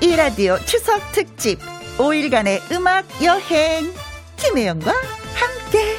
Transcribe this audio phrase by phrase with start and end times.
[0.00, 1.58] KBS 1라디오 추석 특집
[1.98, 3.92] 5일간의 음악 여행.
[4.36, 4.92] 김혜영과
[5.34, 5.96] 함께.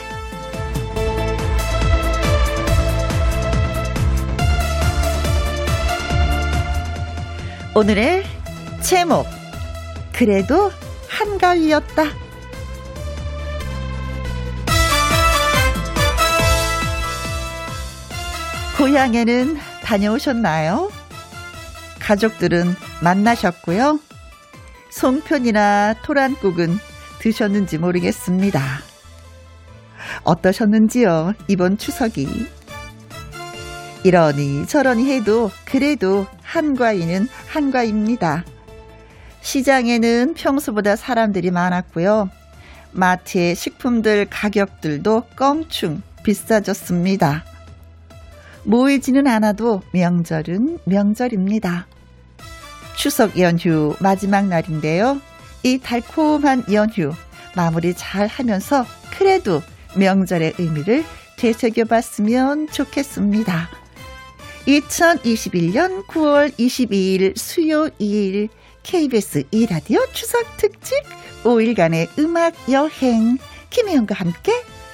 [7.76, 8.23] 오늘의
[8.82, 9.26] 제목
[10.14, 10.72] 그래도
[11.08, 12.04] 한가위였다.
[18.78, 21.01] 고향에는 다녀오셨나요?
[22.02, 24.00] 가족들은 만나셨고요.
[24.90, 26.78] 송편이나 토란국은
[27.20, 28.62] 드셨는지 모르겠습니다.
[30.23, 32.28] 어떠셨는지요, 이번 추석이?
[34.04, 38.44] 이러니 저러니 해도 그래도 한과이는 한과입니다.
[39.42, 42.30] 시장에는 평소보다 사람들이 많았고요.
[42.92, 47.45] 마트의 식품들 가격들도 껑충 비싸졌습니다.
[48.64, 51.88] 모이지는 않아도 명절은 명절입니다.
[52.95, 55.22] 추석 연휴 마지막 날인데요.
[55.64, 57.14] 이 달콤한 연휴
[57.56, 58.86] 마무리 잘 하면서
[59.17, 59.61] 그래도
[59.95, 61.03] 명절의 의미를
[61.38, 63.69] 되새겨 봤으면 좋겠습니다.
[64.67, 68.50] 2021년 9월 22일 수요일
[68.84, 70.95] KBS 2라디오 추석 특집
[71.44, 73.38] 5일간의 음악 여행
[73.69, 74.52] 김혜영과 함께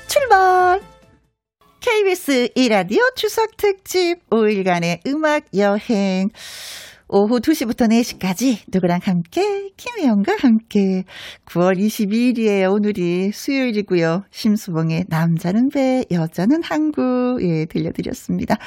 [0.08, 0.82] 출발!
[1.80, 6.30] KBS 2라디오 추석 특집 5일간의 음악 여행.
[7.10, 11.06] 오후 2시부터 4시까지 누구랑 함께 김혜영과 함께
[11.46, 12.74] 9월 22일이에요.
[12.74, 14.24] 오늘이 수요일이고요.
[14.30, 18.58] 심수봉의 남자는 배 여자는 항구 예 들려드렸습니다.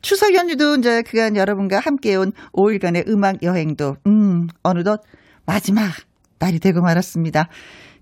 [0.00, 5.02] 추석 연휴도 이제 그간 여러분과 함께 온 5일간의 음악 여행도 음 어느덧
[5.44, 5.92] 마지막
[6.38, 7.48] 날이 되고 말았습니다.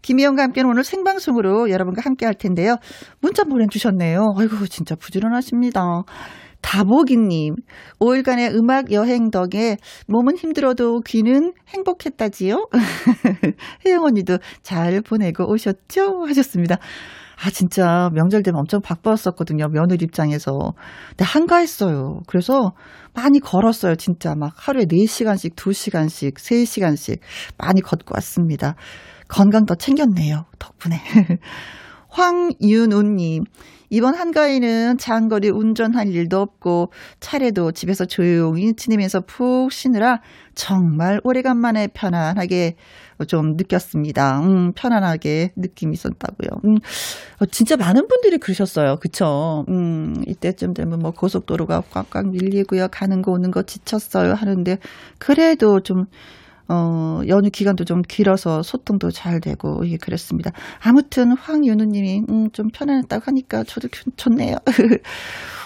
[0.03, 2.77] 김희영과 함께는 오늘 생방송으로 여러분과 함께 할 텐데요.
[3.21, 4.35] 문자 보내주셨네요.
[4.37, 5.81] 아이고, 진짜 부지런하십니다.
[6.65, 7.57] 다보기님,
[8.01, 9.77] 5일간의 음악 여행 덕에
[10.09, 12.69] 몸은 힘들어도 귀는 행복했다지요?
[13.87, 16.25] 혜영 언니도 잘 보내고 오셨죠?
[16.27, 16.79] 하셨습니다.
[17.45, 19.69] 아, 진짜 명절 되면 엄청 바빴었거든요.
[19.69, 20.73] 며느리 입장에서.
[21.11, 22.21] 근데 한가했어요.
[22.27, 22.73] 그래서
[23.13, 23.97] 많이 걸었어요.
[23.97, 27.19] 진짜 막 하루에 4시간씩, 2시간씩, 3시간씩
[27.59, 28.75] 많이 걷고 왔습니다.
[29.29, 30.47] 건강 더 챙겼네요.
[30.59, 30.97] 덕분에.
[32.15, 33.45] 황윤우님,
[33.91, 40.21] 이번 한가위는 장거리 운전할 일도 없고 차례도 집에서 조용히 지내면서 푹 쉬느라
[40.55, 42.77] 정말 오래간만에 편안하게
[43.27, 44.41] 좀 느꼈습니다.
[44.41, 46.61] 음, 편안하게 느낌이 있었다고요.
[46.65, 46.77] 음,
[47.41, 48.97] 어, 진짜 많은 분들이 그러셨어요.
[49.01, 49.65] 그쵸?
[49.69, 52.89] 음, 이때쯤 되면 뭐 고속도로가 꽉꽉 밀리고요.
[52.93, 54.35] 가는 거 오는 거 지쳤어요.
[54.35, 54.79] 하는데
[55.19, 56.07] 그래도 좀
[56.69, 60.53] 어, 연휴 기간도 좀 길어서 소통도 잘 되고, 예, 그랬습니다.
[60.81, 64.57] 아무튼, 황윤우 님이, 음, 좀 편안했다고 하니까 저도 좋네요.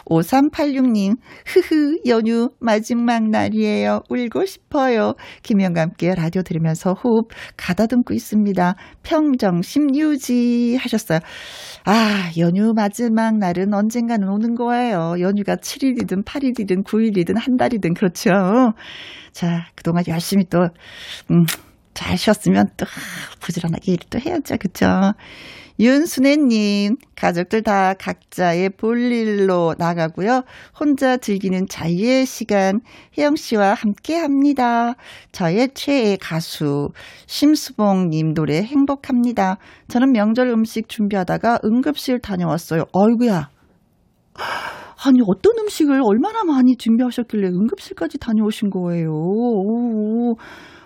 [0.09, 1.17] 5386님,
[1.47, 4.03] 흐흐, 연휴 마지막 날이에요.
[4.09, 5.15] 울고 싶어요.
[5.43, 8.75] 김영과 함께 라디오 들으면서 호흡 가다듬고 있습니다.
[9.03, 11.21] 평정심 유지 하셨어요.
[11.85, 15.17] 아, 연휴 마지막 날은 언젠가는 오는 거예요.
[15.21, 18.31] 연휴가 7일이든 8일이든 9일이든 한 달이든 그렇죠.
[19.39, 20.69] 자, 그동안 열심히 또,
[21.31, 21.45] 음,
[21.95, 22.87] 잘 쉬었으면 또,
[23.39, 24.57] 부지런하게 일을 또 해야죠.
[24.57, 25.13] 그쵸?
[25.79, 30.43] 윤순애님, 가족들 다 각자의 볼일로 나가고요.
[30.81, 32.81] 혼자 즐기는 자유의 시간,
[33.17, 34.95] 혜영 씨와 함께 합니다.
[35.31, 36.89] 저의 최애 가수,
[37.29, 39.59] 심수봉님 노래 행복합니다.
[39.87, 42.87] 저는 명절 음식 준비하다가 응급실 다녀왔어요.
[42.91, 43.51] 어이구야.
[45.05, 49.13] 아니, 어떤 음식을 얼마나 많이 준비하셨길래 응급실까지 다녀오신 거예요?
[49.13, 50.35] 오,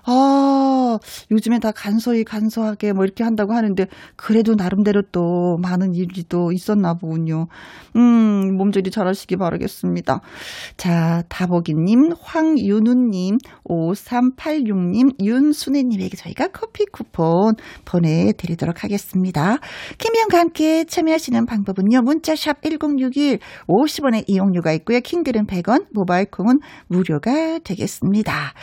[0.05, 0.99] 아,
[1.31, 3.87] 요즘에 다 간소히 간소하게 뭐 이렇게 한다고 하는데
[4.17, 7.47] 그래도 나름대로 또 많은 일이 또 있었나 보군요.
[7.97, 10.21] 음, 몸조리 잘하시기 바라겠습니다.
[10.77, 17.55] 자, 다보기님, 황윤우님, 5386님, 윤순애님에게 저희가 커피 쿠폰
[17.85, 19.59] 보내드리도록 하겠습니다.
[19.99, 22.03] 김희영과 함께 참여하시는 방법은요.
[22.03, 23.38] 문자샵 1061,
[23.69, 25.00] 50원의 이용료가 있고요.
[25.00, 28.55] 킹글은 100원, 모바일 콩은 무료가 되겠습니다.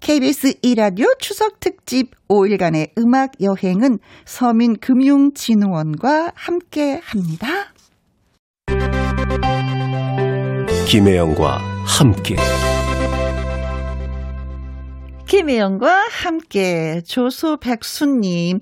[0.00, 7.74] KBS 2라디오 추석 특집 5일간의 음악 여행은 서민금융진흥원과 함께 합니다.
[10.88, 12.36] 김혜영과 함께.
[15.26, 17.02] 김혜영과 함께.
[17.06, 18.60] 조소백수님.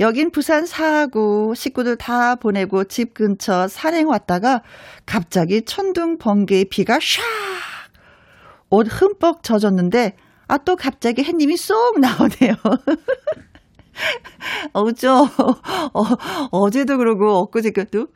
[0.00, 1.52] 여긴 부산 사하구.
[1.54, 4.62] 식구들 다 보내고 집 근처 산행 왔다가
[5.04, 7.20] 갑자기 천둥 번개의 비가 샥!
[8.70, 10.16] 옷 흠뻑 젖었는데
[10.52, 12.56] 아, 또 갑자기 햇님이 쏙 나오네요.
[14.74, 15.26] 어죠.
[15.94, 16.02] 어,
[16.50, 18.08] 어제도 그러고 엊그제도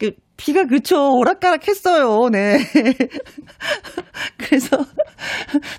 [0.00, 2.28] 그 비가 그쵸 오락가락 했어요.
[2.32, 2.58] 네.
[4.38, 4.76] 그래서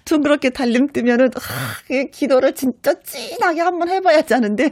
[0.06, 1.42] 둥그렇게 달림 뜨면은, 아,
[2.14, 4.70] 기도를 진짜 찐하게 한번 해봐야지 하는데,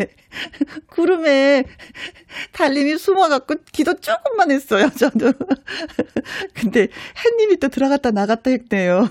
[0.88, 1.66] 구름에
[2.54, 5.34] 달림이 숨어갖고 기도 조금만 했어요, 저도.
[6.56, 6.88] 근데
[7.26, 9.10] 햇님이 또 들어갔다 나갔다 했네요.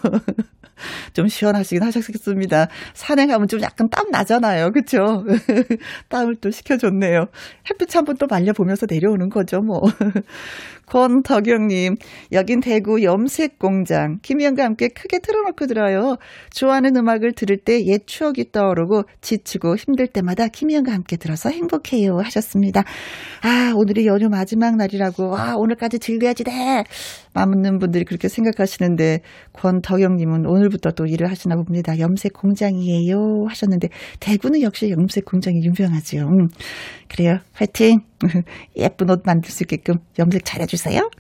[1.12, 2.69] 좀 시원하시긴 하셨겠습니다.
[2.94, 4.70] 산에 가면 좀 약간 땀 나잖아요.
[4.73, 5.25] 그쵸?
[6.08, 7.26] 땀을 또 식혀줬네요.
[7.70, 9.81] 햇빛 한 번 또 말려보면서 내려오는 거죠, 뭐.
[10.87, 11.94] 권덕영님,
[12.32, 14.19] 여긴 대구 염색공장.
[14.23, 16.17] 김희영과 함께 크게 틀어놓고 들어요.
[16.55, 22.19] 좋아하는 음악을 들을 때 옛 추억이 떠오르고 지치고 힘들 때마다 김희영과 함께 들어서 행복해요.
[22.23, 22.84] 하셨습니다.
[23.43, 25.37] 아, 오늘이 연휴 마지막 날이라고.
[25.37, 26.85] 아, 오늘까지 즐겨야지 돼.
[27.35, 29.20] 많은 분들이 그렇게 생각하시는데,
[29.55, 31.99] 권덕영님은 오늘부터 또 일을 하시나 봅니다.
[31.99, 33.46] 염색공장이에요.
[33.49, 33.88] 하셨는데,
[34.20, 36.19] 대구는 역시 염색공장이 유명하죠.
[36.19, 36.49] 음,
[37.08, 37.38] 그래요.
[37.55, 38.12] 화이팅!
[38.76, 41.10] 예쁜 옷 만들 수 있게끔 염색 잘해주세요.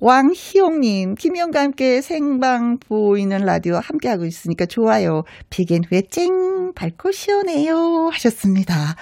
[0.00, 5.22] 왕희용님, 김희영과 함께 생방 보이는 라디오 함께하고 있으니까 좋아요.
[5.50, 8.10] 비겐 후에 쨍 밝고 시원해요.
[8.12, 8.96] 하셨습니다.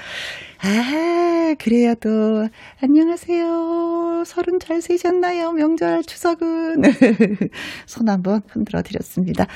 [0.65, 2.47] 아, 그래요, 또.
[2.81, 4.23] 안녕하세요.
[4.25, 5.51] 서른 잘 세셨나요?
[5.53, 6.83] 명절 추석은.
[7.87, 9.49] 손 한번 흔들어 드렸습니다.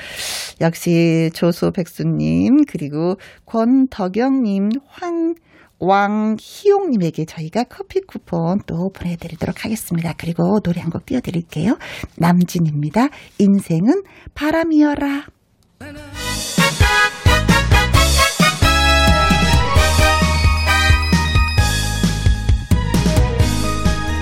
[0.59, 3.15] 역시 조소 백수님, 그리고
[3.45, 5.35] 권덕영님, 황,
[5.79, 10.13] 왕희용님에게 저희가 커피 쿠폰 또 보내드리도록 하겠습니다.
[10.17, 11.77] 그리고 노래 한 곡 띄워드릴게요.
[12.15, 13.09] 남진입니다.
[13.39, 14.03] 인생은
[14.33, 15.25] 바람이어라.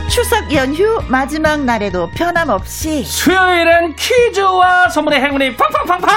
[0.10, 6.10] 추석 연휴 마지막 날에도 변함없이 수요일은 퀴즈와 선물의 행운이 팡팡팡팡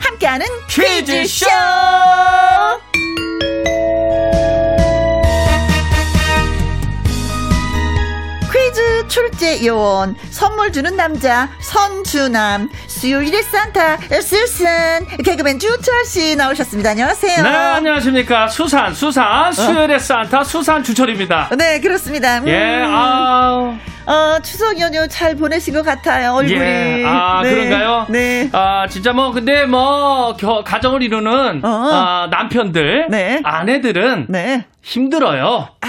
[0.00, 1.46] 함께하는 퀴즈쇼!
[1.46, 1.48] 퀴즈쇼!
[9.08, 16.90] 출제 요원 선물 주는 남자 선주남 수요일의 산타 수산 개그맨 주철 씨 나오셨습니다.
[16.90, 17.42] 안녕하세요.
[17.42, 19.98] 네 안녕하십니까 수산 수산 수요일의 어.
[19.98, 21.50] 산타 수산 주철입니다.
[21.56, 22.38] 네 그렇습니다.
[22.38, 22.48] 음.
[22.48, 23.78] 예 아.
[24.06, 26.58] 어, 추석 연휴 잘 보내신 것 같아요, 얼굴이.
[26.58, 27.50] 예, 아, 네.
[27.50, 28.06] 그런가요?
[28.08, 28.48] 네.
[28.52, 31.68] 아, 진짜 뭐, 근데 뭐, 겨, 가정을 이루는, 어.
[31.68, 33.42] 아, 남편들, 네.
[33.44, 34.64] 아내들은 네.
[34.80, 35.68] 힘들어요.
[35.82, 35.86] 아.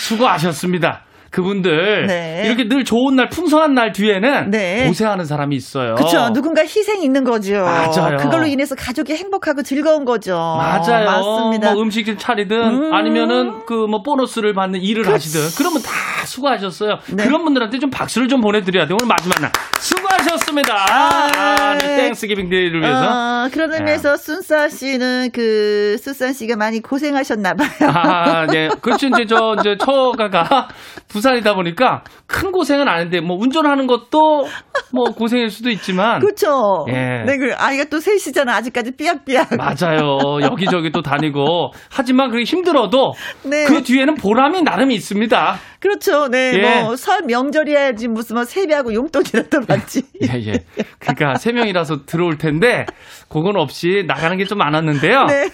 [0.00, 1.02] 수고하셨습니다.
[1.30, 2.42] 그분들 네.
[2.46, 4.86] 이렇게 늘 좋은 날 풍성한 날 뒤에는 네.
[4.86, 5.94] 고생하는 사람이 있어요.
[5.96, 6.32] 그렇죠.
[6.32, 7.62] 누군가 희생이 있는 거죠.
[7.62, 8.16] 맞아요.
[8.18, 10.36] 그걸로 인해서 가족이 행복하고 즐거운 거죠.
[10.36, 11.04] 맞아요.
[11.04, 11.72] 맞습니다.
[11.72, 12.94] 뭐 음식 차리든 음.
[12.94, 15.90] 아니면은 그 뭐 보너스를 받는 일을 그렇 하시든 그러면 다
[16.26, 16.98] 수고하셨어요.
[17.12, 17.24] 네.
[17.24, 18.96] 그런 분들한테 좀 박수를 좀 보내드려야 돼요.
[19.00, 19.50] 오늘 마지막 날
[19.80, 20.74] 수고하셨습니다.
[20.74, 21.96] 아, 아 네.
[21.96, 23.00] Thanksgiving Day를 위해서.
[23.00, 24.22] 어, 그런 의미에서 네.
[24.22, 27.90] 순사 씨는 그 수산 씨가 많이 고생하셨나 봐요.
[27.90, 28.68] 아, 네.
[28.80, 29.08] 그렇죠.
[29.08, 30.68] 이제 저 이제 처가가
[31.20, 34.46] 부산이다 보니까 큰 고생은 아닌데 뭐 운전하는 것도
[34.92, 36.84] 뭐 고생일 수도 있지만 그렇죠.
[36.88, 37.24] 예.
[37.26, 38.54] 네, 그 아이가 또 셋이잖아.
[38.56, 39.48] 아직까지 삐약삐약.
[39.56, 40.18] 맞아요.
[40.42, 43.12] 여기저기 또 다니고 하지만 그게 힘들어도
[43.44, 43.64] 네.
[43.66, 45.56] 그 뒤에는 보람이 나름 있습니다.
[45.80, 46.28] 그렇죠.
[46.28, 46.52] 네.
[46.54, 46.82] 예.
[46.82, 50.02] 뭐설 명절이야지 무슨 뭐 세배하고 용돈이라도 받지.
[50.22, 50.52] 예, 예.
[50.98, 52.84] 그러니까 세 명이라서 들어올 텐데
[53.28, 55.26] 그건 없이 나가는 게 좀 많았는데요.
[55.26, 55.48] 네.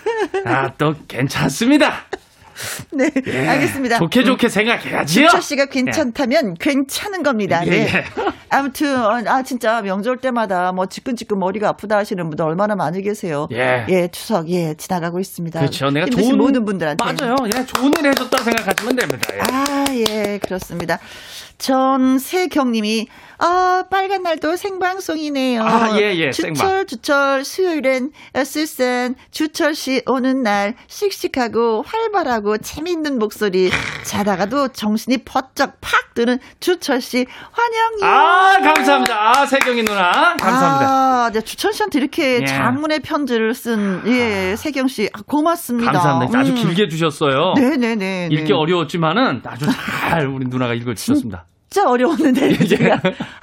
[0.47, 2.07] 아, 또 괜찮습니다.
[2.93, 3.99] 네, 예, 알겠습니다.
[3.99, 5.27] 좋게 좋게 생각해야지요.
[5.27, 6.55] 주철 씨가 괜찮다면 예.
[6.59, 7.65] 괜찮은 겁니다.
[7.67, 7.77] 예, 네.
[7.95, 8.05] 예.
[8.49, 13.49] 아무튼 어, 아 진짜 명절 때마다 뭐 지끈지끈 머리가 아프다 하시는 분들 얼마나 많이 계세요.
[13.53, 15.61] 예, 예 추석 예 지나가고 있습니다.
[15.61, 15.91] 그렇죠.
[15.91, 17.37] 내가 좋은 모든 분들한테 맞아요.
[17.47, 19.29] 예, 좋은 일 해줬다 생각하시면 됩니다.
[19.35, 19.41] 예.
[19.41, 20.99] 아, 예, 그렇습니다.
[21.59, 23.07] 전세경님이
[23.39, 25.63] 아, 빨간 날도 생방송이네요.
[25.63, 26.87] 아, 예, 예, 주철, 생방.
[26.87, 28.11] 주철, 수요일엔
[28.45, 33.71] 쓸센, 주철 씨 오는 날 씩씩하고 활발하고 재밌는 목소리.
[34.05, 38.07] 자다가도 정신이 번쩍 팍 드는 주철 씨 환영이요.
[38.07, 39.39] 아, 감사합니다.
[39.41, 40.35] 아, 세경이 누나.
[40.37, 40.87] 감사합니다.
[40.89, 42.47] 아, 네, 주철 씨한테 이렇게 예.
[42.47, 44.57] 장문의 편지를 쓴, 예, 아.
[44.57, 45.11] 세경 씨.
[45.13, 45.93] 아, 고맙습니다.
[45.93, 46.39] 감사합니다.
[46.39, 46.55] 아주 음.
[46.55, 47.53] 길게 주셨어요.
[47.57, 47.97] 네네네.
[47.97, 48.55] 네, 네, 읽기 네.
[48.55, 49.67] 어려웠지만은 아주
[50.09, 51.46] 잘 우리 누나가 읽어주셨습니다.
[51.69, 52.91] 진짜 어려웠는데 예.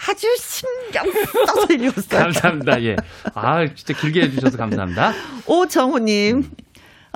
[0.09, 1.05] 아주 신경
[1.45, 2.21] 써서 읽었어요.
[2.23, 2.81] 감사합니다.
[2.83, 2.95] 예.
[3.35, 5.11] 아 진짜 길게 해주셔서 감사합니다.
[5.45, 6.51] 오정호님, 음.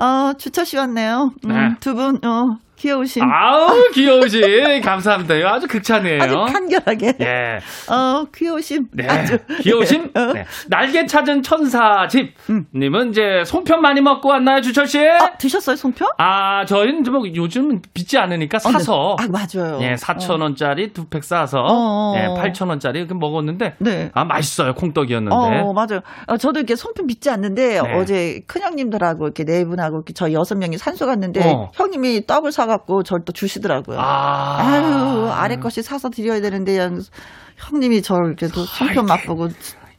[0.02, 1.32] 어 주철 씨 왔네요.
[1.44, 1.74] 음, 네.
[1.80, 3.22] 두분 어, 귀여우신.
[3.24, 4.80] 아우, 귀여우신.
[4.82, 5.34] 감사합니다.
[5.52, 6.22] 아주 극찬이에요.
[6.22, 7.14] 아주 간결하게.
[7.20, 7.58] 예.
[7.92, 8.86] 어, 귀여우신.
[8.92, 9.06] 네.
[9.08, 9.38] 아주.
[9.62, 10.12] 귀여우신.
[10.14, 10.32] 어.
[10.32, 10.44] 네.
[10.68, 12.34] 날개 찾은 천사 집.
[12.50, 12.66] 음.
[12.74, 15.00] 님은 이제 송편 많이 먹고 왔나요, 주철씨?
[15.00, 16.08] 아, 드셨어요, 송편?
[16.18, 18.94] 아, 저희는 뭐 요즘 빚지 않으니까 사서.
[18.94, 19.24] 어, 네.
[19.24, 19.78] 아, 맞아요.
[19.82, 21.64] 예, 4,000원짜리 두 팩 사서.
[21.68, 22.14] 어.
[22.16, 23.74] 예, 8,000원짜리 이렇게 먹었는데.
[23.78, 24.10] 네.
[24.14, 24.74] 아, 맛있어요.
[24.74, 25.34] 콩떡이었는데.
[25.34, 26.00] 어, 맞아요.
[26.26, 27.94] 어, 저도 이렇게 송편 빚지 않는데 네.
[27.96, 31.70] 어제 큰형님들하고 이렇게 네 분하고 이렇게 저희 여섯 명이 산소 갔는데 어.
[31.74, 33.98] 형님이 떡을 사 사갖고 저를 또 주시더라고요.
[33.98, 34.58] 아.
[34.60, 36.78] 아유, 아래 것이 사서 드려야 되는데,
[37.56, 39.48] 형님이 저를 이렇게 또 손편 맛보고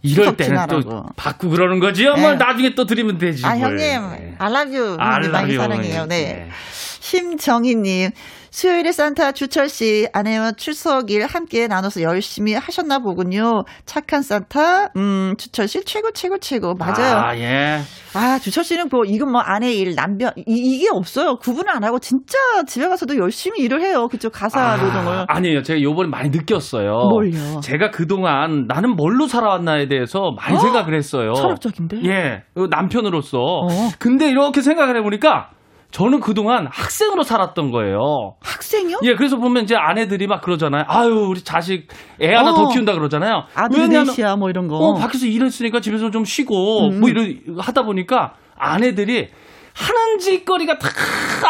[0.01, 2.13] 이럴 때는 또 받고 그러는 거지요.
[2.13, 2.21] 네.
[2.21, 3.45] 뭐 나중에 또 드리면 되지.
[3.45, 3.77] 아, 뭘.
[3.79, 4.35] 형님.
[4.37, 4.95] 알라뷰.
[4.97, 6.05] 많이 사랑해요.
[6.05, 6.45] 네.
[6.45, 6.49] 네.
[6.71, 8.11] 심정희님,
[8.51, 13.63] 수요일에 산타 주철 씨 아내와 추석일 함께 나눠서 열심히 하셨나 보군요.
[13.85, 17.15] 착한 산타, 음, 주철 씨 최고 최고 최고 맞아요.
[17.15, 17.79] 아 예.
[18.15, 21.35] 아 주철 씨는 뭐 이건 뭐 아내 일 남편 이, 이게 없어요.
[21.35, 22.37] 구분을 안 하고 진짜
[22.67, 24.07] 집에 가서도 열심히 일을 해요.
[24.09, 25.25] 그쪽 가사 아, 노동을.
[25.27, 25.61] 아니에요.
[25.61, 26.91] 제가 요번에 많이 느꼈어요.
[27.09, 27.59] 뭘요?
[27.61, 30.59] 제가 그동안 나는 뭘로 살아왔나에 대해서 많이 어?
[30.59, 31.33] 생각을 했어요.
[31.33, 31.97] 철학적인데?
[32.05, 32.43] 예.
[32.69, 33.37] 남편으로서.
[33.39, 33.67] 어.
[33.99, 35.51] 근데 이렇게 생각을 해보니까
[35.91, 38.35] 저는 그동안 학생으로 살았던 거예요.
[38.41, 38.99] 학생이요?
[39.03, 40.83] 예, 그래서 보면 이제 아내들이 막 그러잖아요.
[40.87, 41.87] 아유, 우리 자식
[42.21, 42.53] 애 하나 어.
[42.53, 43.45] 더 키운다 그러잖아요.
[43.55, 44.77] 아들 넷이야, 뭐 이런 거.
[44.77, 46.99] 어, 밖에서 일했으니까 집에서 좀 쉬고, 음.
[46.99, 49.29] 뭐 이런, 하다 보니까 아내들이
[49.73, 50.89] 하는 짓거리가 다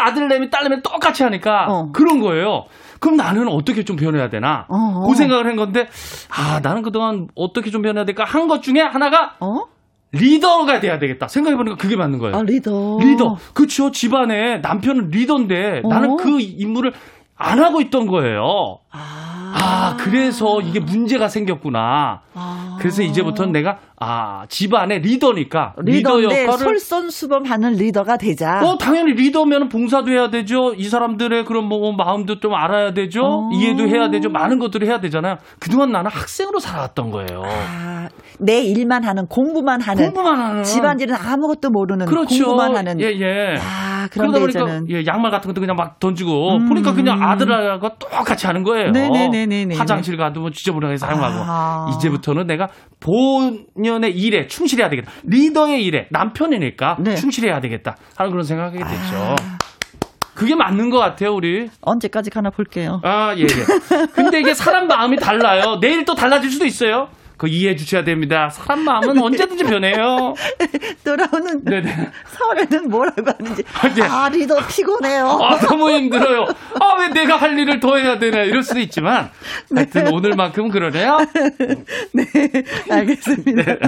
[0.05, 1.91] 아들내미, 딸내미 똑같이 하니까 어.
[1.91, 2.65] 그런 거예요.
[3.00, 4.65] 그럼 나는 어떻게 좀 변해야 되나?
[4.69, 5.05] 어.
[5.08, 5.89] 그 생각을 한 건데,
[6.29, 8.24] 아, 나는 그동안 어떻게 좀 변해야 될까?
[8.25, 9.63] 한 것 중에 하나가, 어?
[10.12, 11.28] 리더가 돼야 되겠다.
[11.28, 12.36] 생각해보니까 그게 맞는 거예요.
[12.36, 12.98] 아, 리더.
[13.00, 13.38] 리더.
[13.54, 13.92] 그쵸.
[13.92, 15.88] 집안에 남편은 리더인데 어?
[15.88, 16.94] 나는 그 임무를
[17.36, 18.80] 안 하고 있던 거예요.
[18.92, 22.22] 아, 아 그래서 이게 문제가 생겼구나.
[22.34, 22.77] 아.
[22.79, 28.62] 그래서 이제부터는 내가 아 집안의 리더니까 리더 역할을 솔선수범하는 리더가 되자.
[28.63, 30.74] 어 당연히 리더면 봉사도 해야 되죠.
[30.75, 33.22] 이 사람들의 그런 뭐 마음도 좀 알아야 되죠.
[33.22, 33.50] 어.
[33.53, 34.29] 이해도 해야 되죠.
[34.29, 35.36] 많은 것들을 해야 되잖아요.
[35.60, 37.44] 그동안 나는 학생으로 살아왔던 거예요.
[37.46, 38.08] 아,
[38.39, 42.46] 내 일만 하는 공부만 하는 공부만 하는 집안일은 아무것도 모르는 그렇죠.
[42.46, 43.01] 공부만 하는.
[43.01, 43.58] 예 예.
[43.60, 44.89] 아 그러다 보니까 이제는.
[44.91, 46.70] 예 양말 같은 것도 그냥 막 던지고 음.
[46.70, 48.91] 보니까 그냥 아들하고 똑같이 하는 거예요.
[48.91, 49.75] 네네네 네.
[49.75, 51.88] 화장실 가도 뭐 지저분하게 사용하고 아.
[51.96, 52.67] 이제부터는 내가
[53.00, 55.12] 본연의 일에 충실해야 되겠다.
[55.24, 57.15] 리더의 일에 남편이니까 네.
[57.15, 59.15] 충실해야 되겠다 하는 그런 생각이 됐죠.
[59.15, 59.36] 아.
[60.36, 61.69] 그게 맞는 것 같아요, 우리.
[61.81, 63.01] 언제까지 가나 볼게요.
[63.03, 63.48] 아, 예, 예.
[64.15, 65.79] 근데 이게 사람 마음이 달라요.
[65.81, 67.10] 내일 또 달라질 수도 있어요.
[67.39, 68.50] 그 이해해 주셔야 됩니다.
[68.50, 70.36] 사람 마음은 언제든지 변해요.
[71.05, 72.12] 돌아오는 네네.
[72.38, 73.63] 설에는 뭐라고 하는지.
[73.74, 74.01] 아, 네.
[74.03, 75.25] 아, 리더 피곤해요.
[75.41, 76.46] 아, 너무 힘들어요.
[76.81, 79.31] 아, 왜 내가 할 일을 더 해야 되나 이럴 수도 있지만
[79.72, 79.81] 네.
[79.81, 81.17] 하여튼 오늘만큼 그러네요.
[82.12, 82.25] 네,
[82.89, 83.63] 알겠습니다.
[83.63, 83.79] 네.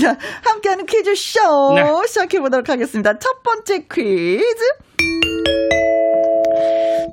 [0.00, 1.84] 자, 함께하는 퀴즈쇼 네.
[2.08, 3.18] 시작해 보도록 하겠습니다.
[3.18, 4.85] 첫 번째 퀴즈.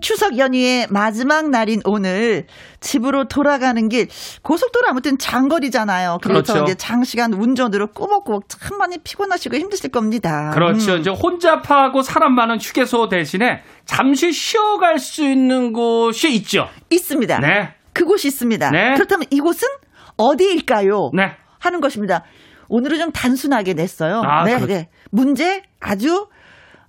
[0.03, 2.45] 추석 연휴의 마지막 날인 오늘
[2.81, 4.07] 집으로 돌아가는 길
[4.41, 6.17] 고속도로 아무튼 장거리잖아요.
[6.21, 6.63] 그래서 그렇죠.
[6.65, 10.51] 이제 장시간 운전으로 꾸벅꾸벅 참 많이 피곤하시고 힘드실 겁니다.
[10.53, 10.95] 그렇죠.
[10.95, 10.99] 음.
[10.99, 16.67] 이제 혼잡하고 사람 많은 휴게소 대신에 잠시 쉬어갈 수 있는 곳이 있죠.
[16.89, 17.39] 있습니다.
[17.39, 17.75] 네.
[17.93, 18.71] 그곳이 있습니다.
[18.71, 18.93] 네.
[18.95, 19.69] 그렇다면 이곳은
[20.17, 21.11] 어디일까요?
[21.13, 21.31] 네.
[21.59, 22.23] 하는 것입니다.
[22.67, 24.21] 오늘은 좀 단순하게 냈어요.
[24.25, 24.89] 아, 네, 네.
[25.11, 26.27] 문제 아주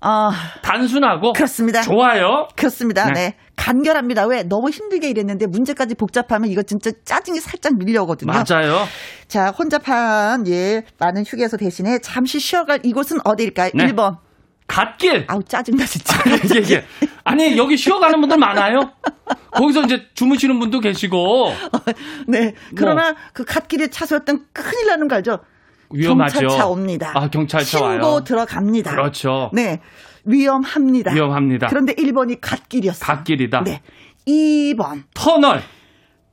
[0.04, 0.30] 어,
[0.62, 1.80] 단순하고 그렇습니다.
[1.80, 2.46] 좋아요.
[2.56, 3.06] 그렇습니다.
[3.06, 3.12] 네.
[3.12, 3.36] 네.
[3.56, 4.26] 간결합니다.
[4.26, 8.32] 왜 너무 힘들게 일했는데 문제까지 복잡하면 이거 진짜 짜증이 살짝 밀려오거든요.
[8.32, 8.86] 맞아요.
[9.28, 13.70] 자, 혼잡한 예 많은 휴게소 대신에 잠시 쉬어갈 이곳은 어디일까요?
[13.74, 13.86] 네.
[13.86, 14.18] 1번.
[14.66, 15.24] 갓길.
[15.28, 16.16] 아우 짜증나 진짜.
[16.54, 16.84] 예, 예.
[17.24, 18.80] 아니 여기 쉬어가는 분들 많아요.
[19.52, 21.52] 거기서 이제 주무시는 분도 계시고.
[22.28, 22.54] 네.
[22.74, 23.20] 그러나 뭐.
[23.32, 25.38] 그 갓길에 차 세웠던 큰일 나는 거 알죠?
[25.90, 26.40] 위험하죠.
[26.40, 27.12] 경찰차 옵니다.
[27.14, 28.02] 아, 경찰차 신고 와요.
[28.02, 28.90] 신고 들어갑니다.
[28.90, 29.50] 그렇죠.
[29.52, 29.80] 네.
[30.24, 31.12] 위험합니다.
[31.12, 31.66] 위험합니다.
[31.68, 33.06] 그런데 1번이 갓길이었어요.
[33.06, 33.64] 갓길이다.
[33.64, 33.82] 네.
[34.26, 35.04] 2번.
[35.14, 35.62] 터널.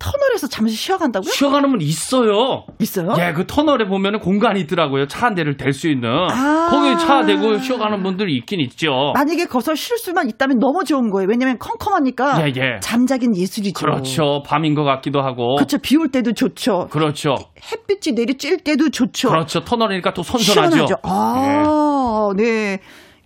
[0.01, 1.29] 터널에서 잠시 쉬어간다고요?
[1.29, 2.65] 쉬어가는 분 있어요.
[2.79, 3.13] 있어요?
[3.20, 5.05] 예, 그 터널에 보면 공간이 있더라고요.
[5.08, 6.10] 차 한 대를 댈 수 있는.
[6.10, 9.12] 아~ 거기 차 대고 쉬어가는 분들이 있긴 있죠.
[9.13, 11.27] 만약에 거기서 쉴 수만 있다면 너무 좋은 거예요.
[11.29, 12.79] 왜냐면 컴컴하니까 예, 예.
[12.81, 13.74] 잠자긴 예술이죠.
[13.86, 14.41] 그렇죠.
[14.48, 15.55] 밤인 것 같기도 하고.
[15.58, 15.77] 그렇죠.
[15.77, 16.88] 비 올 때도 좋죠.
[16.89, 17.36] 그렇죠.
[17.72, 19.29] 햇빛이 내리쬐 때도 좋죠.
[19.29, 19.60] 그렇죠.
[19.63, 20.75] 터널이니까 또 선선하죠.
[20.75, 20.96] 시원하죠.
[21.03, 22.43] 아, 예.
[22.43, 22.79] 네.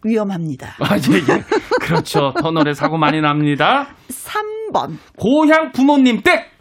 [0.04, 0.76] 위험합니다.
[0.82, 1.44] 아, 예, 예.
[1.80, 2.34] 그렇죠.
[2.42, 3.88] 터널에 사고 많이 납니다.
[4.10, 4.98] 3번.
[5.18, 6.55] 고향 부모님 댁.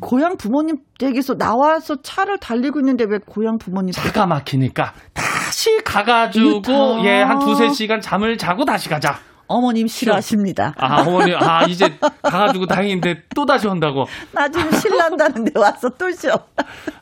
[0.00, 6.62] 고향 부모님 댁에서 나와서 차를 달리고 있는데 왜 고향 부모님 차가 막히니까 다시 가가지고
[7.04, 9.18] 예 한 두세 시간 잠을 자고 다시 가자.
[9.52, 10.74] 어머님 싫어하십니다.
[10.78, 14.04] 아, 어머니, 아, 이제 가가지고 다행인데 또 다시 온다고.
[14.30, 16.34] 나중에 신난다는데 와서 또 쉬어.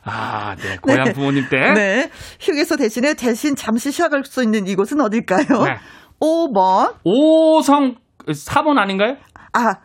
[0.03, 0.77] 아, 네.
[0.81, 1.13] 고향 네.
[1.13, 1.73] 부모님 때.
[1.73, 2.09] 네.
[2.39, 5.45] 휴게소 대신에 대신 잠시 쉬어갈 수 있는 이곳은 어딜까요?
[5.63, 5.77] 네.
[6.19, 6.95] 5번.
[7.05, 9.17] 5성, 4번 아닌가요?
[9.53, 9.75] 아,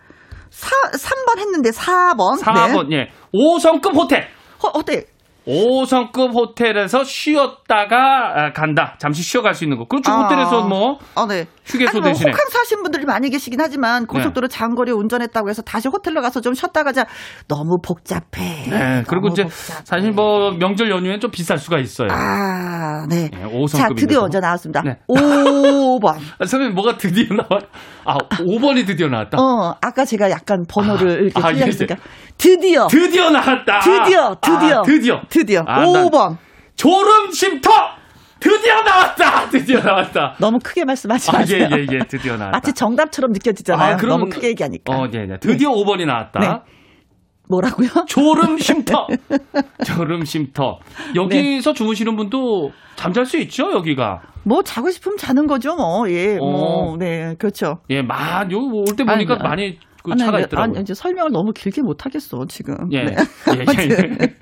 [0.54, 2.40] 4, 3번 했는데 4번.
[2.40, 2.96] 4번, 네.
[2.96, 3.10] 예.
[3.34, 4.28] 5성급 호텔.
[4.62, 5.06] 호, 호텔.
[5.46, 8.94] 5성급 호텔에서 쉬었다가 아, 간다.
[8.98, 9.86] 잠시 쉬어갈 수 있는 거.
[9.86, 10.10] 그렇죠.
[10.10, 11.46] 아, 호텔에서 뭐 아, 네.
[11.64, 12.30] 휴게소 아니, 뭐 대신에.
[12.30, 14.54] 호캉스 하신 분들이 많이 계시긴 하지만 고속도로 네.
[14.54, 17.06] 장거리 운전했다고 해서 다시 호텔로 가서 좀 쉬었다 가자.
[17.48, 18.68] 너무 복잡해.
[18.68, 19.02] 네.
[19.08, 19.80] 그리고 이제 복잡해.
[19.84, 22.08] 사실 뭐 명절 연휴엔 좀 비쌀 수가 있어요.
[22.10, 23.30] 아, 네.
[23.30, 24.82] 네 5성급 자, 드디어 먼저 나왔습니다.
[24.82, 24.98] 네.
[25.08, 26.16] 5번.
[26.38, 27.60] 아, 선생님 뭐가 드디어 나와요?
[28.04, 29.38] 아, 5번이 드디어 나왔다?
[29.40, 31.94] 어, 아까 제가 약간 번호를 아, 이렇게 아, 틀렸으니까.
[31.94, 32.00] 예.
[32.36, 32.86] 드디어.
[32.88, 33.80] 드디어 나왔다.
[33.80, 34.78] 드디어, 드디어.
[34.80, 35.22] 아, 드디어.
[35.28, 35.64] 드디어.
[35.66, 36.36] 아, 5번.
[36.76, 37.70] 졸음 쉼터!
[38.44, 39.48] 드디어 나왔다!
[39.48, 40.36] 드디어 나왔다.
[40.38, 41.68] 너무 크게 말씀하지 마세요.
[41.70, 41.98] 아, 예, 예, 예.
[42.06, 42.58] 드디어 나왔다.
[42.58, 43.94] 마치 정답처럼 느껴지잖아요.
[43.94, 44.94] 아, 그럼, 너무 크게 얘기하니까.
[44.94, 45.38] 어, 네, 네.
[45.40, 45.74] 드디어 네.
[45.74, 46.40] 5번이 나왔다.
[46.40, 46.48] 네.
[47.48, 47.88] 뭐라고요?
[48.06, 49.06] 졸음 쉼터.
[49.84, 50.78] 졸음 쉼터.
[51.14, 51.74] 여기서 네.
[51.74, 54.20] 주무시는 분도 잠잘 수 있죠, 여기가.
[54.44, 56.08] 뭐 자고 싶으면 자는 거죠, 뭐.
[56.10, 56.36] 예.
[56.38, 56.44] 어.
[56.44, 57.78] 뭐 네, 그렇죠.
[57.88, 60.74] 예, 만, 요, 올때 보니까 아니, 많이 그 아니, 차가 있더라고요.
[60.74, 62.76] 아니, 이제 설명을 너무 길게 못 하겠어, 지금.
[62.92, 63.04] 예.
[63.04, 63.16] 네.
[63.56, 63.98] 예, 예.
[64.22, 64.34] 예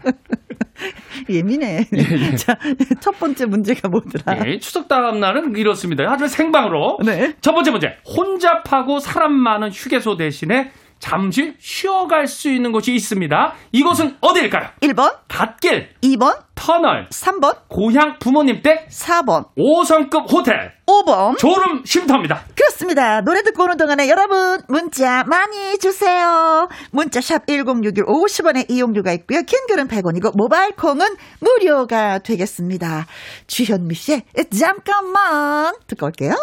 [1.43, 1.87] 민해.
[1.93, 2.35] 예, 예.
[2.37, 2.57] 자,
[3.01, 4.47] 첫 번째 문제가 뭐더라?
[4.47, 6.11] 예, 추석 다음 날은 이렇습니다.
[6.11, 6.99] 아주 생방으로.
[7.05, 7.35] 네.
[7.41, 7.97] 첫 번째 문제.
[8.17, 10.71] 혼잡하고 사람 많은 휴게소 대신에
[11.03, 13.55] 잠시 쉬어갈 수 있는 곳이 있습니다.
[13.73, 14.69] 이곳은 어디일까요?
[14.83, 22.45] 1번 갓길 2번 터널 3번 고향 부모님 댁 4번 5성급 호텔 5번 졸음 쉼터입니다.
[22.55, 23.21] 그렇습니다.
[23.23, 26.69] 노래 듣고 오는 동안에 여러분 문자 많이 주세요.
[26.93, 29.43] 문자 샵 1061 50원의 이용료가 있고요.
[29.43, 31.05] 긴 글은 100원이고 모바일 콩은
[31.41, 33.07] 무료가 되겠습니다.
[33.49, 34.23] 주현미 씨의
[34.57, 36.37] 잠깐만 듣고 올게요.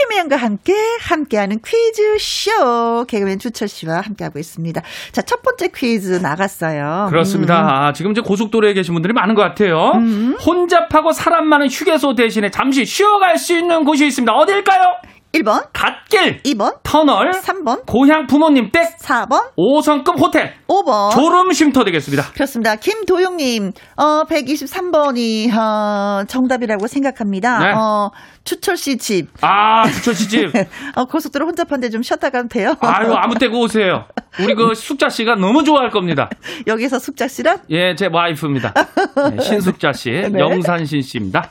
[0.00, 4.80] 김혜영과 함께 함께하는 퀴즈쇼 개그맨 주철 씨와 함께하고 있습니다.
[5.12, 7.08] 자, 첫 번째 퀴즈 나갔어요.
[7.10, 7.60] 그렇습니다.
[7.60, 7.68] 음.
[7.68, 9.92] 아, 지금 이제 고속도로에 계신 분들이 많은 것 같아요.
[9.96, 10.36] 음.
[10.44, 14.32] 혼잡하고 사람 많은 휴게소 대신에 잠시 쉬어갈 수 있는 곳이 있습니다.
[14.32, 14.84] 어딜까요?
[15.32, 22.32] 1번 갓길 2번 터널 3번 고향 부모님 댁 4번 5성급 호텔 5번 졸음 쉼터 되겠습니다.
[22.32, 22.74] 그렇습니다.
[22.74, 27.58] 김도영님 어 123번이 어, 정답이라고 생각합니다.
[27.60, 27.72] 네.
[27.76, 28.10] 어
[28.44, 29.28] 추철 씨 집.
[29.42, 30.50] 아 추철 씨 집.
[30.96, 32.74] 어 고속도로 혼잡한데 좀 쉬었다 가면 돼요.
[32.80, 34.06] 아유 아무 때고 오세요.
[34.40, 36.30] 우리 그 숙자 씨가 너무 좋아할 겁니다.
[36.66, 37.58] 여기서 숙자 씨란?
[37.70, 38.72] 예, 제 와이프입니다.
[39.36, 40.38] 네, 신숙자 씨, 네.
[40.38, 41.50] 영산신 씨입니다.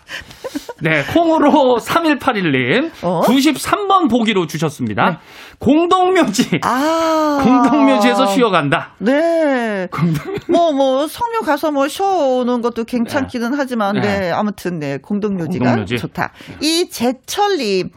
[0.81, 3.21] 네, 콩으로 3181님 어?
[3.21, 5.09] 93번 보기로 주셨습니다.
[5.09, 5.17] 네.
[5.59, 6.61] 공동묘지.
[6.63, 7.39] 아.
[7.43, 8.93] 공동묘지에서 쉬어간다.
[8.99, 9.87] 네.
[9.91, 10.51] 공동묘지.
[10.51, 13.57] 뭐, 뭐, 성묘 가서 뭐 쉬어오는 것도 괜찮기는 네.
[13.57, 14.19] 하지만, 네.
[14.19, 14.31] 네.
[14.31, 14.97] 아무튼, 네.
[14.97, 15.97] 공동묘지가 공동묘지.
[15.97, 16.31] 좋다.
[16.61, 17.89] 이 제철님,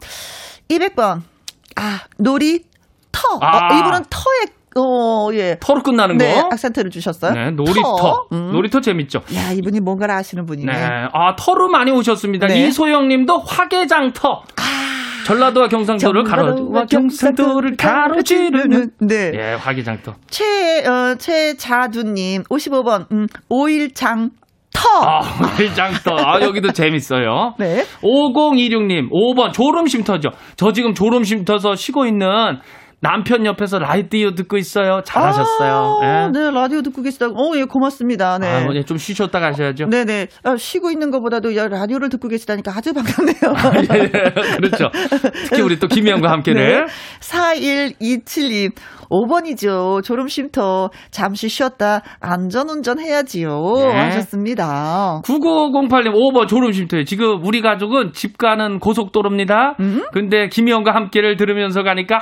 [0.69, 1.21] 200번.
[1.75, 2.63] 아, 놀이
[3.11, 3.21] 터.
[3.41, 3.73] 아.
[3.73, 5.57] 어, 이분은 터에 어, 예.
[5.59, 6.49] 터로 끝나는 네, 거.
[6.51, 7.31] 악센트를 주셨어요.
[7.33, 8.27] 네, 놀이터.
[8.31, 8.51] 음.
[8.51, 9.21] 놀이터 재밌죠.
[9.35, 10.71] 야, 이분이 뭔가를 아시는 분이네.
[10.71, 10.79] 네.
[11.13, 12.47] 아, 터로 많이 오셨습니다.
[12.47, 12.67] 네.
[12.67, 14.41] 이소영 님도 화개장터.
[14.57, 14.92] 아.
[15.25, 19.31] 전라도와 경상도를 가로 경상도를 가로지르는 네.
[19.33, 20.15] 예, 화개장터.
[20.29, 23.11] 최 어, 최자두 님 55번.
[23.11, 24.31] 음, 오일장
[24.73, 24.89] 터.
[25.01, 25.21] 아,
[25.59, 26.15] 오일장터.
[26.17, 27.53] 아, 여기도 재밌어요.
[27.59, 27.85] 네.
[28.01, 30.29] 5026님, 5번 졸음쉼터죠.
[30.55, 32.27] 저 지금 졸음쉼터서 쉬고 있는
[33.03, 35.01] 남편 옆에서 라디오 듣고 있어요.
[35.03, 35.99] 잘하셨어요.
[36.01, 36.39] 아, 네.
[36.39, 36.51] 네.
[36.51, 37.35] 라디오 듣고 계시다고.
[37.35, 38.39] 어, 예, 고맙습니다.
[38.39, 38.47] 네.
[38.47, 39.87] 아, 좀 쉬셨다 가셔야죠.
[39.89, 40.27] 네네.
[40.43, 43.53] 아, 쉬고 있는 것보다도 라디오를 듣고 계시다니까 아주 반갑네요.
[43.55, 44.09] 아, 예, 예.
[44.55, 44.89] 그렇죠.
[45.49, 46.85] 특히 우리 또 김희영과 함께를.
[46.87, 46.93] 네.
[47.19, 48.71] 4127님.
[49.13, 50.03] 5번이죠.
[50.03, 53.73] 졸음쉼터 잠시 쉬었다 안전운전 해야지요.
[53.75, 53.91] 네.
[53.91, 55.21] 하셨습니다.
[55.23, 59.75] 9908님 5번 졸음쉼터에 지금 우리 가족은 집 가는 고속도로입니다.
[59.79, 60.03] 음?
[60.11, 62.19] 근데 김희영과 함께를 들으면서 가니까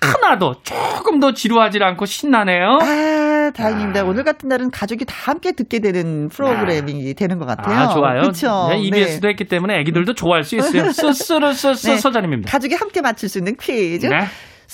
[0.00, 2.78] 하나도 조금 더 지루하지 않고 신나네요.
[2.80, 4.00] 아, 다행입니다.
[4.00, 4.04] 아.
[4.04, 7.14] 오늘 같은 날은 가족이 다 함께 듣게 되는 프로그래밍이 아.
[7.16, 7.76] 되는 것 같아요.
[7.76, 8.20] 아, 좋아요.
[8.22, 8.68] 그렇죠.
[8.70, 9.28] 네, EBS도 네.
[9.30, 10.90] 했기 때문에 애기들도 좋아할 수 있어요.
[10.92, 11.96] 스스르스스 네.
[11.96, 12.50] 서자님입니다.
[12.50, 14.06] 가족이 함께 맞출 수 있는 퀴즈.
[14.06, 14.24] 네.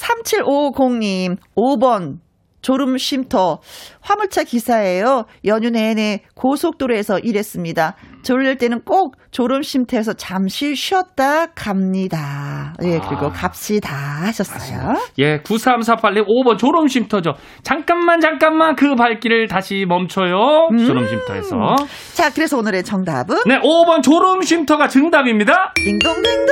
[0.01, 2.19] 3750님, 5번.
[2.63, 3.61] 졸음 쉼터
[4.03, 5.25] 화물차 기사예요.
[5.47, 7.97] 연휴 내내 고속도로에서 일했습니다.
[8.23, 12.75] 졸릴 때는 꼭 졸음 쉼터에서 잠시 쉬었다 갑니다.
[12.83, 13.31] 예, 그리고 아.
[13.31, 13.95] 갑시다
[14.27, 14.95] 하셨어요.
[15.19, 17.33] 예, 9348님 5번 졸음 쉼터죠.
[17.63, 20.69] 잠깐만 잠깐만 그 발길을 다시 멈춰요.
[20.73, 20.87] 음.
[20.87, 21.77] 졸음 쉼터에서.
[22.13, 25.73] 자, 그래서 오늘의 정답은 네, 5번 졸음 쉼터가 정답입니다.
[25.77, 26.47] 딩동댕동.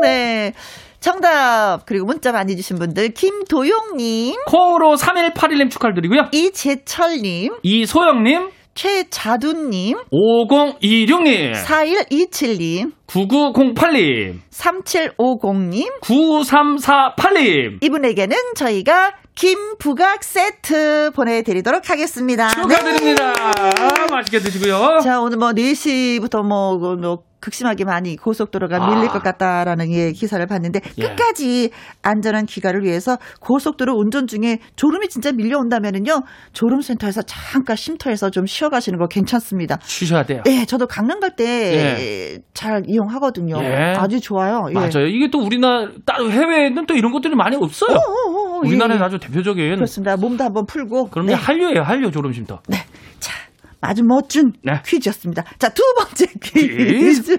[0.00, 0.54] 네.
[1.00, 6.28] 정답 그리고 문자 많이 주신 분들 김도용님 콩으로 3181님 축하드리고요.
[6.32, 22.50] 이재철님 이소영님 최자두님 5026님 4127님 9908님 3750님 9348님 이분에게는 저희가 김부각 세트 보내드리도록 하겠습니다.
[22.50, 23.32] 축하드립니다.
[23.32, 24.06] 네.
[24.10, 24.98] 맛있게 드시고요.
[25.02, 28.94] 자, 오늘 뭐 4시부터 뭐, 뭐 극심하게 많이 고속도로가 아.
[28.94, 31.02] 밀릴 것 같다라는 예, 기사를 봤는데 예.
[31.02, 31.70] 끝까지
[32.02, 36.22] 안전한 귀가를 위해서 고속도로 운전 중에 졸음이 진짜 밀려온다면은요
[36.52, 39.78] 졸음센터에서 잠깐 쉼터에서 좀 쉬어가시는 거 괜찮습니다.
[39.82, 40.42] 쉬셔야 돼요.
[40.44, 42.92] 네, 저도 강릉 갈 때잘 예.
[42.92, 43.56] 이용하거든요.
[43.62, 43.94] 예.
[43.96, 44.66] 아주 좋아요.
[44.70, 44.74] 예.
[44.74, 45.06] 맞아요.
[45.06, 47.96] 이게 또 우리나라 따로 해외에는 또 이런 것들이 많이 없어요.
[47.96, 48.68] 어, 어, 어, 어 예.
[48.68, 50.16] 우리나라에 아주 대표적인 그렇습니다.
[50.16, 51.08] 몸도 한번 풀고.
[51.10, 51.34] 그럼 네.
[51.34, 52.60] 한류예요, 한류 졸음쉼터.
[52.68, 52.78] 네.
[53.18, 53.32] 자,
[53.80, 54.80] 아주 멋진 네.
[54.84, 55.44] 퀴즈였습니다.
[55.58, 57.38] 자, 두 번째 퀴즈.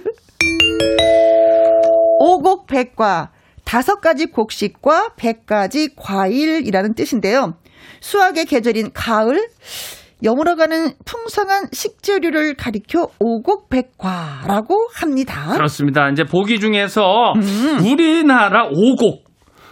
[2.19, 3.31] 오곡 백과
[3.63, 7.53] 다섯 가지 곡식과 백 가지 과일이라는 뜻인데요.
[7.99, 9.47] 수학의 계절인 가을,
[10.23, 15.53] 영어로 가는 풍성한 식재료를 가리켜 오곡백과라고 합니다.
[15.53, 16.09] 그렇습니다.
[16.09, 17.79] 이제 보기 중에서 음.
[17.85, 19.30] 우리나라 오곡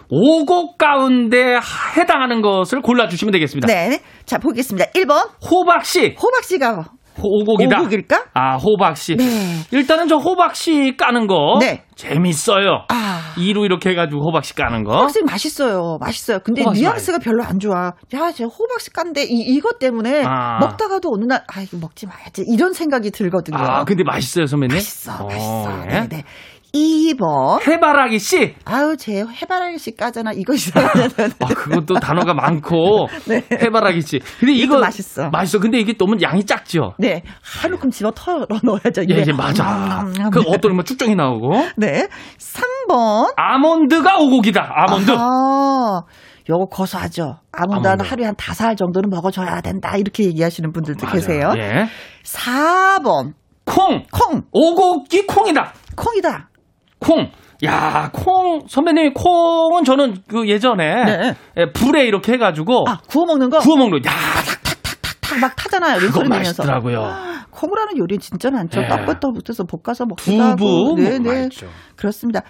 [0.09, 1.59] 오곡 가운데
[1.95, 3.67] 해당하는 것을 골라주시면 되겠습니다.
[3.67, 4.01] 네.
[4.25, 4.91] 자, 보겠습니다.
[4.91, 5.29] 1번.
[5.49, 6.15] 호박씨.
[6.21, 6.85] 호박씨가
[7.21, 7.81] 오곡이다.
[7.81, 8.25] 오곡일까?
[8.33, 9.17] 아, 호박씨.
[9.17, 9.25] 네.
[9.71, 11.83] 일단은 저 호박씨 까는 거 네.
[11.95, 12.85] 재밌어요.
[12.89, 13.33] 아.
[13.37, 14.93] 2로 이렇게 해가지고 호박씨 까는 거.
[14.93, 15.97] 호박씨 맛있어요.
[15.99, 16.39] 맛있어요.
[16.43, 17.25] 근데 뉘앙스가 맛있...
[17.25, 17.91] 별로 안 좋아.
[18.13, 20.59] 야, 제 호박씨 깐데 이, 이것 때문에 아.
[20.59, 22.45] 먹다가도 어느 날, 아, 이거 먹지 말아야지.
[22.47, 23.57] 이런 생각이 들거든요.
[23.57, 24.75] 아, 근데 맛있어요, 선배님?
[24.75, 25.69] 맛있어, 맛있어.
[25.69, 26.07] 어, 네.
[26.07, 26.23] 네.
[26.73, 27.65] 2번.
[27.67, 28.55] 해바라기 씨.
[28.65, 30.31] 아유, 제 해바라기 씨 까잖아.
[30.33, 31.35] 이거 되는데.
[31.39, 33.07] 아, 그것도 단어가 많고.
[33.27, 33.43] 네.
[33.51, 34.19] 해바라기 씨.
[34.39, 35.29] 근데 이거 맛있어.
[35.29, 35.59] 맛있어.
[35.59, 36.93] 근데 이게 너무 양이 작죠?
[36.99, 37.23] 네.
[37.41, 39.03] 한 움큼 집어 털어 넣어야죠.
[39.09, 40.01] 예, 예, 맞아.
[40.01, 40.29] 음, 음, 음.
[40.29, 41.49] 그 어떤 뭐 쭉쭉이 나오고.
[41.77, 42.07] 네.
[42.37, 43.33] 3번.
[43.35, 44.71] 아몬드가 오곡이다.
[44.75, 45.11] 아몬드.
[45.17, 46.01] 아.
[46.49, 47.37] 요거 고소하죠.
[47.51, 49.95] 아몬드 한 하루에 한 다섯 알 정도는 먹어줘야 된다.
[49.97, 51.13] 이렇게 얘기하시는 분들도 맞아요.
[51.15, 51.53] 계세요.
[51.57, 51.85] 예.
[52.23, 53.33] 4번.
[53.65, 54.03] 콩.
[54.11, 54.41] 콩.
[54.51, 55.73] 오곡이 콩이다.
[55.95, 56.49] 콩이다.
[56.99, 57.31] 콩.
[57.65, 61.35] 야, 콩, 선배님, 콩은 저는 그 예전에 네.
[61.57, 62.85] 예, 불에 이렇게 해가지고.
[62.87, 63.59] 아, 구워 먹는 거?
[63.59, 64.09] 구워 먹는 거.
[64.09, 64.13] 야,
[64.45, 65.99] 탁탁탁탁탁 막 타잖아요.
[65.99, 67.13] 그거 맛있더라고요.
[67.51, 68.79] 콩을 하는 요리 진짜 많죠.
[68.79, 68.87] 네.
[68.87, 70.95] 떡부터 붙여서 볶아서 먹기도 하고.
[70.95, 71.49] 네, 네.
[71.97, 72.41] 그렇습니다.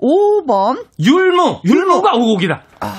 [0.00, 0.84] 5번.
[1.00, 1.60] 율무.
[1.64, 2.62] 율무가 오곡이다.
[2.80, 2.94] 아.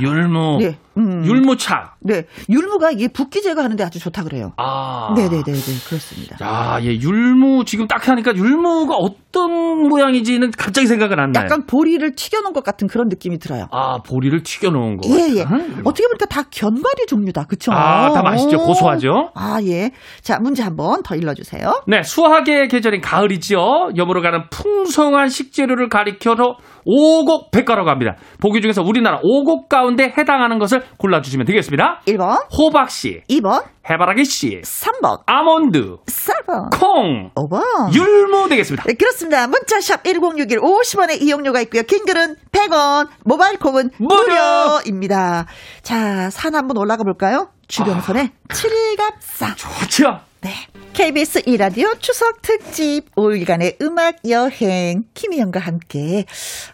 [0.00, 0.58] 율무.
[0.60, 0.78] 네.
[0.96, 1.24] 음.
[1.24, 1.94] 율무차.
[2.00, 2.24] 네.
[2.48, 4.52] 율무가 이게 붓기 제거하는데 아주 좋다 그래요.
[4.56, 5.12] 아.
[5.14, 5.42] 네네네네.
[5.88, 6.36] 그렇습니다.
[6.42, 6.86] 야, 예.
[6.94, 11.44] 율무 지금 딱 하니까 율무가 어떤 모양인지는 갑자기 생각은 안 나요.
[11.44, 13.66] 약간 보리를 튀겨놓은 것 같은 그런 느낌이 들어요.
[13.72, 15.08] 아, 보리를 튀겨놓은 거.
[15.10, 15.42] 예, 예.
[15.42, 15.82] 음.
[15.84, 17.44] 어떻게 보니까 다 견과류 종류다.
[17.44, 17.72] 그쵸?
[17.72, 18.58] 아, 다 맛있죠.
[18.58, 19.30] 고소하죠?
[19.34, 19.90] 아, 예.
[20.22, 21.82] 자, 문제 한번 더 읽어주세요.
[21.86, 22.02] 네.
[22.02, 23.58] 수학의 계절인 가을이지요.
[23.96, 28.16] 여으로 가는 풍성한 식재료를 가리켜서 오곡 백과라고 합니다.
[28.40, 32.00] 보기 중에서 우리나라 오곡 가운데 해당하는 것을 골라주시면 되겠습니다.
[32.06, 38.84] 1번 호박씨 2번 해바라기씨 3번 아몬드 4번 콩 5번 율무 되겠습니다.
[38.84, 39.46] 네, 그렇습니다.
[39.46, 41.82] 문자샵 1061 50원의 이용료가 있고요.
[41.82, 45.46] 킹글은 100원 모바일 콩은 무료 입니다.
[45.82, 47.50] 자, 산 한번 올라가 볼까요?
[47.68, 50.20] 주변선의 아, 칠갑사 좋죠.
[50.46, 50.52] 네.
[50.92, 56.24] KBS 이라디오 추석 특집 5일간의 음악 여행 김희영과 함께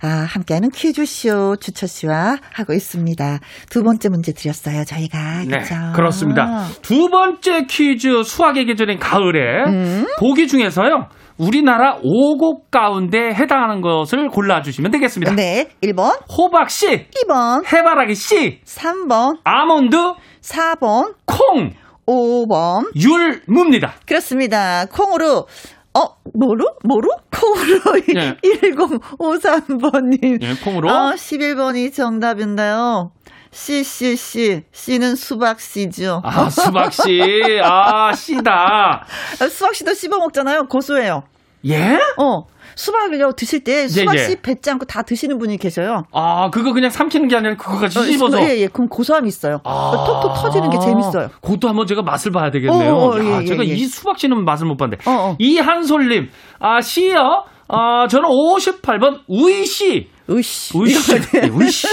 [0.03, 3.39] 아, 함께하는 퀴즈쇼 주철 씨와 하고 있습니다.
[3.71, 5.75] 두 번째 문제 드렸어요 저희가 네, 그렇죠?
[5.95, 6.67] 그렇습니다.
[6.83, 10.07] 두 번째 퀴즈 수학의 계절인 가을에 음?
[10.19, 11.09] 보기 중에서요.
[11.39, 15.35] 우리나라 5곡 가운데 해당하는 것을 골라주시면 되겠습니다.
[15.35, 15.71] 네.
[15.83, 16.21] 1번.
[16.31, 17.07] 호박 씨.
[17.27, 17.65] 2번.
[17.73, 18.61] 해바라기 씨.
[18.65, 19.39] 3번.
[19.45, 19.97] 아몬드.
[20.43, 21.15] 4번.
[21.25, 21.73] 콩.
[22.07, 22.91] 5번.
[22.97, 23.95] 율무입니다.
[24.07, 24.87] 그렇습니다.
[24.87, 25.47] 콩으로
[25.95, 26.77] 어, 뭐로?
[26.85, 27.09] 뭐로?
[27.31, 28.37] 콩으로 네.
[28.43, 30.41] 1053번님.
[30.41, 30.89] 네, 콩으로.
[30.91, 33.13] 어, 11번이 정답인데요.
[33.51, 34.63] 씨, 씨, 씨.
[34.73, 36.23] 씨는 수박씨죠.
[36.25, 37.61] 아, 수박씨.
[37.63, 39.05] 아, 씨다.
[39.51, 40.69] 수박씨도 씹어 먹잖아요.
[40.69, 41.25] 고소해요.
[41.67, 41.99] 예?
[42.17, 42.47] 어.
[42.77, 44.37] 수박을요 드실 때 수박 씨 예, 예.
[44.41, 46.05] 뱉지 않고 다 드시는 분이 계셔요.
[46.13, 48.43] 아 그거 그냥 삼키는 게 아니라 그거까지 어, 씹어서.
[48.43, 48.61] 예예.
[48.63, 48.67] 예.
[48.69, 49.61] 그럼 고소함이 있어요.
[49.65, 49.93] 아.
[50.07, 51.29] 톡톡 터지는 게 재밌어요.
[51.41, 52.93] 그것도 한번 제가 맛을 봐야 되겠네요.
[52.95, 55.09] 어, 어, 야, 예, 제가 예, 이 수박 씨는 맛을 못 봤는데.
[55.11, 55.37] 어, 어.
[55.39, 56.29] 이한솔님
[56.61, 57.45] 아 씨요.
[57.69, 60.09] 아 저는 58번 우이 씨.
[60.29, 60.79] 우씨.
[60.79, 61.15] 우씨.
[61.53, 61.89] 우씨.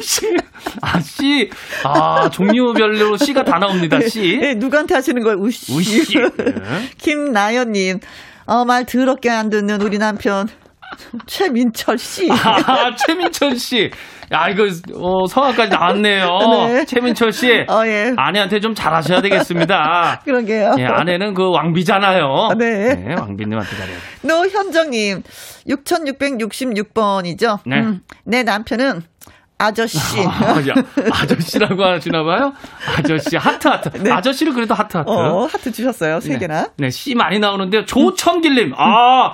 [0.00, 0.26] 씨.
[0.82, 1.50] 아, 씨.
[1.84, 4.36] 아, 종류별로 씨가 다 나옵니다, 씨.
[4.38, 5.38] 네, 누구한테 하시는 거예요?
[5.38, 5.72] 우씨.
[5.72, 6.18] 우씨.
[6.18, 6.90] 네.
[6.98, 8.00] 김나연님.
[8.48, 10.48] 어, 말 더럽게 안 듣는 우리 남편.
[11.26, 12.30] 최민철 씨.
[12.32, 13.90] 아, 최민철 씨.
[14.32, 16.26] 야, 이거, 어, 성악까지 나왔네요.
[16.68, 16.84] 네.
[16.86, 17.66] 최민철 씨.
[17.68, 18.14] 어, 예.
[18.16, 20.22] 아내한테 좀 잘하셔야 되겠습니다.
[20.24, 20.76] 그러게요.
[20.78, 22.54] 예, 아내는 그 왕비잖아요.
[22.58, 22.94] 네.
[22.94, 23.98] 네 왕비님한테 잘해요.
[24.22, 25.22] 노현정님,
[25.68, 27.58] 6666번이죠.
[27.66, 27.80] 네.
[27.80, 29.02] 음, 내 남편은
[29.58, 29.98] 아저씨.
[30.24, 32.52] 아, 저씨라고 하시나 봐요?
[32.96, 33.90] 아저씨, 하트, 하트.
[33.98, 34.10] 네.
[34.10, 35.10] 아저씨를 그래도 하트, 하트.
[35.10, 36.20] 어, 하트 주셨어요.
[36.20, 36.38] 세 네.
[36.38, 36.62] 개나.
[36.76, 37.84] 네, 네씨 많이 나오는데요.
[37.84, 38.74] 조천길님.
[38.76, 39.32] 아,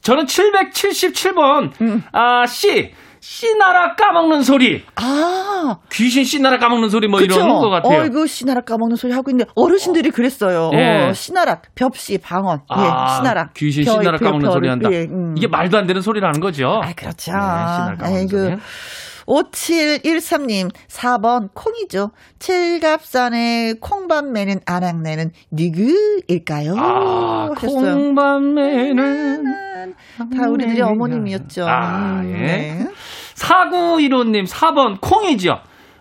[0.00, 1.72] 저는 777번.
[1.82, 2.02] 음.
[2.12, 2.92] 아, 씨.
[3.28, 4.84] 씻나락 까먹는 소리.
[4.94, 5.78] 아.
[5.90, 7.34] 귀신 씨나라 까먹는 소리 뭐 그쵸?
[7.34, 8.02] 이런 것 같아요.
[8.02, 10.70] 어이구, 씨나라 까먹는 소리 하고 있는데 어르신들이 그랬어요.
[10.74, 11.08] 예.
[11.08, 12.60] 어, 씨나라, 벽씨, 방언.
[12.68, 13.48] 아, 예, 씨나라.
[13.54, 14.88] 귀신 별, 씨나라 까먹는 별, 소리 한다.
[14.92, 15.34] 예, 음.
[15.36, 16.80] 이게 말도 안 되는 소리라는 거죠.
[16.84, 17.32] 아, 그렇죠.
[17.32, 18.56] 네, 씨나라 까먹는 소리.
[19.26, 22.10] 5713님, 4번 콩이죠.
[22.38, 26.74] 칠갑산의 콩밤매는 아낙내는 누구일까요?
[26.78, 29.44] 아, 콩밤매는
[30.36, 31.66] 다 우리들의 어머님이었죠.
[31.68, 32.32] 아, 예.
[32.32, 32.88] 네.
[33.34, 35.60] 4915님, 4번 콩이죠.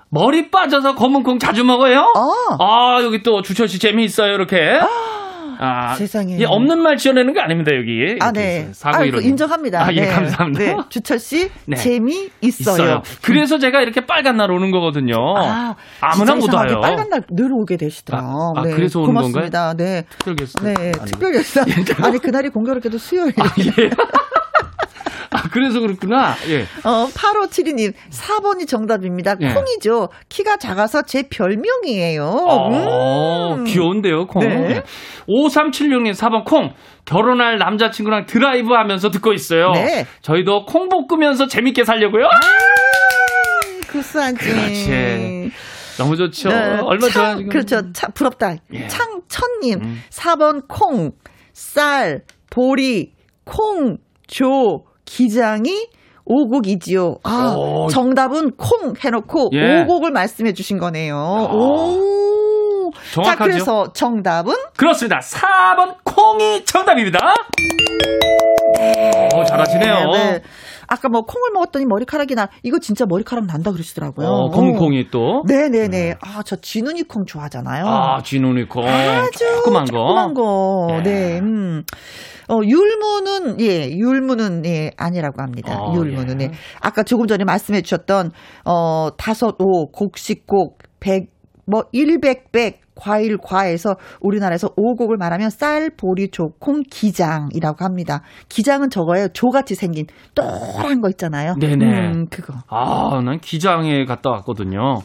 [0.10, 2.00] 머리 빠져서 검은 콩 자주 먹어요?
[2.16, 2.32] 어.
[2.60, 4.80] 아, 여기 또 주철 씨 재미있어요, 이렇게.
[4.82, 5.05] 아.
[5.60, 6.38] 아, 세상에.
[6.40, 8.18] 예, 없는 말 지어내는 게 아닙니다, 여기.
[8.20, 8.70] 아, 네.
[8.74, 9.86] 사고 아, 인정합니다.
[9.86, 10.08] 아, 예, 네.
[10.08, 10.64] 감사합니다.
[10.64, 10.78] 네.
[10.90, 11.76] 주철 씨, 네.
[11.78, 12.76] 재미 있어요.
[12.76, 13.02] 있어요.
[13.22, 15.16] 그래서 제가 이렇게 빨간 날 오는 거거든요.
[15.38, 16.80] 아, 아무나 못 와요.
[16.82, 18.20] 빨간 날 늘 오게 되시더라.
[18.20, 18.72] 아, 아, 네.
[18.72, 19.68] 그래서 오는 고맙습니다.
[19.70, 19.74] 건가요?
[19.78, 20.04] 네.
[20.10, 20.64] 특별 게스트.
[20.64, 21.60] 네, 특별 게스트.
[22.04, 23.34] 아니, 그날이 공교롭게도 수요일.
[23.40, 23.90] 아, 예.
[25.32, 26.36] 아, 그래서 그렇구나.
[26.48, 26.62] 예.
[26.84, 29.36] 어, 8572님, 4번이 정답입니다.
[29.42, 29.54] 예.
[29.54, 30.10] 콩이죠.
[30.30, 32.24] 키가 작아서 제 별명이에요.
[32.26, 33.64] 어, 음.
[33.66, 34.48] 귀여운데요, 콩.
[34.48, 34.82] 네.
[35.28, 36.74] 5376님, 4번 콩.
[37.06, 39.72] 결혼할 남자친구랑 드라이브 하면서 듣고 있어요.
[39.74, 40.06] 네.
[40.22, 42.26] 저희도 콩 볶으면서 재밌게 살려고요.
[42.26, 42.40] 아,
[43.92, 44.38] 구수하지.
[44.38, 45.52] 그렇지.
[45.98, 46.50] 너무 좋죠.
[46.50, 47.92] 네, 얼마 전 그렇죠.
[47.94, 48.56] 참 부럽다.
[48.74, 48.88] 예.
[48.88, 50.02] 창천님, 음.
[50.10, 51.12] 4번 콩,
[51.54, 53.14] 쌀, 보리,
[53.46, 55.88] 콩, 조, 기장이
[56.26, 57.18] 오곡이지요.
[57.24, 57.88] 아, 오.
[57.88, 59.84] 정답은 콩 해놓고 예.
[59.84, 61.16] 오곡을 말씀해 주신 거네요.
[61.16, 61.54] 아.
[61.54, 62.92] 오.
[63.14, 63.38] 정확하죠?
[63.38, 64.54] 자, 그래서 정답은?
[64.78, 65.20] 그렇습니다.
[65.20, 67.20] 4번 콩이 정답입니다.
[68.78, 69.30] 네.
[69.36, 70.12] 오, 잘하시네요.
[70.12, 70.42] 네.
[70.88, 74.28] 아까 뭐 콩을 먹었더니 머리카락이 나, 이거 진짜 머리카락 난다 그러시더라고요.
[74.28, 75.44] 어, 검은 콩이 또.
[75.48, 75.88] 네네네.
[75.88, 76.16] 네.
[76.22, 77.86] 아, 저 쥐눈이 콩 좋아하잖아요.
[77.86, 78.86] 아, 쥐눈이 콩.
[78.86, 79.92] 아주 조그만 거.
[79.98, 80.88] 조그만 거.
[81.04, 81.04] 네.
[81.04, 81.40] 네.
[81.40, 81.84] 음.
[82.48, 85.80] 어, 율무는, 예, 율무는, 예, 아니라고 합니다.
[85.80, 86.46] 어, 율무는, 예.
[86.46, 86.52] 예.
[86.80, 88.32] 아까 조금 전에 말씀해 주셨던,
[88.66, 91.32] 어, 다섯, 오, 곡식곡, 백,
[91.66, 98.22] 뭐, 일백, 백, 과일, 과에서 우리나라에서 오곡을 말하면 쌀, 보리, 조, 콩, 기장이라고 합니다.
[98.50, 99.28] 기장은 저거예요.
[99.34, 101.56] 조같이 생긴 또란 거 있잖아요.
[101.60, 101.86] 네네.
[101.86, 102.54] 음, 그거.
[102.70, 105.00] 아, 난 기장에 갔다 왔거든요.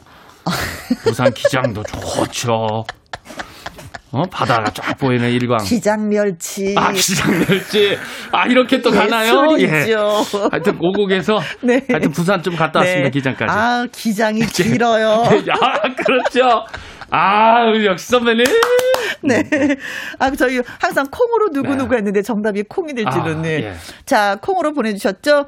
[1.05, 2.85] 부산 기장도 좋죠.
[4.13, 5.59] 어, 바다가 쫙 보이는 일광.
[5.59, 6.75] 기장멸치.
[6.77, 7.97] 아, 기장멸치.
[8.33, 9.57] 아, 이렇게 또 가나요?
[9.61, 9.67] 예.
[10.51, 11.81] 하여튼 고국에서 네.
[11.89, 13.05] 하여튼 부산 좀 갔다 왔습니다.
[13.05, 13.11] 네.
[13.11, 13.53] 기장까지.
[13.57, 15.23] 아, 기장이 길어요.
[15.23, 16.65] 아, 그렇죠.
[17.11, 18.45] 아, 역시 선배님.
[19.23, 19.43] 네.
[20.19, 21.97] 아, 저희 항상 콩으로 누구누구 네.
[21.99, 23.39] 했는데 정답이 콩이 될 줄은.
[23.39, 23.65] 아, 네.
[23.65, 23.73] 예.
[24.07, 25.47] 자, 콩으로 보내주셨죠?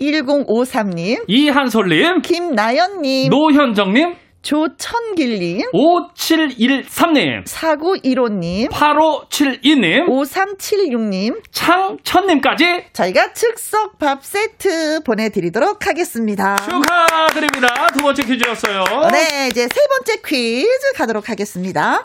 [0.00, 1.24] 1053님.
[1.26, 2.22] 이한솔님.
[2.22, 3.30] 김나연님.
[3.30, 4.14] 노현정님.
[4.42, 16.56] 조천길님, 5713님, 4915님, 8572님, 5376님, 창천님까지 저희가 즉석 밥 세트 보내드리도록 하겠습니다.
[16.56, 17.86] 축하드립니다.
[17.88, 18.84] 두 번째 퀴즈였어요.
[19.12, 22.00] 네, 이제 세 번째 퀴즈 가도록 하겠습니다.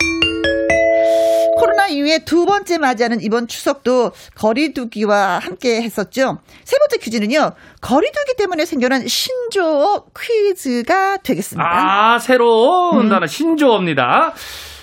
[1.58, 6.38] 코로나 이후에 두 번째 맞이하는 이번 추석도 거리두기와 함께 했었죠.
[6.64, 7.52] 세 번째 퀴즈는요.
[7.80, 11.64] 거리두기 때문에 생겨난 신조어 퀴즈가 되겠습니다.
[11.66, 13.08] 아, 새로운 음.
[13.08, 14.34] 단어 신조어입니다.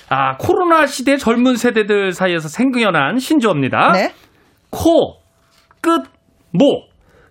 [0.08, 3.92] 아, 코로나 시대 젊은 세대들 사이에서 생겨난 신조어입니다.
[3.92, 4.12] 네.
[4.70, 5.18] 코,
[5.80, 6.02] 끝,
[6.50, 6.82] 모.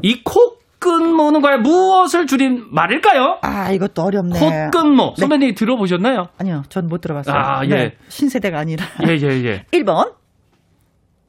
[0.02, 3.38] 이 코 끝모는 거야 무엇을 줄인 말일까요?
[3.42, 4.38] 아, 이것도 어렵네.
[4.38, 5.04] 콧끝모.
[5.16, 5.22] 네.
[5.22, 5.56] 선배님 네.
[5.56, 6.26] 들어보셨나요?
[6.38, 7.34] 아니요, 전 못 들어봤어요.
[7.36, 7.70] 아, 예.
[7.70, 8.86] 네, 신세대가 아니라.
[9.08, 9.64] 예, 예, 예.
[9.80, 10.12] 1번.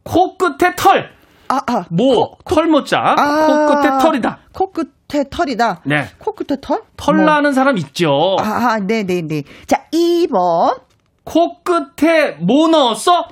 [0.02, 1.10] 코끝에 털.
[1.48, 1.84] 아, 아.
[1.90, 2.98] 모, 코, 털모자.
[3.16, 4.38] 아, 코끝에 털이다.
[4.52, 5.82] 코끝에 털이다.
[5.86, 6.06] 네.
[6.18, 6.82] 코끝에 털?
[6.96, 7.24] 털 뭐.
[7.24, 8.36] 나는 사람 있죠.
[8.40, 9.42] 아, 아, 네, 네, 네.
[9.66, 10.80] 자, 2번.
[11.24, 13.28] 코끝에 뭐 넣었어?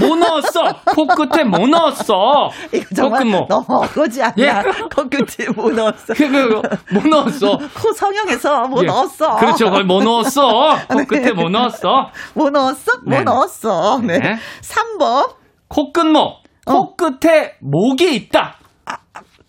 [0.00, 0.62] 뭐 넣었어?
[0.86, 2.50] 코 끝에 뭐 넣었어?
[2.72, 3.46] 이거 정말 뭐.
[3.48, 4.34] 너무 어거지 않냐?
[4.38, 4.62] 예?
[4.94, 6.14] 코 끝에 뭐 넣었어?
[6.14, 6.62] 그, 그,
[6.94, 7.58] 뭐 넣었어?
[7.74, 8.86] 코 성형해서 뭐 예.
[8.86, 9.36] 넣었어?
[9.36, 9.70] 그렇죠.
[9.70, 10.76] 거기 뭐 넣었어?
[10.88, 11.32] 코끝에 네.
[11.32, 12.10] 뭐 넣었어?
[12.34, 12.92] 뭐 넣었어?
[13.04, 13.24] 뭐 네.
[13.24, 14.00] 넣었어?
[14.02, 14.18] 네.
[14.18, 14.36] 네.
[14.62, 15.34] 3번.
[15.68, 16.36] 코끝모.
[16.64, 17.50] 코끝에 어.
[17.60, 18.56] 목이 있다.
[18.86, 18.96] 아,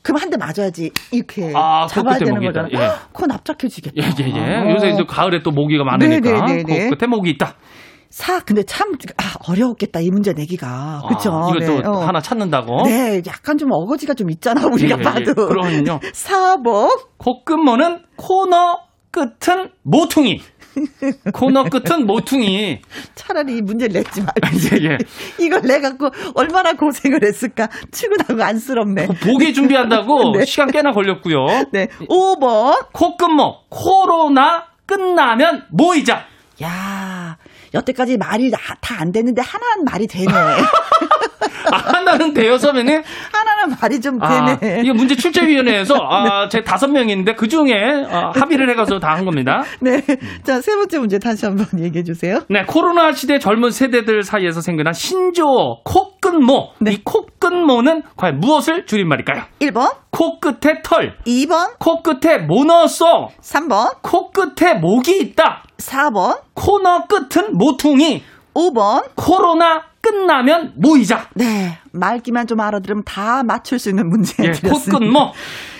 [0.02, 2.68] 그럼 한 대 맞아야지 이렇게 아, 잡아야 되는 거잖아.
[2.74, 2.92] 예.
[3.12, 3.96] 코 납작해지겠다.
[3.98, 4.56] 예, 예, 예.
[4.58, 4.74] 어.
[4.74, 6.90] 요새 이제 가을에 또 모기가 많으니까 네네네네.
[6.90, 7.56] 코 끝에 목이 있다.
[8.10, 11.32] 사 근데 참 아, 어려웠겠다 이 문제 내기가 그렇죠.
[11.32, 11.88] 아, 이것도 네.
[11.88, 11.91] 어.
[12.06, 12.84] 하나 찾는다고.
[12.86, 15.04] 네, 약간 좀 어거지가 좀 있잖아 우리가 예, 예.
[15.04, 15.20] 봐도.
[15.30, 16.00] 예, 그럼요.
[16.13, 18.80] 4번 코끝모는 코너
[19.12, 20.41] 끝은 모퉁이.
[21.34, 22.82] 코너 끝은 모퉁이.
[23.15, 24.70] 차라리 이 문제를 냈지 말지.
[24.84, 24.98] 예, 예.
[25.43, 27.67] 이걸 내갖고 얼마나 고생을 했을까.
[27.91, 29.06] 출근하고 안쓰럽네.
[29.06, 30.46] 어, 보기 준비한다고 네.
[30.46, 31.46] 시간 꽤나 걸렸고요.
[31.72, 31.88] 네.
[32.10, 32.91] 5번.
[32.93, 33.63] 코끝모.
[33.70, 36.26] 코로나 끝나면 모이자.
[36.63, 37.38] 야
[37.73, 40.25] 여태까지 말이 다 안 됐는데 하나는 말이 되네.
[41.72, 43.02] 아, 하나는 돼요, 선배님?
[43.32, 44.76] 하나는 말이 좀 아, 되네.
[44.76, 46.50] 아, 이게 문제 출제위원회에서 아, 네.
[46.50, 47.74] 제 다섯 명인데 그 중에
[48.10, 49.63] 아, 합의를 해가서 다한 겁니다.
[49.82, 50.02] 네.
[50.43, 52.39] 자, 세 번째 문제 다시 한번 얘기해 주세요.
[52.50, 56.70] 네, 코로나 시대 젊은 세대들 사이에서 생겨난 신조어 코끝모.
[56.80, 56.93] 네.
[56.93, 59.43] 이 코끝모는 과연 무엇을 줄임말일까요?
[59.60, 59.91] 1번.
[60.12, 61.17] 코끝에 털.
[61.26, 61.78] 2번.
[61.80, 63.30] 코끝에 뭐 넣었어?
[63.41, 63.98] 3번.
[64.02, 65.63] 코끝에 목이 있다.
[65.78, 66.39] 4번.
[66.54, 68.24] 코너 끝은 모퉁이.
[68.58, 69.04] 5번.
[69.15, 71.30] 코로나 끝나면 모이자.
[71.36, 71.78] 네.
[71.91, 75.34] 말기만 좀 알아들으면 다 맞출 수 있는 문제 예, 콧끝 뭐.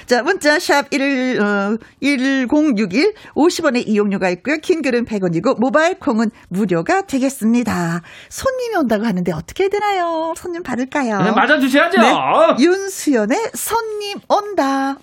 [0.06, 4.58] 자, 문자 샵 1, 어, 1061 50원의 이용료가 있고요.
[4.62, 8.02] 긴 글은 100원이고 모바일 콩은 무료가 되겠습니다.
[8.30, 10.34] 손님이 온다고 하는데 어떻게 해야 되나요?
[10.38, 11.22] 손님 받을까요?
[11.24, 12.00] 네, 맞아 주셔야죠.
[12.00, 12.14] 네.
[12.60, 14.98] 윤수연의 손님 온다.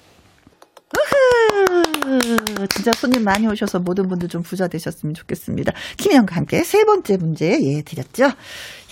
[0.94, 2.66] 우후.
[2.68, 5.72] 진짜 손님 많이 오셔서 모든 분들 좀 부자 되셨으면 좋겠습니다.
[5.98, 8.30] 김혜영과 함께 세 번째 문제 예 드렸죠.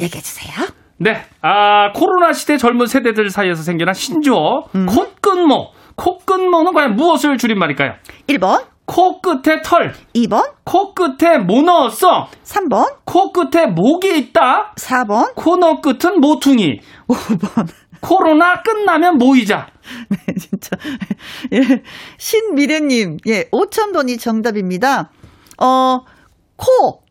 [0.00, 0.52] 얘기해 주세요.
[0.98, 4.86] 네, 아 코로나 시대 젊은 세대들 사이에서 생겨난 신조어 음.
[4.86, 5.68] 콧근모.
[5.96, 7.94] 콧근모는 과연 무엇을 줄임말일까요?
[8.28, 9.94] 1번 코끝에 털.
[10.14, 10.52] 2번.
[10.64, 12.28] 코끝에 뭐 넣었어?
[12.44, 12.96] 3번.
[13.04, 14.72] 코끝에 목이 있다.
[14.76, 15.34] 4번.
[15.34, 16.80] 코너 끝은 모퉁이.
[17.08, 17.68] 5번.
[18.00, 19.68] 코로나 끝나면 모이자.
[20.08, 20.76] 네, 진짜.
[21.52, 21.82] 예.
[22.18, 25.10] 신미래님, 예, 5,000번이 정답입니다.
[25.60, 26.00] 어,
[26.56, 27.02] 코.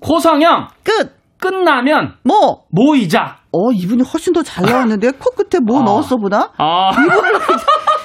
[0.00, 0.68] 코성형.
[0.84, 1.16] 끝.
[1.40, 2.14] 끝나면.
[2.24, 2.64] 뭐.
[2.70, 3.38] 모이자.
[3.52, 5.84] 어, 이분이 훨씬 더 잘 나왔는데, 코 끝에 뭐 아.
[5.84, 6.52] 넣었어 보다?
[6.58, 6.90] 아.
[6.92, 7.40] 이분을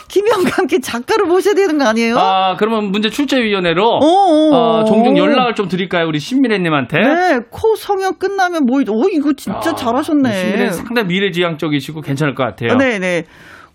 [0.08, 2.16] 김영과 함께 작가를 모셔야 되는 거 아니에요?
[2.20, 6.06] 아, 그러면 문제 출제위원회로 어, 종종 연락을 좀 드릴까요?
[6.08, 7.00] 우리 신미래님한테.
[7.00, 10.32] 네, 코 성형 끝나면 뭐, 오, 이거 진짜 아, 잘하셨네.
[10.32, 12.78] 신미래 상당히 미래지향적이시고 괜찮을 것 같아요.
[12.78, 13.00] 네네.
[13.00, 13.24] 네.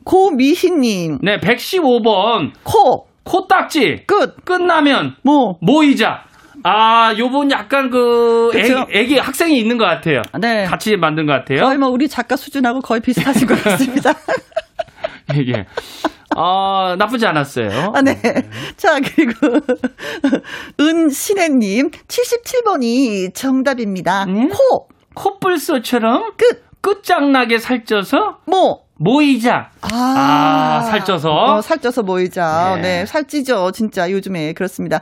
[0.09, 1.18] 고미희님.
[1.21, 2.53] 네, 115번.
[2.64, 3.07] 코.
[3.25, 4.05] 코딱지.
[4.07, 4.42] 끝.
[4.42, 5.16] 끝나면.
[5.23, 5.59] 뭐.
[5.61, 6.25] 모이자.
[6.64, 10.23] 아, 요분 약간 그 애기, 애기, 학생이 있는 것 같아요.
[10.40, 10.64] 네.
[10.64, 11.61] 같이 만든 것 같아요.
[11.61, 14.14] 거의 뭐 우리 작가 수준하고 거의 비슷하신 것 같습니다.
[15.37, 15.66] 이게
[16.37, 17.92] 아, 나쁘지 않았어요.
[17.94, 18.14] 아, 네.
[18.77, 19.33] 자, 그리고,
[20.81, 24.25] 은신혜님, 77번이 정답입니다.
[24.25, 24.49] 음?
[24.49, 24.88] 코.
[25.14, 26.68] 콧불소처럼 끝.
[26.81, 29.70] 끝장나게 살쪄서 뭐 모이자.
[29.80, 31.30] 아, 아 살쪄서.
[31.30, 32.74] 어, 살쪄서 모이자.
[32.76, 32.82] 네.
[32.82, 33.70] 네, 살찌죠.
[33.72, 35.00] 진짜 요즘에 그렇습니다.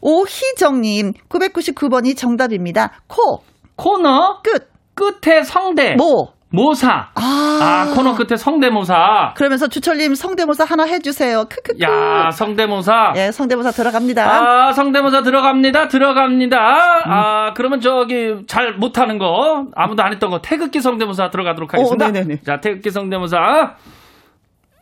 [0.00, 3.02] 오희정님, 999번이 정답입니다.
[3.06, 3.42] 코.
[3.76, 4.40] 코너.
[4.42, 4.72] 끝.
[4.94, 5.94] 끝에 성대.
[5.94, 6.37] 뭐.
[6.50, 7.10] 모사.
[7.14, 7.58] 아.
[7.60, 9.34] 아, 코너 끝에 성대모사.
[9.36, 11.44] 그러면서 주철님 성대모사 하나 해주세요.
[11.48, 11.80] 크크크.
[11.82, 13.12] 야, 성대모사.
[13.16, 14.68] 예, 성대모사 들어갑니다.
[14.68, 15.88] 아, 성대모사 들어갑니다.
[15.88, 16.56] 들어갑니다.
[16.58, 17.10] 음.
[17.12, 22.06] 아, 그러면 저기 잘 못하는 거, 아무도 안 했던 거, 태극기 성대모사 들어가도록 하겠습니다.
[22.06, 22.42] 오, 네네네.
[22.42, 23.74] 자, 태극기 성대모사.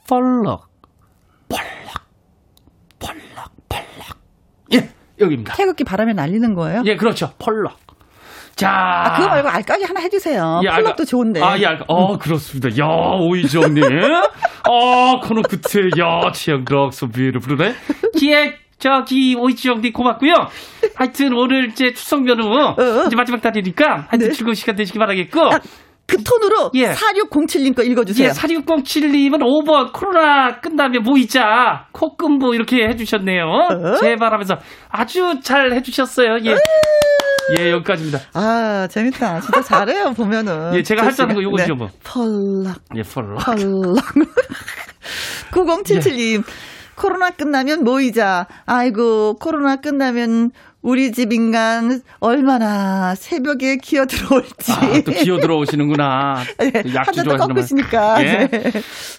[0.08, 0.68] 펄럭.
[1.48, 2.06] 펄럭.
[3.00, 3.50] 펄럭.
[3.68, 4.18] 펄럭.
[4.72, 5.54] 예, 여기입니다.
[5.54, 6.82] 태극기 바람에 날리는 거예요?
[6.86, 7.32] 예, 그렇죠.
[7.40, 7.76] 펄럭.
[8.56, 8.70] 자.
[8.70, 10.62] 아, 그거 말고 알까기 하나 해주세요.
[10.64, 11.42] 예, 플럭도 좋은데.
[11.42, 11.84] 아, 예, 알까.
[11.88, 12.70] 어, 그렇습니다.
[12.82, 12.86] 야,
[13.20, 13.84] 오이정님.
[14.68, 17.74] 어, 코너 끝에, 야, 치앙그럭 소비를 부르네.
[18.18, 20.32] 기획, 저기, 오이정님 고맙고요.
[20.96, 23.04] 하여튼, 오늘 이제 추석 연휴, 어, 어.
[23.06, 24.30] 이제 마지막 달이니까, 하여튼 네.
[24.30, 25.40] 즐거운 시간 되시기 바라겠고.
[25.52, 25.60] 아,
[26.06, 26.92] 그 톤으로 예.
[26.92, 28.28] 4607님 거 읽어주세요.
[28.28, 33.42] 예, 4607님은 5번 코로나 끝나면 뭐 있자 코끝부 이렇게 해주셨네요.
[33.44, 33.96] 어?
[33.96, 34.56] 제발 하면서
[34.88, 36.38] 아주 잘 해주셨어요.
[36.44, 36.54] 예.
[37.58, 38.18] 예, 여기까지입니다.
[38.34, 39.40] 아, 재밌다.
[39.40, 40.74] 진짜 잘해요, 보면은.
[40.74, 41.72] 예, 제가 할 줄 아는 거 요거 네.
[41.72, 41.88] 뭐.
[42.02, 42.80] 펄락.
[42.96, 43.38] 예, 펄락.
[43.44, 44.04] 펄락.
[45.52, 46.38] 9077님.
[46.38, 46.42] 예.
[46.96, 48.46] 코로나 끝나면 모이자.
[48.64, 50.50] 아이고, 코로나 끝나면
[50.82, 54.72] 우리 집 인간 얼마나 새벽에 기어 들어올지.
[54.72, 56.36] 아, 또 기어 들어오시는구나.
[56.58, 57.84] 네, 약주 좋아하시는
[58.20, 58.46] 예.
[58.46, 58.70] 네.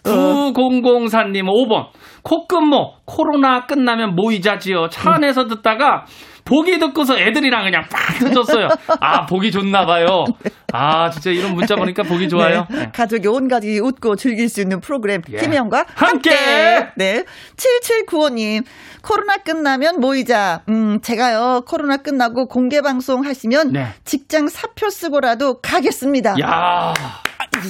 [0.03, 1.87] 9004님 5번.
[2.23, 4.89] 콧근모 코로나 끝나면 모이자지요.
[4.89, 6.05] 차 안에서 듣다가
[6.47, 8.69] 보기 듣고서 애들이랑 그냥 팍 터졌어요.
[9.01, 10.25] 아, 보기 좋나 봐요.
[10.71, 12.65] 아, 진짜 이런 문자 보니까 보기 좋아요.
[12.69, 12.77] 네.
[12.77, 12.91] 네.
[12.93, 15.37] 가족이 온 가족이 웃고 즐길 수 있는 프로그램 예.
[15.37, 16.29] 김혜영과 함께.
[16.29, 16.87] 함께.
[16.95, 17.25] 네.
[17.57, 18.63] 7795님.
[19.01, 20.61] 코로나 끝나면 모이자.
[20.69, 21.63] 음, 제가요.
[21.67, 23.87] 코로나 끝나고 공개 방송 하시면 네.
[24.05, 26.35] 직장 사표 쓰고라도 가겠습니다.
[26.41, 26.93] 야.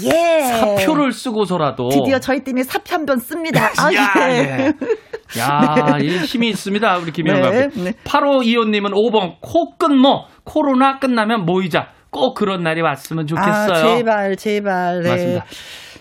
[0.03, 0.41] 예.
[0.43, 3.69] 사표를 쓰고서라도 드디어 저희 때문에 사표 한 번 씁니다.
[3.77, 4.73] 아, 야, 예.
[5.39, 6.97] 야, 이 힘이 있습니다.
[6.97, 7.51] 우리 김영감.
[7.51, 7.91] 네, 네.
[8.03, 11.89] 8호 이호님은 5번 코끝모 코로나 끝나면 모이자.
[12.09, 13.73] 꼭 그런 날이 왔으면 좋겠어요.
[13.73, 15.01] 아, 제발, 제발.
[15.03, 15.09] 네.
[15.09, 15.45] 맞습니다.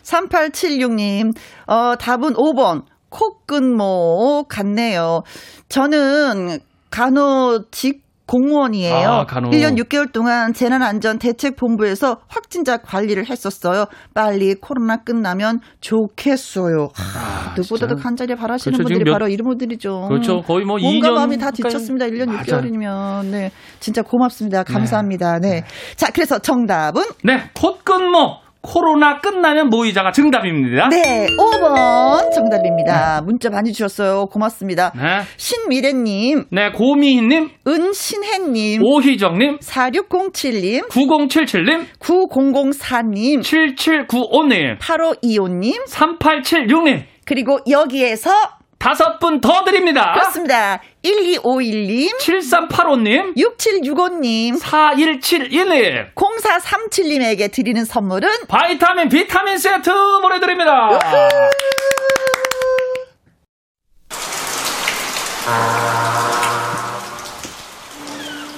[0.02, 1.34] 3876님,
[1.66, 2.84] 어, 답은 5번.
[3.08, 5.22] 코끝모 같네요.
[5.68, 6.58] 저는
[6.90, 9.08] 간호 직 공무원이에요.
[9.08, 9.50] 아, 간호.
[9.50, 13.86] 1년 6개월 동안 재난안전대책본부에서 확진자 관리를 했었어요.
[14.14, 16.88] 빨리 코로나 끝나면 좋겠어요.
[16.96, 20.08] 아, 누구보다도 간절히 바라시는 그렇죠, 분들이 몇, 바로 이런 분들이죠.
[20.08, 20.42] 그렇죠.
[20.42, 22.06] 거의 뭐 몸과 2년 마음이 다 지쳤습니다.
[22.06, 22.60] 1년 맞아.
[22.60, 23.26] 6개월이면.
[23.26, 23.50] 네.
[23.80, 24.64] 진짜 고맙습니다.
[24.64, 25.38] 감사합니다.
[25.38, 25.60] 네.
[25.60, 25.64] 네.
[25.94, 30.88] 자, 그래서 정답은 네, 콧근모 코로나 끝나면 모이자가 정답입니다.
[30.88, 33.20] 네, 5번 정답입니다.
[33.20, 33.24] 네.
[33.24, 34.26] 문자 많이 주셨어요.
[34.26, 34.92] 고맙습니다.
[34.96, 35.22] 네.
[35.36, 36.46] 신미래님.
[36.50, 37.50] 네, 고미희님.
[37.66, 38.82] 은신혜님.
[38.84, 39.58] 오희정님.
[39.58, 40.88] 4607님.
[40.88, 41.86] 9077님.
[42.00, 43.40] 9004님.
[43.40, 44.78] 7795님.
[44.78, 45.86] 8525님.
[45.88, 47.02] 3876님.
[47.24, 48.30] 그리고 여기에서
[48.78, 50.12] 다섯 분 더 드립니다.
[50.14, 50.80] 그렇습니다.
[51.02, 59.90] 1251님, 7385님, 6765님, 4171님, 0437님에게 드리는 선물은 바이타민 비타민 세트
[60.22, 60.98] 보내드립니다.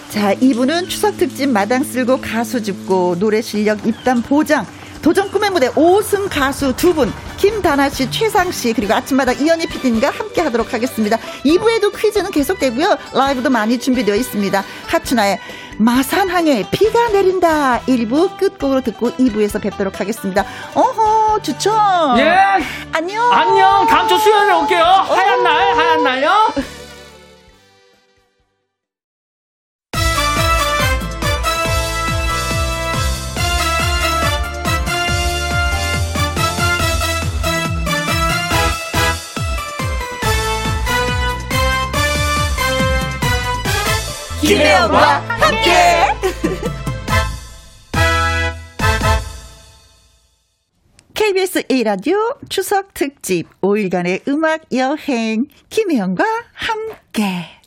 [0.08, 4.66] 자, 이분은 추석 특집 마당 쓸고 가수 짚고 노래 실력 입담 보장
[5.02, 10.10] 도전 꿈의 무대 5승 가수 두 분, 김다나 씨, 최상 씨, 그리고 아침마다 이현희 PD님과
[10.10, 11.16] 함께 하도록 하겠습니다.
[11.44, 12.96] 2부에도 퀴즈는 계속되고요.
[13.14, 14.64] 라이브도 많이 준비되어 있습니다.
[14.86, 15.38] 하춘아의
[15.78, 17.80] 마산항에 비가 내린다.
[17.86, 20.44] 1부 끝곡으로 듣고 2부에서 뵙도록 하겠습니다.
[20.74, 22.18] 어허, 추천.
[22.18, 22.34] 예.
[22.92, 23.32] 안녕.
[23.32, 23.86] 안녕.
[23.86, 24.82] 다음 주 수요일에 올게요.
[24.82, 26.87] 하얀 날, 하얀 날요.
[44.48, 45.70] 김혜영과 함께.
[51.12, 56.24] KBS 1라디오 추석 특집 5일간의 음악 여행 김혜영과
[56.54, 57.57] 함께.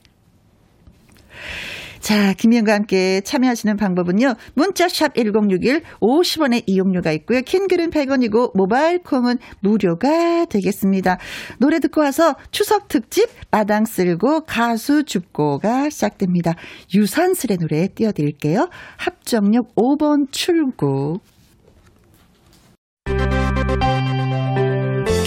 [2.02, 4.34] 자, 김희영과 함께 참여하시는 방법은요.
[4.56, 7.42] 문자샵 1061 50원의 이용료가 있고요.
[7.42, 11.20] 킹글은 100원이고 모바일 콩은 무료가 되겠습니다.
[11.60, 16.56] 노래 듣고 와서 추석 특집 마당 쓸고 가수 줍고가 시작됩니다.
[16.94, 18.70] 유산슬의 노래 띄워드릴게요.
[18.98, 21.20] 합정역 5번 출구.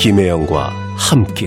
[0.00, 1.46] 김혜영과 함께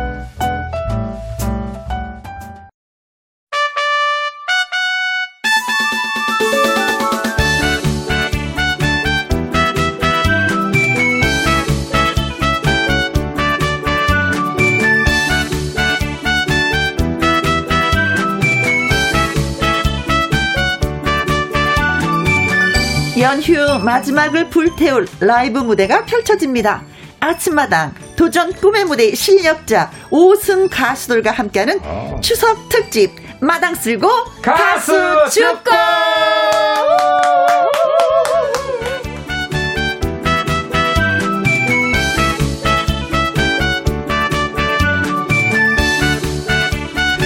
[23.21, 26.81] 연휴 마지막을 불태울 라이브 무대가 펼쳐집니다.
[27.19, 32.17] 아침마당 도전 꿈의 무대 실력자 5승 가수들과 함께하는 어.
[32.19, 34.07] 추석 특집 마당 쓸고
[34.41, 35.69] 가수, 가수 줍고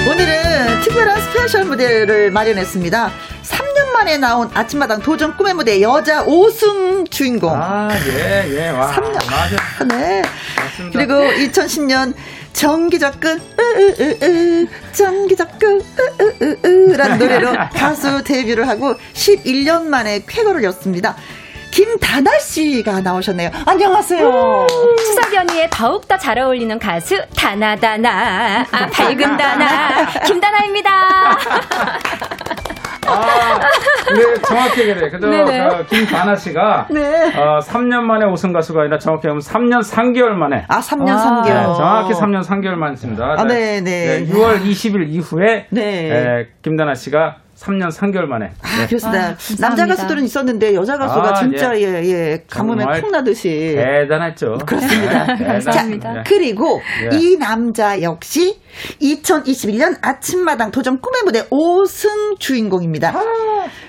[0.10, 3.12] 오늘은 특별한 special 무대를 마련했습니다.
[3.96, 7.54] 만에 나온 아침마당 도전 꿈의 무대 여자 5승 주인공.
[7.56, 8.70] 아, 예, 예.
[8.70, 8.92] 와.
[8.92, 9.14] 3년.
[9.14, 9.86] 맞아.
[9.88, 10.22] 네.
[10.58, 11.00] 맞습니다.
[11.00, 12.14] 그리고 2010년
[12.52, 15.82] 정기적근 으으으으 정기적근
[16.42, 21.16] 으으으으라는 노래로 가수 데뷔를 하고 11년 만에 쾌거를 였습니다.
[21.72, 23.50] 김다나 씨가 나오셨네요.
[23.66, 24.68] 안녕하세요.
[24.98, 31.38] 추석 연휴에 더욱더 잘 어울리는 가수 다나다나 아 밝은 다나 김다나입니다.
[33.08, 33.60] 아,
[34.14, 35.10] 네, 정확히 그래.
[35.10, 35.28] 그죠?
[35.30, 37.34] 그 김다나 씨가 네.
[37.36, 40.66] 어, 3년 만에 우승 가수가 아니라 정확히 하면 3년 3개월 만에.
[40.68, 41.54] 아, 3년 아, 3개월.
[41.54, 43.36] 네, 정확히 3년 3개월 만입니다.
[43.38, 44.26] 아, 네, 네.
[44.26, 46.12] 네 6월 20일 이후에 네.
[46.12, 48.52] 에, 김다나 씨가 3년 3개월 만에.
[48.62, 48.88] 아, 네.
[48.88, 49.30] 그렇습니다.
[49.30, 54.58] 아, 남자 가수들은 있었는데 여자 가수가 아, 진짜 예, 예, 예 가뭄에 콩 나듯이 대단했죠.
[54.66, 55.36] 그렇습니다.
[55.36, 56.82] 네, 자, 그리고
[57.12, 57.18] 예.
[57.18, 58.60] 이 남자 역시
[59.02, 63.14] 2021년 아침마당 도전 꿈의 무대 5승 주인공입니다.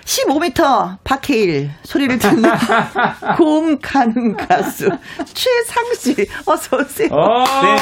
[0.05, 2.51] 15m 박해일 소리를 듣는
[3.37, 4.89] 곰 가는 가수
[5.35, 6.15] 최상 씨
[6.47, 7.09] 어서 오세요.
[7.11, 7.77] 오, 네.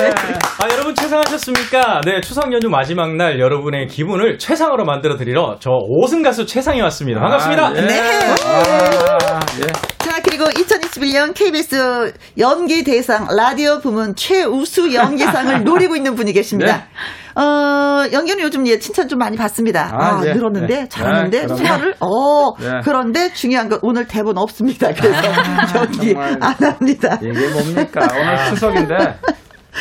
[0.00, 0.14] 네.
[0.62, 2.00] 아 여러분 최상하셨습니까?
[2.04, 7.20] 네 추석 연휴 마지막 날 여러분의 기분을 최상으로 만들어 드리러 저 5승 가수 최상이 왔습니다.
[7.20, 7.66] 반갑습니다.
[7.66, 7.80] 아, 예.
[7.82, 8.00] 네.
[8.00, 9.94] 아, 예.
[9.98, 16.76] 자 그리고 2021년 KBS 연기 대상 라디오 부문 최우수 연기상을 노리고 있는 분이 계십니다.
[16.76, 17.40] 네.
[17.40, 19.90] 어, 연기는 요즘 예, 칭찬 좀 많이 받습니다.
[19.92, 20.34] 아, 아 네.
[20.34, 20.88] 늘었는데, 네.
[20.88, 22.80] 잘하는데, 네, 수화를, 어, 네.
[22.84, 24.92] 그런데 중요한 건 오늘 대본 없습니다.
[24.94, 27.18] 그래서 아, 연기 안 합니다.
[27.20, 28.08] 이게 뭡니까?
[28.12, 28.94] 오늘 추석인데,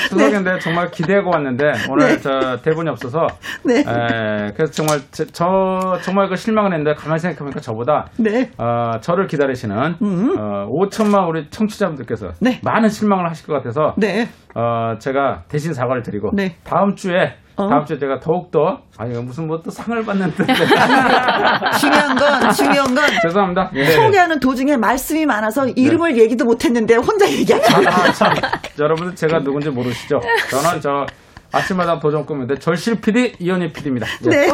[0.09, 0.59] 추석인데 네.
[0.59, 2.19] 정말 기대하고 왔는데 오늘 네.
[2.19, 3.27] 저 대본이 없어서
[3.63, 3.79] 네.
[3.79, 8.51] 에, 그래서 정말 저, 저, 정말 그 실망을 했는데 가만히 생각해보니까 저보다 네.
[8.57, 10.35] 어, 저를 기다리시는 음.
[10.37, 12.59] 어, 5천만 우리 청취자분들께서 네.
[12.63, 14.29] 많은 실망을 하실 것 같아서 네.
[14.55, 16.55] 어, 제가 대신 사과를 드리고 네.
[16.63, 17.69] 다음 주에 어?
[17.69, 20.45] 다음 주에 제가 더욱더 아니 무슨 뭐 또 상을 받는 데
[21.79, 23.91] 중요한 건 중요한 건 죄송합니다 네.
[23.91, 26.21] 소개하는 도중에 말씀이 많아서 이름을 네.
[26.23, 27.89] 얘기도 못했는데 혼자 얘기하죠.
[27.89, 28.33] 아, 참
[28.79, 30.19] 여러분들 제가 누군지 모르시죠?
[30.49, 31.05] 저는 저
[31.51, 34.07] 아침마다 도전 꿈인데 절실 PD 이현희 PD입니다.
[34.25, 34.29] 예.
[34.29, 34.47] 네.
[34.47, 34.51] 네.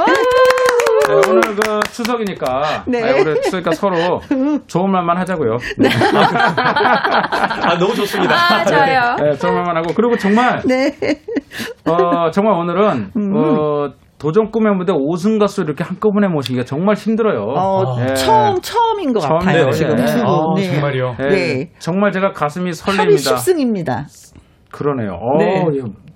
[1.09, 3.03] 네, 오늘 그 추석이니까 네.
[3.03, 4.21] 아 우리 추석이니까 서로
[4.67, 5.57] 좋은 말만 하자고요.
[5.77, 5.89] 네.
[7.61, 8.35] 아 너무 좋습니다.
[8.35, 9.15] 아, 좋아요.
[9.15, 10.91] 네, 좋은 말만 하고 그리고 정말 네.
[11.85, 13.33] 어 정말 오늘은 음.
[13.35, 13.89] 어
[14.19, 17.41] 도전 꿈의 무대 5승 가수 이렇게 한꺼번에 모시기가 정말 힘들어요.
[17.55, 18.13] 어, 네.
[18.15, 19.65] 처음 처음인 것 처음, 같아요.
[19.67, 20.03] 네, 지금 네.
[20.03, 20.63] 아, 네.
[20.73, 21.15] 정말요.
[21.17, 21.71] 네.
[21.79, 23.35] 정말 제가 가슴이 설렙니다.
[23.35, 24.03] 10승입니다.
[24.71, 25.13] 그러네요.
[25.13, 25.63] 어, 네.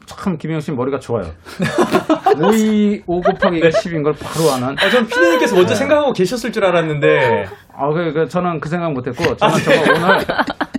[0.06, 1.32] 참 김영 씨 머리가 좋아요.
[2.36, 4.76] 5이 5 곱하기 10인 걸 바로 아는.
[4.80, 5.80] 아, 전 피디님께서 먼저 네.
[5.80, 7.48] 생각하고 계셨을 줄 알았는데.
[7.76, 9.64] 아, 그, 그 저는 그 생각 못했고 저는 아, 네.
[9.64, 10.26] 저거 오늘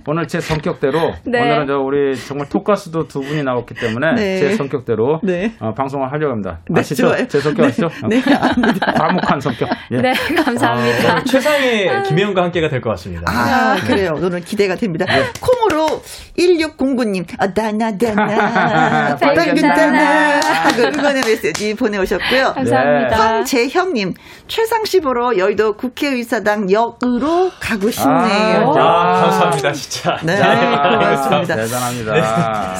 [0.07, 1.41] 오늘 제 성격대로 네.
[1.41, 4.37] 오늘은 저 우리 정말 톡가스도 두 분이 나왔기 때문에 네.
[4.39, 5.53] 제 성격대로 네.
[5.59, 6.59] 어, 방송을 하려고 합니다.
[6.69, 7.07] 네, 아시죠?
[7.07, 7.27] 좋아요.
[7.27, 7.89] 제 성격 아시죠?
[8.07, 8.91] 네, 압니다.
[8.93, 9.67] 과묵한 성격.
[9.91, 9.97] 예.
[9.97, 10.13] 네,
[10.45, 11.17] 감사합니다.
[11.17, 13.23] 어, 최상의 김혜영과 함께가 될 것 같습니다.
[13.31, 14.13] 아, 그래요.
[14.21, 15.05] 오늘 기대가 됩니다.
[15.41, 16.01] 콩으로
[16.37, 22.53] 1609님, 아, 다나다나, 밝은다나 하고 응원의 메시지 보내오셨고요.
[22.53, 23.17] 감사합니다.
[23.17, 24.13] 황재형님,
[24.47, 28.73] 최상시 보러 여의도 국회의사당 역으로 가고 싶네요.
[28.77, 30.17] 아, 아 감사합니다, 진짜.
[30.23, 31.55] 네, 고맙습니다.
[31.55, 32.13] 대단합니다.
[32.13, 32.21] 네.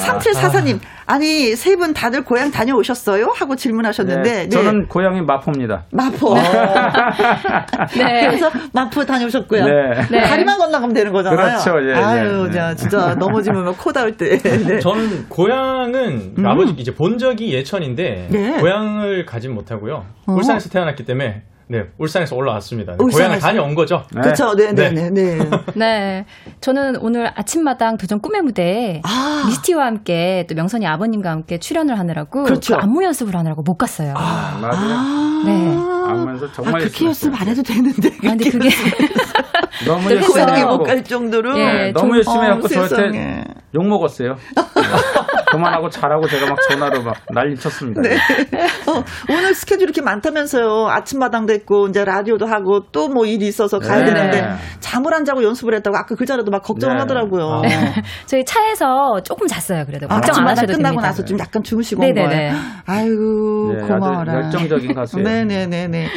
[0.06, 3.32] 3744님, 아니 세 분 다들 고향 다녀오셨어요?
[3.36, 4.86] 하고 질문하셨는데 네, 저는 네.
[4.88, 5.84] 고향이 마포입니다.
[5.92, 6.32] 마포.
[6.32, 6.34] 어.
[7.96, 8.26] 네.
[8.28, 9.64] 그래서 마포 다녀오셨고요.
[9.64, 9.72] 네.
[10.10, 10.22] 네.
[10.22, 11.58] 다리만 건너가면 되는 거잖아요.
[11.58, 11.88] 그렇죠.
[11.88, 12.74] 예, 아유, 예, 예.
[12.76, 14.38] 진짜 넘어지면 코 닿을 때.
[14.40, 14.78] 네.
[14.80, 16.46] 저는 고향은 음.
[16.46, 18.56] 아버지 이제 본 적이 예천인데 네.
[18.60, 20.06] 고향을 가진 못하고요.
[20.26, 20.32] 어.
[20.32, 22.92] 울산에서 태어났기 때문에 네, 울산에서 올라왔습니다.
[22.92, 23.18] 네, 울산에서.
[23.18, 24.04] 고향을 다녀온 거죠.
[24.14, 24.20] 네.
[24.20, 24.54] 그렇죠.
[24.54, 25.38] 네, 네, 네, 네.
[25.74, 26.24] 네.
[26.60, 29.44] 저는 오늘 아침마당 도전 꿈의 무대에 아.
[29.46, 32.76] 미스티와 함께 또 명선이 아버님과 함께 출연을 하느라고 그렇죠.
[32.76, 34.14] 그 안무 연습을 하느라고 못 갔어요.
[34.16, 34.74] 아, 맞아요.
[34.76, 35.42] 아.
[35.44, 35.52] 네.
[36.08, 38.08] 안무 연습 정말 아, 그렇게 연습 안 해도 되는데.
[38.08, 38.68] 아, 근데 그게
[39.86, 43.44] 너무 열심히 못갈 정도로 예, 너무 열심히 해갖고 어, 저한테
[43.74, 44.36] 욕 먹었어요.
[45.56, 48.02] 그만하고 잘하고 제가 막 전화로 막 난리 쳤습니다.
[48.02, 48.16] 네.
[48.86, 50.88] 어, 오늘 스케줄 이렇게 많다면서요.
[50.88, 54.12] 아침마당도 했고 이제 라디오도 하고 또 뭐 일이 있어서 가야 네.
[54.12, 54.46] 되는데
[54.80, 57.00] 잠을 안 자고 연습을 했다고 아까 그 자리도 막 걱정을 네.
[57.00, 57.44] 하더라고요.
[57.44, 57.62] 어.
[58.26, 59.84] 저희 차에서 조금 잤어요.
[59.86, 61.08] 그래도 아, 걱정 안 하셔도 끝나고 됩니다.
[61.08, 62.22] 나서 좀 약간 주무시고 네네네.
[62.24, 62.54] 온 거예요.
[62.84, 64.34] 아이고 네, 고마워라.
[64.34, 65.26] 열정적인 가수예요.
[65.26, 66.08] 네네네네.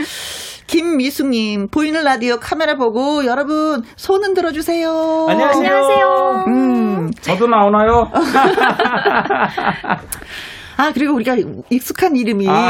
[0.69, 5.25] 김미숙님, 보이는 라디오 카메라 보고 여러분 손 흔들어 주세요.
[5.27, 5.65] 안녕하세요.
[5.65, 6.43] 안녕하세요.
[6.47, 7.09] 음.
[7.21, 8.11] 저도 나오나요?
[10.77, 11.37] 아, 그리고 우리가
[11.71, 12.69] 익숙한 이름이, 아.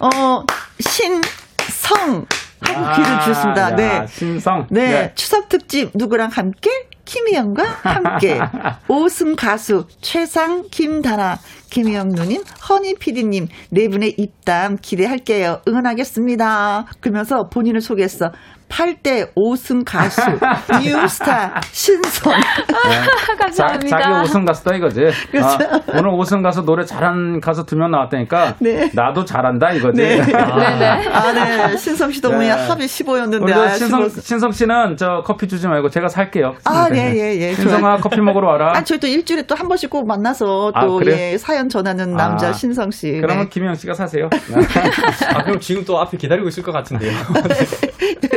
[0.00, 0.42] 어,
[0.80, 2.26] 신성.
[2.60, 3.76] 하고 아, 귀를 주셨습니다.
[3.76, 4.04] 네.
[4.08, 4.66] 신성.
[4.70, 4.88] 네.
[4.88, 5.12] 네.
[5.14, 6.70] 추석 특집 누구랑 함께?
[7.06, 8.38] 김희영과 함께.
[8.88, 11.38] 오승 가수 최상 김다나
[11.70, 15.62] 김희영 누님, 허니 PD님 네 분의 입담 기대할게요.
[15.66, 16.86] 응원하겠습니다.
[17.00, 18.32] 그러면서 본인을 소개했어.
[18.68, 20.20] 8대 5승 가수
[20.82, 22.34] 뉴스타 신선.
[22.40, 23.34] 네.
[23.38, 23.98] 감사합니다.
[23.98, 25.10] 자, 기 5승 가수다 이거지.
[25.30, 25.48] 그렇죠.
[25.48, 28.90] 아, 오늘 5승 가수 노래 잘하는 가수 두 명 나왔다니까 네.
[28.94, 30.02] 나도 잘한다 이거지.
[30.02, 30.20] 네.
[30.34, 31.08] 아, 네.
[31.08, 31.76] 아, 네.
[31.76, 32.48] 신성 씨도 네.
[32.50, 33.52] 합이 15였는데.
[33.52, 36.54] 아, 신성, 신성 씨는 저 커피 주지 말고 제가 살게요.
[36.64, 37.54] 아, 예, 예, 예.
[37.54, 38.72] 신성아 커피 먹으러 와라.
[38.74, 41.32] 아, 저희 또 일주일에 또 한 번씩 꼭 만나서 또 아, 그래?
[41.32, 43.10] 예, 사연 전하는 남자 아, 신성 씨.
[43.22, 43.48] 그러면 네.
[43.48, 44.28] 김영 씨가 사세요.
[45.34, 47.12] 아, 그럼 지금 또 앞에 기다리고 있을 것 같은데요.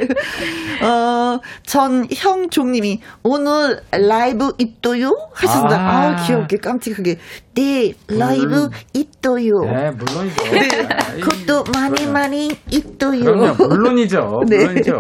[0.82, 5.30] 어, 전형종님이 오늘 라이브 있도요?
[5.34, 5.78] 하셨습니다.
[5.78, 7.18] 아, 아 귀엽게 깜찍하게.
[7.60, 8.70] 네, 라이브 음.
[8.94, 9.52] 있도요.
[9.66, 10.44] 네, 물론이죠.
[10.52, 10.68] 네,
[11.20, 12.14] 그것도 많이 그러면.
[12.14, 13.56] 많이 있도요.
[13.58, 14.42] 물론이죠.
[14.48, 14.58] 네.
[14.58, 14.92] 물론이죠.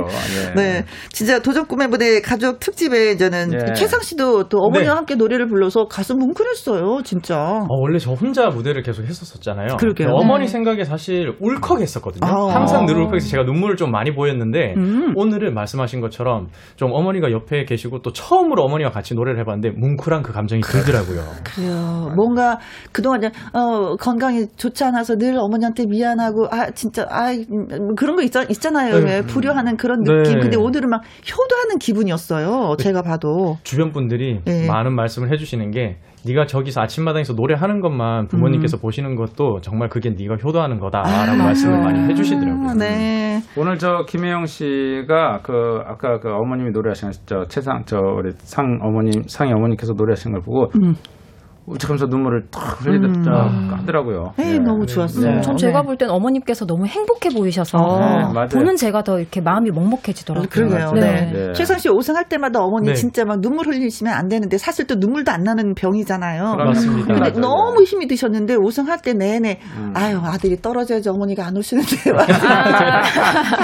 [0.55, 0.61] 네.
[0.61, 0.85] 네.
[1.13, 3.73] 진짜 도전 꿈의 무대 가족 특집에 저는 네.
[3.73, 4.97] 최상 씨도 또 어머니와 네.
[4.97, 7.37] 함께 노래를 불러서 가슴 뭉클했어요, 진짜.
[7.37, 9.77] 어, 원래 저 혼자 무대를 계속 했었었잖아요.
[9.77, 10.09] 그러게요.
[10.09, 10.51] 어머니 네.
[10.51, 12.29] 생각에 사실 울컥했었거든요.
[12.29, 12.53] 아.
[12.53, 15.13] 항상 늘 울컥해서 제가 눈물을 좀 많이 보였는데 음.
[15.15, 20.33] 오늘은 말씀하신 것처럼 좀 어머니가 옆에 계시고 또 처음으로 어머니와 같이 노래를 해봤는데 뭉클한 그
[20.33, 21.21] 감정이 들더라고요.
[21.43, 22.11] 그래요.
[22.15, 22.48] 뭔가
[22.91, 23.23] 그동안
[23.53, 28.99] 어, 건강이 좋지 않아서 늘 어머니한테 미안하고 아 진짜 아 음, 그런 거 있잖, 있잖아요.
[28.99, 29.21] 네.
[29.21, 30.35] 불효하는 그런 느낌.
[30.35, 30.39] 네.
[30.41, 32.75] 근데 오늘은 막 효도하는 기분이었어요.
[32.79, 34.67] 제가 봐도 주변 분들이 네.
[34.67, 38.81] 많은 말씀을 해주시는 게 네가 저기서 아침마당에서 노래하는 것만 부모님께서 음.
[38.81, 42.73] 보시는 것도 정말 그게 네가 효도하는 거다라는 아, 말씀을 많이 해주시더라고요.
[42.73, 43.39] 네.
[43.57, 49.23] 오늘 저 김혜영 씨가 그 아까 그 어머님이 노래하신 저 최상 저 우리 상 어머님
[49.27, 50.95] 상희 어머니께서 노래하신 걸 보고 음.
[51.69, 53.73] 울적하면서 눈물을 탁 흘리더라 음.
[53.79, 54.33] 하더라고요.
[54.37, 54.59] 네, 네.
[54.59, 55.35] 너무 좋았어요.
[55.35, 55.41] 네.
[55.41, 57.77] 전 제가 볼 땐 어머님께서 너무 행복해 보이셔서
[58.33, 60.47] 네, 보는 제가 더 이렇게 마음이 먹먹해지더라고요.
[60.49, 60.91] 그러게요.
[60.93, 61.31] 네.
[61.33, 61.53] 네.
[61.53, 62.93] 최선 씨 우승할 때마다 어머니 네.
[62.93, 66.55] 진짜 막 눈물 흘리시면 안 되는데 사실 또 눈물도 안 나는 병이잖아요.
[66.55, 67.07] 맞습니다.
[67.07, 67.39] 근데 맞아요.
[67.39, 69.91] 너무 힘이 드셨는데 우승할 때 내내 음.
[69.95, 73.01] 아유 아들이 떨어져야지 어머니가 안 오시는데 아.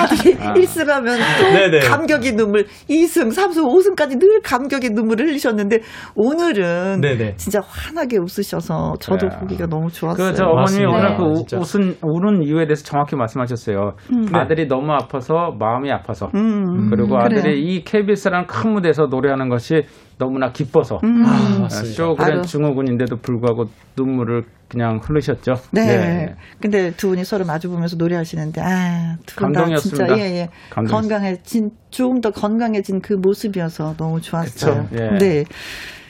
[0.03, 0.53] 아들이 아.
[0.53, 1.79] 1승 하면 또 네네.
[1.87, 5.79] 감격의 눈물 2승, 3승, 5승까지 늘 감격의 눈물을 흘리셨는데
[6.15, 7.35] 오늘은 네네.
[7.37, 9.39] 진짜 화 환하게 웃으셔서 저도 네.
[9.39, 10.31] 보기가 너무 좋았어요.
[10.31, 13.93] 그 저 어머니 오늘 그 네, 웃은 우는 이유에 대해서 정확히 말씀하셨어요.
[14.11, 14.35] 음.
[14.35, 16.89] 아들이 너무 아파서 마음이 아파서 음.
[16.89, 17.55] 그리고 아들이 그래요.
[17.55, 19.83] 이 KBS라는 큰 무대에서 노래하는 것이
[20.17, 21.23] 너무나 기뻐서 음.
[21.25, 23.65] 아, 쇼그랜 증후군인데도 불구하고
[23.97, 25.53] 눈물을 그냥 흐르셨죠.
[25.71, 25.85] 네.
[25.85, 26.35] 네.
[26.61, 30.49] 근데 두 분이 서로 마주 보면서 노래하시는데 아 두분다 진짜 예, 예.
[30.69, 34.87] 건강해진 좀더 건강해진 그 모습이어서 너무 좋았어요.
[34.93, 35.17] 예.
[35.17, 35.43] 네.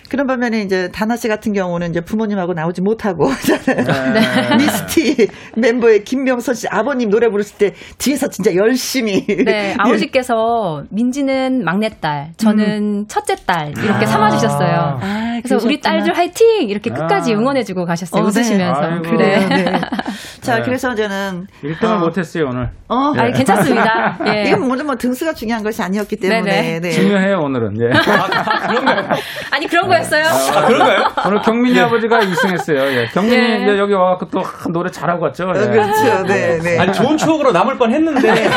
[0.10, 3.30] 그런 반면에 이제 다나 씨 같은 경우는 이제 부모님하고 나오지 못하고
[3.66, 4.56] 네.
[4.58, 5.28] 미스티
[5.58, 9.76] 멤버의 김명선 씨 아버님 노래 부르실 때 뒤에서 진짜 열심히 네 예.
[9.80, 13.06] 아버지께서 민지는 막내딸 저는 음.
[13.08, 14.06] 첫째 딸 이렇게 아.
[14.06, 14.99] 삼아 주셨어요.
[15.01, 17.38] 아, 그래서 우리 딸들 화이팅 이렇게 끝까지 아.
[17.38, 18.39] 응원해 주고 가셨어요 어, 네.
[18.39, 19.10] 웃으시면서 네.
[19.10, 19.47] 그래.
[19.47, 19.82] 네.
[20.41, 21.99] 자 그래서 저는 1등을 어.
[21.99, 22.70] 못 했어요 오늘.
[22.88, 23.22] 어, 네.
[23.22, 24.20] 아니 괜찮습니다.
[24.28, 24.43] 예.
[24.49, 26.89] 이건 모두 뭐 등수가 중요한 것이 아니었기 때문에 네.
[26.91, 27.82] 중요해요 오늘은.
[27.82, 27.97] 예.
[27.97, 29.10] 아, 그런가요?
[29.51, 29.95] 아니 그런 거.
[29.96, 30.26] 거였어요?
[30.26, 31.04] 아, 그런가요?
[31.28, 31.82] 오늘 경민이 네.
[31.82, 32.78] 아버지가 2승했어요.
[32.78, 33.10] 예.
[33.14, 33.78] 경민이 네.
[33.78, 35.52] 여기 와갖고 또 노래 잘하고 왔죠.
[35.56, 35.60] 예.
[35.68, 36.24] 그렇죠.
[36.24, 36.80] 네, 네.
[36.80, 38.34] 아니, 좋은 추억으로 남을 뻔 했는데.
[38.34, 38.50] 네.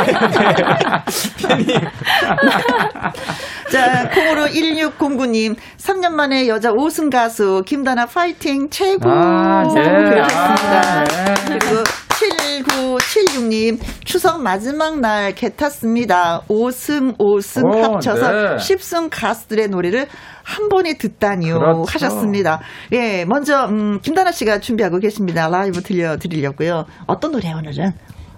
[3.70, 9.10] 자, 콩으로 1609님, 3년 만에 여자 5승 가수, 김다나 파이팅, 최고.
[9.10, 9.82] 아, 네.
[9.82, 10.26] 그렇습니다.
[10.32, 11.34] 아, 네.
[11.58, 11.84] 그리고
[12.18, 16.40] 7976님, 추석 마지막 날 개 탔습니다.
[16.48, 18.56] 5승, 5승 오, 합쳐서 네.
[18.56, 20.06] 10승 가수들의 노래를
[20.42, 21.58] 한 번에 듣다니요.
[21.58, 21.84] 그렇죠.
[21.88, 22.60] 하셨습니다.
[22.92, 25.48] 예, 먼저, 음, 김다나 씨가 준비하고 계십니다.
[25.48, 26.86] 라이브 들려드리려고요.
[27.06, 27.92] 어떤 노래 오늘은?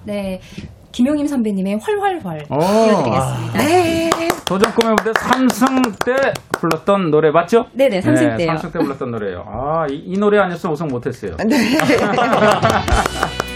[0.04, 0.40] 네.
[0.92, 3.58] 김용임 선배님의 활활활 띄워드리겠습니다.
[3.58, 4.10] 네.
[4.44, 7.66] 도전 꿈의 무대 3승 때 불렀던 노래 맞죠?
[7.72, 8.52] 네네, 3승 때요.
[8.54, 9.44] 3승 때 불렀던 노래예요.
[9.46, 11.36] 아, 이, 이 노래 아니었으면 우승 못했어요.
[11.46, 11.78] 네.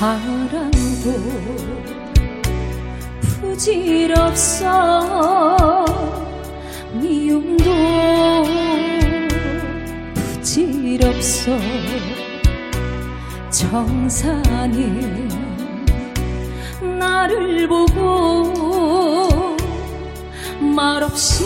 [0.00, 1.12] 사랑도
[3.20, 4.64] 부질없어.
[6.94, 7.64] 미움도
[10.14, 11.52] 부질없어.
[13.50, 15.28] 정상이
[16.98, 18.54] 나를 보고
[20.60, 21.44] 말없이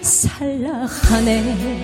[0.00, 1.80] 살라하네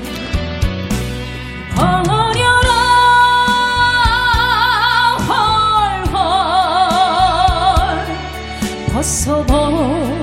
[9.07, 10.16] 벗어버려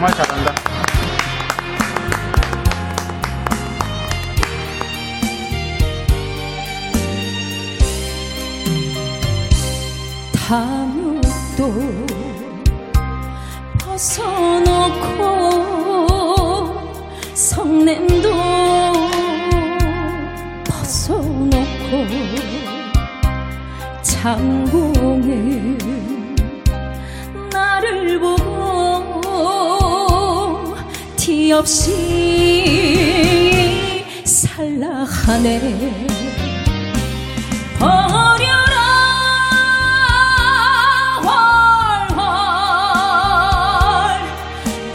[0.00, 0.54] 정말 잘한다.
[10.32, 12.06] 담요도
[13.78, 15.10] 벗어놓고
[17.34, 18.30] 성냄도
[20.64, 22.06] 벗어놓고
[24.00, 25.78] 장봉은
[27.52, 29.69] 나를 보고
[31.50, 31.90] 티 없이
[34.24, 35.58] 살라 하네.
[37.76, 38.76] 버려라
[42.14, 42.60] 활활.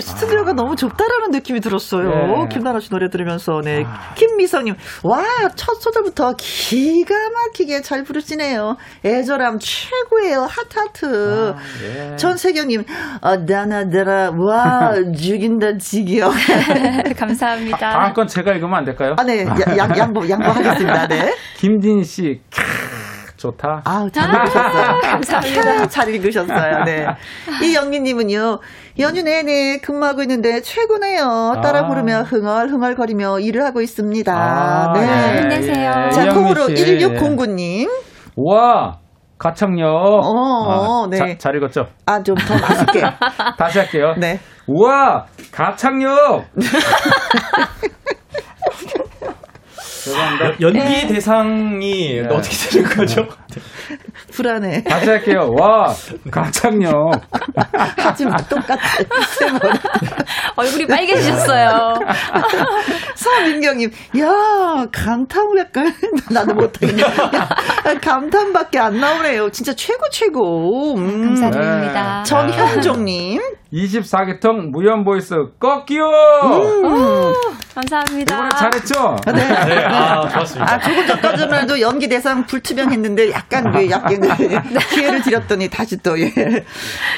[0.05, 2.09] 스튜디오가 너무 좁다라는 느낌이 들었어요.
[2.09, 2.47] 네.
[2.51, 3.83] 김나라 씨 노래 들으면서, 네.
[3.85, 4.13] 아.
[4.13, 5.23] 김미성님, 와,
[5.55, 8.77] 첫 소절부터 기가 막히게 잘 부르시네요.
[9.03, 10.41] 애절함 최고예요.
[10.41, 11.53] 하트하트.
[11.55, 12.15] 아, 예.
[12.17, 12.83] 전세경님,
[13.21, 16.29] 어, 나나나라, 와, 죽인다, 지겨.
[17.17, 17.87] 감사합니다.
[17.87, 19.15] 아, 다음 건 제가 읽으면 안 될까요?
[19.17, 19.43] 아, 네.
[19.77, 21.07] 양, 양보, 양보하겠습니다.
[21.07, 21.33] 네.
[21.57, 22.41] 김진 씨,
[23.51, 23.81] 좋다.
[23.85, 24.99] 아우, 잘 읽으셨어요.
[25.01, 25.87] 감사합니다.
[25.87, 26.83] 잘 읽으셨어요.
[26.85, 27.05] 네.
[27.63, 28.59] 이영민님은요,
[28.99, 31.61] 연휴 내내 근무하고 있는데 최고네요.
[31.63, 31.87] 따라 아.
[31.87, 34.33] 부르며 흥얼흥얼거리며 일을 하고 있습니다.
[34.33, 35.05] 아, 네.
[35.05, 35.41] 네.
[35.41, 36.09] 힘내세요.
[36.11, 37.89] 자, 콩으로 1609님.
[38.37, 38.97] 와!
[39.37, 39.87] 가창력.
[39.89, 41.17] 어, 아, 네.
[41.17, 41.87] 자, 잘 읽었죠?
[42.05, 43.01] 아, 좀 더 맛있게.
[43.59, 44.15] 다시 할게요.
[44.17, 44.39] 네.
[44.67, 45.25] 우와!
[45.51, 46.45] 가창력!
[50.05, 50.61] 죄송합니다.
[50.61, 51.07] 연기 네.
[51.07, 52.27] 대상이 네.
[52.27, 53.27] 어떻게 되는 거죠?
[53.49, 53.61] 네.
[54.31, 54.83] 불안해.
[54.83, 55.55] 다시 할게요.
[55.57, 55.93] 와,
[56.29, 57.21] 가창력.
[57.97, 58.77] 하지마, 똑같아.
[60.55, 61.99] 얼굴이 빨개지셨어요.
[63.15, 65.93] 서민경님, 야, 감탄 약간,
[66.29, 67.03] 나도 못하겠네.
[68.01, 69.49] 감탄밖에 안 나오네요.
[69.51, 70.95] 진짜 최고, 최고.
[70.95, 71.25] 음.
[71.25, 72.23] 감사드립니다.
[72.23, 72.29] 네.
[72.29, 73.41] 전현종님.
[73.75, 76.05] 24개통 무연 보이스 꺾기요!
[76.05, 77.33] 음.
[77.75, 78.35] 감사합니다.
[78.35, 79.15] 이번에 잘했죠?
[79.25, 79.75] 네.
[79.75, 79.85] 네.
[79.85, 80.73] 아, 좋았습니다.
[80.73, 84.21] 아, 조금 전까지만 도 연기 대상 불투명했는데 약간 그 약간
[84.93, 86.31] 기회를 드렸더니 다시 또 예.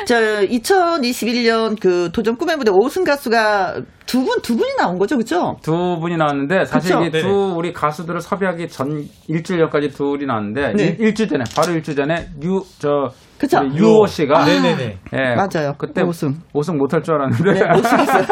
[0.07, 5.57] 저 2021년 그 도전 꿈의 무대 5승 가수가 두 분, 두 분이 나온 거죠, 그죠?
[5.61, 7.05] 두 분이 나왔는데, 사실 그쵸?
[7.05, 10.95] 이게 두 우리 가수들을 섭외하기 전 일주일 전까지 둘이 나왔는데, 네.
[10.97, 13.59] 일, 주 전에, 바로 일주 전에, 유, 저, 그쵸?
[13.73, 14.39] 유호 씨가.
[14.39, 14.97] 아, 네네네.
[15.13, 15.73] 예, 맞아요.
[15.77, 16.33] 그때 5승.
[16.53, 17.53] 5승 못할 줄 알았는데.
[17.53, 18.27] 네, 5승했어요.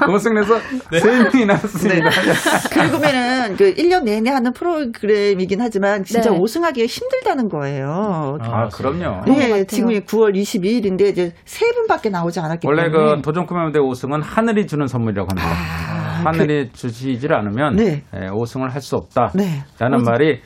[0.00, 0.58] 5승에서
[0.90, 0.98] 네.
[1.00, 2.10] 3명이 나왔습니다.
[2.10, 2.70] 네.
[2.74, 6.38] 결국에는 그 1년 내내 하는 프로그램이긴 하지만 진짜 네.
[6.38, 8.38] 5승하기 힘들다는 거예요.
[8.40, 9.22] 아, 아 그럼요.
[9.26, 12.98] 네, 지금 9월 22일인데 이제 세 분밖에 나오지 않았기 원래 때문에.
[12.98, 15.48] 원래 그 도전 꿈의 무대 5승은 하늘이 주는 선물이라고 합니다.
[15.48, 16.72] 아, 하늘이 그...
[16.72, 18.02] 주시질 않으면 네.
[18.12, 19.30] 5승을 예, 할수 없다.
[19.34, 19.62] 네.
[19.78, 20.40] 라는 말이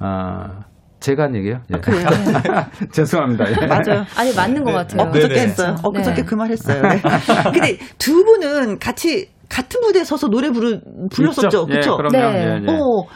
[0.00, 0.64] 어,
[1.00, 1.60] 제가 한 얘기예요.
[1.70, 1.76] 예.
[1.76, 2.06] 아, 그래요?
[2.92, 3.44] 죄송합니다.
[3.50, 3.66] 예.
[3.66, 4.04] 맞아요.
[4.16, 4.76] 아니 맞는 것 네.
[4.76, 5.02] 같아요.
[5.08, 5.46] 엊그저께 네, 네.
[5.46, 5.76] 했어요.
[5.82, 6.24] 엊그저께 네.
[6.24, 6.82] 그말 했어요.
[6.82, 7.00] 네.
[7.52, 10.80] 근데 두 분은 같이 같은 무대에 서서 노래 부르,
[11.12, 11.66] 불렀었죠.
[11.66, 11.92] 그렇죠?
[11.92, 12.10] 예, 그럼요.
[12.10, 12.18] 네.
[12.18, 12.72] 예, 예.
[12.72, 13.06] 어,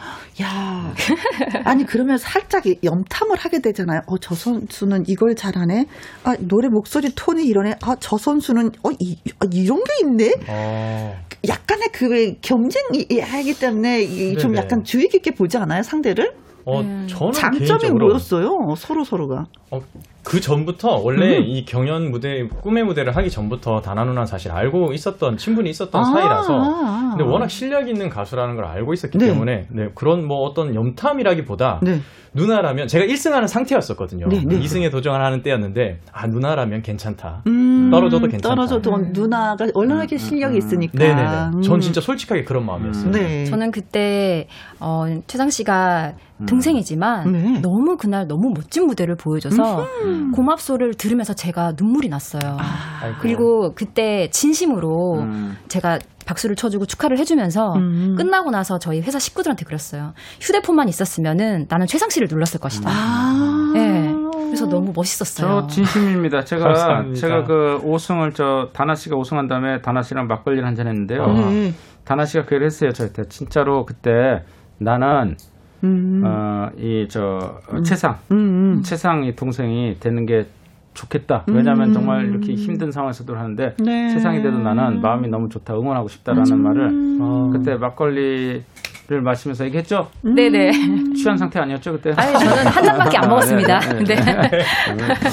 [0.41, 0.93] 야.
[1.65, 4.01] 아니 그러면 살짝 염탐을 하게 되잖아요.
[4.07, 5.85] 어, 저 선수는 이걸 잘하네.
[6.23, 7.75] 아, 노래 목소리 톤이 이러네.
[7.81, 10.31] 아, 저 선수는 어, 이, 아, 이런 게 있네.
[10.47, 11.15] 어.
[11.47, 16.31] 약간의 그 경쟁이 하기 때문에 좀 약간 주의 깊게 보지 않아요, 상대를?
[16.65, 17.07] 어, 음.
[17.09, 18.75] 저는 장점이 개인적으로 뭐였어요?
[18.77, 19.45] 서로 서로가.
[19.71, 19.81] 어,
[20.23, 21.43] 그 전부터 원래 음.
[21.43, 26.05] 이 경연 무대 꿈의 무대를 하기 전부터 다나 누나 사실 알고 있었던 친분이 있었던 아~
[26.05, 29.27] 사이라서 근데 워낙 실력 있는 가수라는 걸 알고 있었기 네.
[29.27, 32.01] 때문에 네, 그런 뭐 어떤 염탐이라기보다 네.
[32.33, 34.27] 누나라면 제가 1승하는 상태였었거든요.
[34.29, 34.59] 네, 네.
[34.59, 37.43] 2승에 도전을 하는 때였는데 아 누나라면 괜찮다.
[37.47, 38.47] 음, 떨어져도 괜찮다.
[38.55, 39.09] 떨어져도 음.
[39.11, 40.97] 누나가 얼마나 음, 실력이 음, 있으니까.
[40.97, 41.61] 네네.
[41.61, 43.11] 전 진짜 솔직하게 그런 마음이었어요.
[43.11, 43.45] 네.
[43.45, 44.47] 저는 그때
[44.79, 46.13] 어, 최상 씨가
[46.47, 47.59] 동생이지만 네.
[47.61, 50.31] 너무 그날 너무 멋진 무대를 보여줘서 음.
[50.31, 52.57] 고맙소를 들으면서 제가 눈물이 났어요.
[52.59, 55.57] 아, 그리고 그때 진심으로 음.
[55.67, 58.15] 제가 박수를 쳐주고 축하를 해주면서 음.
[58.17, 60.13] 끝나고 나서 저희 회사 식구들한테 그랬어요.
[60.39, 62.89] 휴대폰만 있었으면은 나는 최상 씨를 눌렀을 것이다.
[62.89, 63.71] 아.
[63.73, 64.13] 네.
[64.51, 65.61] 그래서 너무 멋있었어요.
[65.61, 66.43] 저 진심입니다.
[66.43, 67.19] 제가 감사합니다.
[67.19, 71.23] 제가 그 5승을 저 다나 씨가 5승한 다음에 다나 씨랑 막걸리를 한잔 했는데요.
[71.23, 71.75] 음.
[72.03, 72.91] 다나 씨가 그 얘기를 했어요.
[72.91, 74.43] 저한테 진짜로 그때
[74.77, 75.37] 나는
[75.83, 76.21] 음.
[76.25, 77.83] 어이저 음.
[77.83, 78.81] 최상 음, 음.
[78.83, 80.47] 최상이 동생이 되는 게
[80.93, 81.45] 좋겠다.
[81.47, 81.93] 왜냐하면 음.
[81.93, 84.09] 정말 이렇게 힘든 상황에서도 하는데 네.
[84.09, 85.73] 세상이 돼도 나는 마음이 너무 좋다.
[85.73, 86.63] 응원하고 싶다라는 음.
[86.63, 87.49] 말을 어.
[87.53, 88.63] 그때 막걸리
[89.11, 90.09] 를 마시면서 얘기했죠.
[90.23, 90.35] 음.
[90.35, 90.71] 네네.
[91.17, 92.13] 취한 상태 아니었죠 그때?
[92.15, 93.75] 아니 저는 한 잔밖에 안 먹었습니다.
[93.75, 94.03] 아, 네.
[94.05, 94.15] 네.
[94.15, 94.63] 네.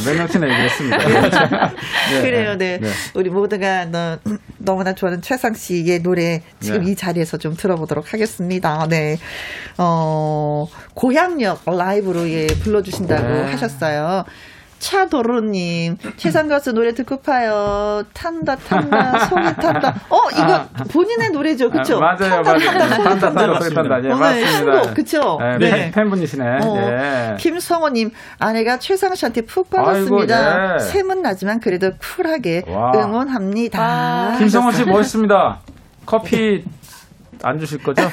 [0.05, 0.99] 몇 명치나 얘기했습니다.
[0.99, 2.23] 네.
[2.23, 2.79] 그래요, 네.
[2.81, 2.89] 네.
[3.15, 4.19] 우리 모두가 너,
[4.59, 8.85] 너무나 좋아하는 최상 씨의 노래 지금 이 자리에서 좀 들어보도록 하겠습니다.
[8.89, 9.17] 네.
[9.77, 14.25] 어, 고향역 라이브로 예 불러주신다고 하셨어요.
[14.79, 18.03] 차도로님, 최상 가수 노래 듣고 파요.
[18.15, 19.95] 탄다, 탄다, 속이 탄다.
[20.09, 21.97] 어, 이거 아, 본인의 노래죠, 그쵸?
[21.97, 22.59] 아, 맞아요, 탄다, 맞아요.
[22.61, 24.05] 탄다, 탄다, 탄다, 소리 탄다.
[24.05, 24.95] 예, 어, 네, 맞습니다.
[24.95, 25.39] 그쵸?
[25.41, 25.91] 네, 네.
[25.91, 26.59] 팬분이시네.
[26.63, 27.37] 어, 예.
[27.39, 30.75] 김성호님, 아내가 최상 씨한테 푹 빠졌습니다.
[30.75, 30.79] 예.
[30.79, 32.93] 샘은 나지만 그래도 쿨하게 와.
[32.95, 33.79] 응원합니다.
[33.83, 35.59] 아, 김성호 씨 멋있습니다.
[36.07, 36.65] 커피
[37.43, 38.03] 안 주실 거죠?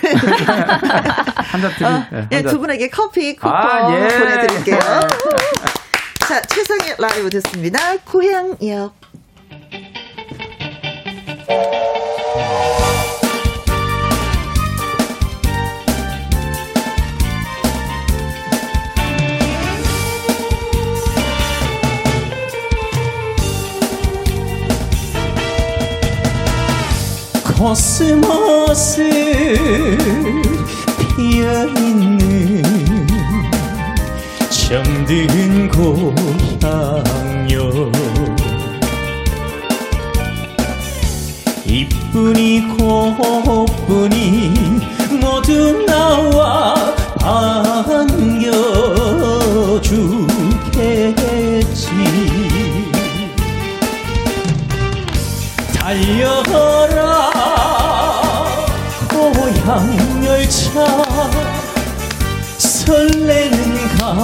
[1.46, 1.86] 한 잔 드리.
[1.86, 4.08] 어, 네, 예, 두 분에게 커피 쿠폰 아, 예.
[4.20, 4.80] 보내드릴게요.
[6.28, 7.98] 자, 최상의 라이브 듣습니다.
[7.98, 8.96] 고향역.
[27.56, 29.10] 코스모스
[31.16, 32.75] 피어있는
[34.68, 36.72] 정든 고향요.
[41.68, 44.54] 이쁜이 고뿐이
[45.22, 46.75] 모두 나와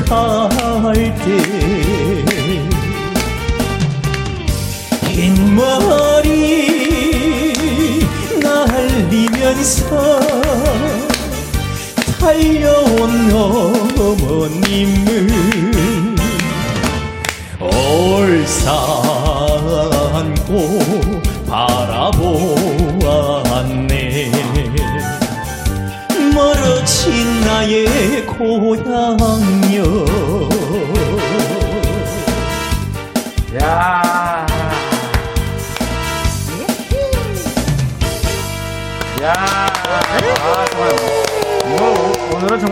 [0.08, 1.24] 갈때
[5.10, 6.09] 흰머
[9.50, 10.20] 날리면서
[12.20, 13.32] 달려온
[13.98, 15.28] 어머님을
[17.60, 18.89] 올산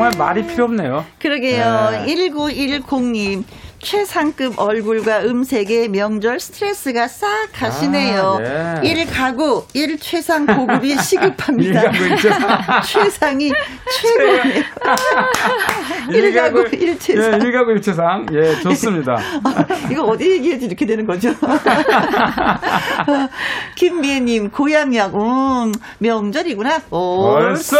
[0.07, 1.05] 정말 말이 필요 없네요.
[1.19, 1.89] 그러게요.
[1.91, 2.05] 네.
[2.05, 3.43] 1910님.
[3.91, 8.37] 최상급 얼굴과 음색에 명절 스트레스가 싹 가시네요.
[8.41, 8.89] 아, 네.
[8.89, 11.89] 1 가구 1 최상 고급이 시급합니다.
[12.83, 13.49] 최상이
[14.01, 14.63] 최고네요.
[16.11, 17.33] 1 가구 1 최상.
[17.41, 18.25] 예, 1 가구 1 최상.
[18.33, 19.13] 예, 좋습니다.
[19.13, 21.29] 아, 이거 어디 얘기해야지 이렇게 되는 거죠?
[23.75, 26.81] 김미애님, 고향약, 음, 명절이구나.
[26.89, 27.77] 올수.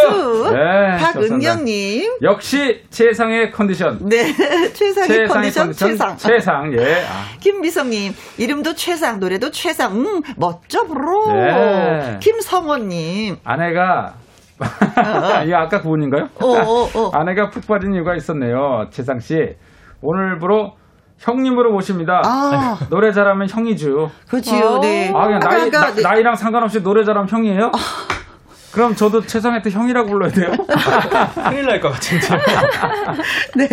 [0.54, 2.20] 네, 박은경님.
[2.22, 4.00] 역시 최상의 컨디션.
[4.08, 4.32] 네,
[4.74, 5.66] 최상의, 최상의 컨디션.
[5.68, 5.97] 컨디션.
[5.98, 6.18] 최상.
[6.18, 7.04] 최상, 예.
[7.04, 7.38] 아.
[7.40, 9.94] 김미성님, 이름도 최상, 노래도 최상.
[9.96, 11.34] 음, 멋져, 브로.
[11.34, 12.18] 네.
[12.20, 13.38] 김성원님.
[13.44, 14.14] 아내가
[15.46, 16.30] 이거 아까 그분인가요?
[16.42, 17.12] 어, 어, 어.
[17.18, 18.88] 아내가 푹 빠진 이유가 있었네요.
[18.90, 19.56] 최상 씨.
[20.02, 20.74] 오늘부로
[21.20, 22.22] 형님으로 모십니다.
[22.26, 22.78] 아.
[22.90, 24.12] 노래 잘하면 형이죠.
[24.30, 24.80] 그렇지요.
[24.80, 25.12] 네.
[25.16, 26.02] 아, 그냥 나이, 아, 나, 네.
[26.02, 27.72] 나이랑 상관없이 노래 잘하면 형이에요?
[27.74, 27.78] 아.
[28.78, 30.52] 그럼 저도 최성한테 형이라고 불러야 돼요?
[31.50, 32.28] 큰일 날 것 같은데.
[33.58, 33.68] 네.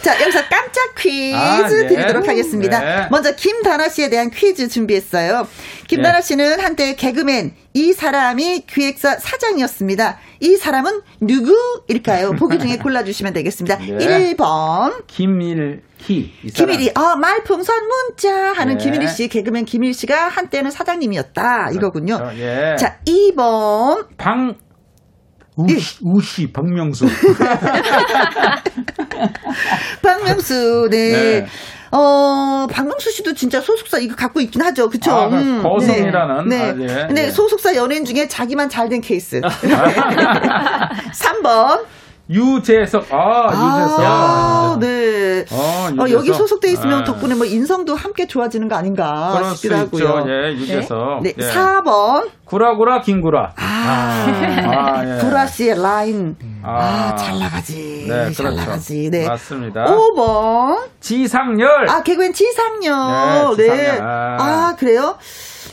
[0.00, 1.86] 자, 여기서 깜짝 퀴즈 아, 네.
[1.86, 2.80] 드리도록 하겠습니다.
[2.80, 3.08] 네.
[3.10, 5.46] 먼저 김다나 씨에 대한 퀴즈 준비했어요.
[5.86, 6.26] 김다나 네.
[6.26, 10.18] 씨는 한때 개그맨, 이 사람이 기획사 사장이었습니다.
[10.40, 12.32] 이 사람은 누구일까요?
[12.36, 13.76] 보기 중에 골라주시면 되겠습니다.
[13.76, 14.34] 네.
[14.34, 15.04] 1번.
[15.08, 16.32] 김일 희.
[16.54, 16.90] 김일희.
[16.94, 18.84] 어, 말풍선 문자 하는 네.
[18.84, 21.70] 김일희 씨, 개그맨 김일희 씨가 한때는 사장님이었다.
[21.74, 22.18] 이거군요.
[22.18, 22.38] 그렇죠.
[22.38, 22.76] 예.
[22.78, 24.06] 자, 2번.
[24.16, 24.54] 방,
[25.56, 27.06] 우시, 우시 박명수.
[30.02, 31.12] 박명수, 네.
[31.12, 31.46] 네.
[31.90, 34.88] 어, 박명수 씨도 진짜 소속사 이거 갖고 있긴 하죠.
[34.90, 35.10] 그쵸?
[35.12, 36.48] 아, 음, 거성이라는.
[36.48, 36.72] 네.
[36.74, 36.92] 네.
[36.92, 37.30] 아, 예, 근데 예.
[37.30, 39.40] 소속사 연예인 중에 자기만 잘 된 케이스.
[41.12, 41.84] 3번.
[42.30, 43.06] 유재석.
[43.10, 44.00] 아, 유재석.
[44.00, 45.44] 아, 네.
[45.50, 47.04] 어, 어, 여기 소속돼 있으면 아.
[47.04, 50.24] 덕분에 뭐 인성도 함께 좋아지는 거 아닌가 싶기도 하고요.
[50.28, 51.22] 예, 유재석.
[51.22, 51.32] 네.
[51.32, 51.44] 네.
[51.44, 51.50] 예.
[51.50, 52.28] 4번.
[52.44, 53.52] 구라구라 김구라.
[53.56, 55.20] 아, 아 예.
[55.20, 56.36] 구라 씨의 라인.
[56.62, 58.06] 아, 잘 나가지.
[58.08, 58.56] 네, 잘 그렇죠.
[58.56, 59.10] 나가지.
[59.10, 59.26] 네.
[59.26, 59.84] 맞습니다.
[59.84, 60.88] 5번.
[61.00, 61.88] 지상열.
[61.88, 63.56] 아, 개그맨 지상열.
[63.56, 63.66] 네.
[63.68, 63.98] 네.
[64.00, 64.36] 아.
[64.38, 65.16] 아, 그래요?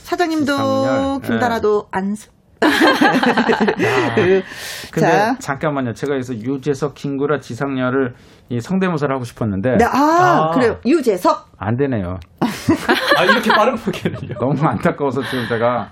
[0.03, 1.21] 사장님도 지상열.
[1.21, 1.99] 김다나도 네.
[2.61, 4.43] 안
[4.91, 5.35] 근데 자.
[5.39, 5.93] 잠깐만요.
[5.93, 8.13] 제가 여기서 유재석, 김구라, 지상렬을
[8.49, 9.77] 이 성대모사를 하고 싶었는데.
[9.77, 10.79] 네, 아, 아, 그래요.
[10.85, 11.49] 유재석.
[11.57, 12.19] 안 되네요.
[13.17, 14.35] 아, 이렇게 빠른 포기는요?
[14.39, 15.89] 너무 안타까워서 지금 제가,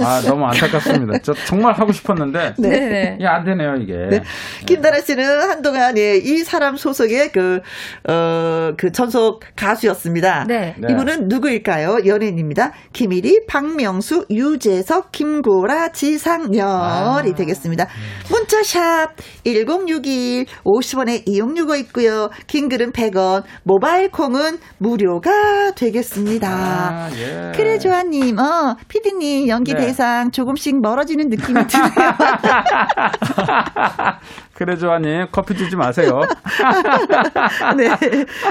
[0.00, 1.18] 아, 너무 안타깝습니다.
[1.22, 2.54] 저 정말 하고 싶었는데.
[2.58, 2.68] 네.
[2.68, 3.16] 네.
[3.18, 3.92] 이게 안 되네요, 이게.
[4.10, 4.22] 네.
[4.66, 7.60] 김다라 씨는 한동안, 예, 이 사람 소속의 그,
[8.08, 10.44] 어, 그 전속 가수였습니다.
[10.48, 10.74] 네.
[10.78, 10.88] 네.
[10.90, 11.98] 이분은 누구일까요?
[12.06, 12.72] 연예인입니다.
[12.92, 17.22] 김일희, 박명수, 유재석, 김고라, 지상열이 아.
[17.36, 17.86] 되겠습니다.
[18.30, 22.30] 문자샵 1061, 50원의 이용료가 있고요.
[22.46, 26.48] 긴 글은 100원, 모바일 콩은 무료 가 되겠습니다.
[26.48, 27.52] 아, 예.
[27.54, 29.86] 그래, 조아님, 어, 피디님, 연기 네.
[29.86, 31.90] 대상 조금씩 멀어지는 느낌이 드네요.
[34.54, 36.20] 그래, 조아님, 커피 주지 마세요.
[37.76, 37.88] 네.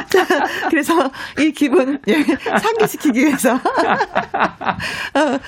[0.10, 0.26] 자,
[0.70, 3.54] 그래서 이 기분, 예, 상기시키기 위해서.
[5.14, 5.40] 어,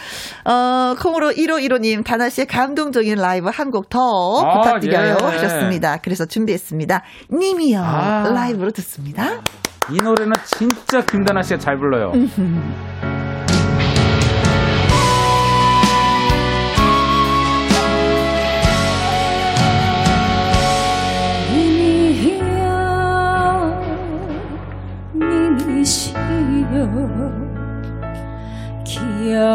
[0.49, 5.17] 어, 콩으로 1515님, 다나 씨의 감동적인 라이브 한 곡더 아, 부탁드려요.
[5.21, 5.25] 예.
[5.25, 5.97] 하셨습니다.
[6.01, 7.03] 그래서 준비했습니다.
[7.31, 7.81] 님이요.
[7.81, 8.29] 아.
[8.33, 9.41] 라이브로 듣습니다.
[9.89, 12.13] 이 노래는 진짜 김다나 씨가 잘 불러요.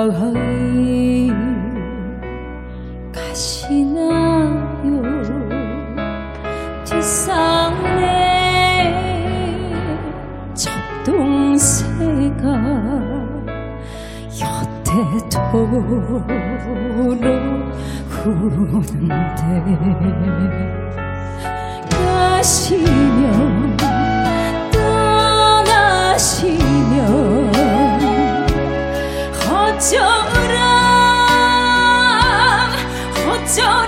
[0.09, 1.33] 기억이
[3.13, 5.03] 가시나요
[6.85, 7.78] 뒷상
[11.59, 12.47] 동새가
[14.41, 14.93] 여태
[15.51, 15.67] 도로
[18.09, 19.43] 흐르는데
[21.91, 23.77] 가시면
[24.71, 25.91] 떠나시면
[29.51, 30.57] 어쩌라
[33.27, 33.88] 어쩌라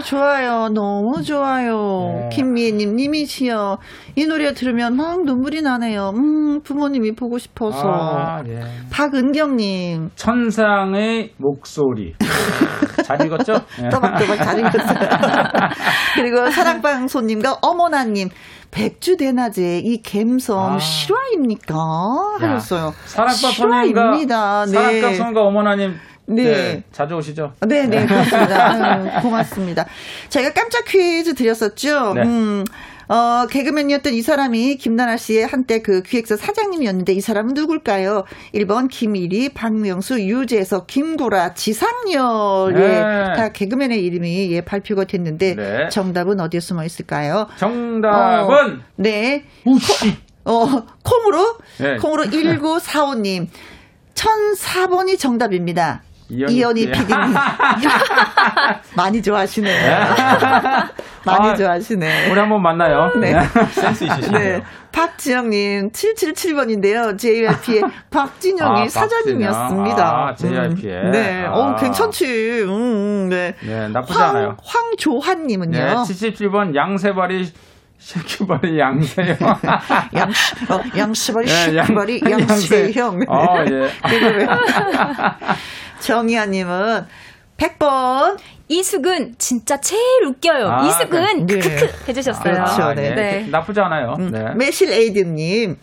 [0.00, 0.68] 좋아요.
[0.68, 2.28] 너무 좋아요.
[2.28, 2.28] 네.
[2.32, 3.78] 김미애님, 님이시여.
[4.16, 6.12] 이 노래 들으면 막 눈물이 나네요.
[6.14, 7.82] 음, 부모님이 보고 싶어서.
[7.84, 8.60] 아, 예.
[8.90, 10.10] 박은경님.
[10.16, 12.14] 천상의 목소리.
[13.04, 13.54] 잘 읽었죠?
[13.90, 14.98] 또박또박 잘 읽었어요.
[16.16, 18.28] 그리고 사랑방손님과 어머나님.
[18.70, 20.78] 백주 대낮에 이 갬성 아.
[20.78, 21.74] 실화입니까?
[22.38, 22.92] 하셨어요.
[23.04, 24.72] 사랑방 손님과 네.
[24.72, 25.94] 사랑방 손님과 어머나님
[26.34, 26.44] 네.
[26.44, 26.82] 네.
[26.92, 27.52] 자주 오시죠?
[27.66, 28.70] 네, 네, 그렇습니다.
[29.18, 29.86] 아유, 고맙습니다.
[30.28, 32.14] 저희가 깜짝 퀴즈 드렸었죠.
[32.14, 32.22] 네.
[32.22, 32.64] 음.
[33.08, 38.22] 어, 개그맨이었던 이 사람이 김나라 씨의 한때 그 기획사 사장님이었는데 이 사람은 누굴까요?
[38.54, 42.72] 1번 김일희, 박명수, 유재석, 김구라, 지상렬.
[42.72, 42.80] 네.
[42.80, 43.00] 예.
[43.34, 45.88] 다 개그맨의 이름이 예, 발표가 됐는데 네.
[45.88, 47.48] 정답은 어디에 숨어 있을까요?
[47.56, 49.44] 정답은 어, 네.
[49.64, 50.16] 우씨.
[50.44, 50.66] 어,
[51.02, 51.96] 콩으로 네.
[51.96, 53.48] 콩으로 1945님.
[54.14, 56.02] 1004번이 정답입니다.
[56.30, 57.34] 이현희 PD님.
[58.96, 59.74] 많이 좋아하시네요.
[59.74, 59.98] 네.
[61.26, 62.30] 많이 아, 좋아하시네.
[62.30, 63.12] 우리 한번 만나요.
[63.20, 63.34] 네.
[63.72, 64.58] 센스 있으시네요.
[64.58, 64.62] 네.
[64.92, 67.18] 박지영님, 777번인데요.
[67.18, 70.04] JYP의 박진영이 아, 사장님이었습니다.
[70.04, 70.94] 아, JYP의.
[71.04, 71.44] 음, 네.
[71.46, 71.52] 아.
[71.52, 72.62] 어, 괜찮지.
[72.64, 73.54] 음, 음, 네.
[73.62, 74.56] 네, 나쁘지 황, 않아요.
[74.64, 75.78] 황조한님은요.
[75.78, 77.52] 네, 77번 양세발이
[78.00, 79.36] 샤키바리 양세형.
[80.16, 80.30] 양,
[80.70, 83.20] 어, 양세바리, 샤키바리, 네, 양세형.
[83.28, 83.90] 어, 예.
[86.00, 87.06] 정희아님은
[87.56, 88.38] 100번.
[88.68, 90.68] 이숙은 진짜 제일 웃겨요.
[90.68, 91.58] 아, 이숙은 네.
[91.58, 92.54] 크크크 해주셨어요.
[92.54, 92.82] 그렇죠.
[92.82, 93.14] 아, 네.
[93.14, 93.46] 네.
[93.50, 94.14] 나쁘지 않아요.
[94.18, 94.54] 음, 네.
[94.54, 95.76] 매실 에이드님.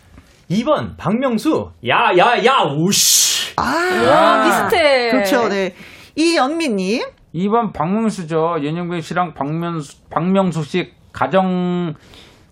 [0.50, 1.72] 2번 박명수.
[1.88, 3.54] 야, 야, 야, 오씨.
[3.58, 5.12] 아, 와, 비슷해.
[5.12, 5.50] 그렇죠.
[5.50, 5.76] 네.
[6.16, 7.04] 이영민님.
[7.36, 8.56] 2번 박명수죠.
[8.64, 11.96] 연영배 씨랑 박명수, 박명수 씨 가정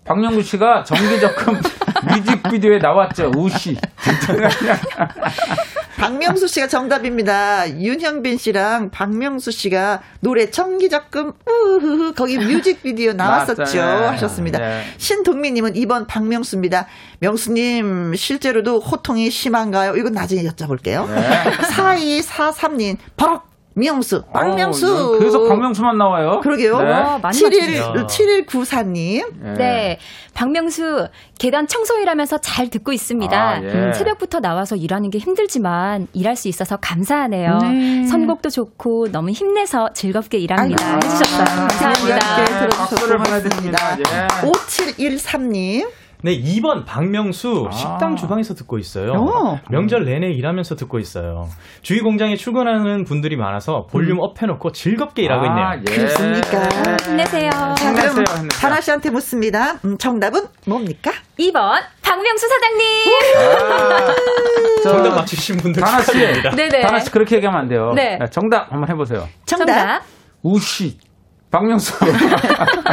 [0.04, 1.54] 박명수 씨가 정기적금
[2.10, 3.30] 뮤직비디오에 나왔죠.
[3.36, 3.76] 우씨.
[5.98, 7.68] 박명수 씨가 정답입니다.
[7.80, 13.80] 윤형빈 씨랑 박명수 씨가 노래 청기적금 우흐흐 거기 뮤직비디오 나왔었죠.
[13.80, 14.58] 하셨습니다.
[14.58, 14.82] 네.
[14.98, 16.86] 신동민님은 2번 박명수입니다.
[17.20, 19.94] 명수님 실제로도 호통이 심한가요?
[19.96, 21.06] 이건 나중에 여쭤볼게요.
[21.08, 21.44] 네.
[21.70, 23.42] 4243님 바로
[23.78, 24.86] 명수, 박명수.
[24.86, 26.40] 어, 그래서 박명수만 나와요.
[26.42, 26.78] 그러게요.
[26.80, 26.90] 네.
[26.90, 29.26] 와, 71, 7194님.
[29.38, 29.52] 네.
[29.52, 29.98] 네.
[30.32, 31.08] 박명수,
[31.38, 33.38] 계단 청소일하면서 잘 듣고 있습니다.
[33.38, 33.66] 아, 예.
[33.66, 37.58] 음, 새벽부터 나와서 일하는 게 힘들지만 일할 수 있어서 감사하네요.
[37.58, 38.06] 네.
[38.06, 40.82] 선곡도 좋고 너무 힘내서 즐겁게 일합니다.
[40.82, 40.96] 아이고.
[40.96, 41.42] 해주셨어요.
[41.42, 42.36] 아, 감사합니다.
[42.36, 43.98] 네, 들어주셔서 고맙습니다.
[43.98, 44.48] 예.
[44.48, 45.86] 5713님.
[46.26, 47.70] 네, 2번 박명수 아.
[47.70, 49.12] 식당 주방에서 듣고 있어요.
[49.12, 49.58] 오.
[49.70, 51.46] 명절 내내 일하면서 듣고 있어요.
[51.82, 54.22] 주위 공장에 출근하는 분들이 많아서 볼륨 음.
[54.24, 55.64] up 해놓고 즐겁게 일하고 있네요.
[55.64, 55.82] 아, 예.
[55.84, 56.68] 그렇습니까?
[57.04, 57.50] 힘내세요.
[57.78, 58.24] 자, 그럼
[58.60, 59.74] 다나 씨한테 묻습니다.
[59.84, 61.12] 음, 정답은 뭡니까?
[61.38, 62.86] 2번 박명수 사장님.
[63.70, 64.14] 아.
[64.82, 66.12] 정답 맞추신 분들 다나 씨,
[66.56, 66.80] 네네.
[66.80, 67.92] 다나 씨 그렇게 얘기하면 안 돼요.
[67.94, 68.18] 네.
[68.32, 69.28] 정답 한번 해보세요.
[69.44, 69.66] 정답.
[69.66, 70.02] 정답.
[70.42, 70.98] 우씨.
[71.52, 71.94] 박명수.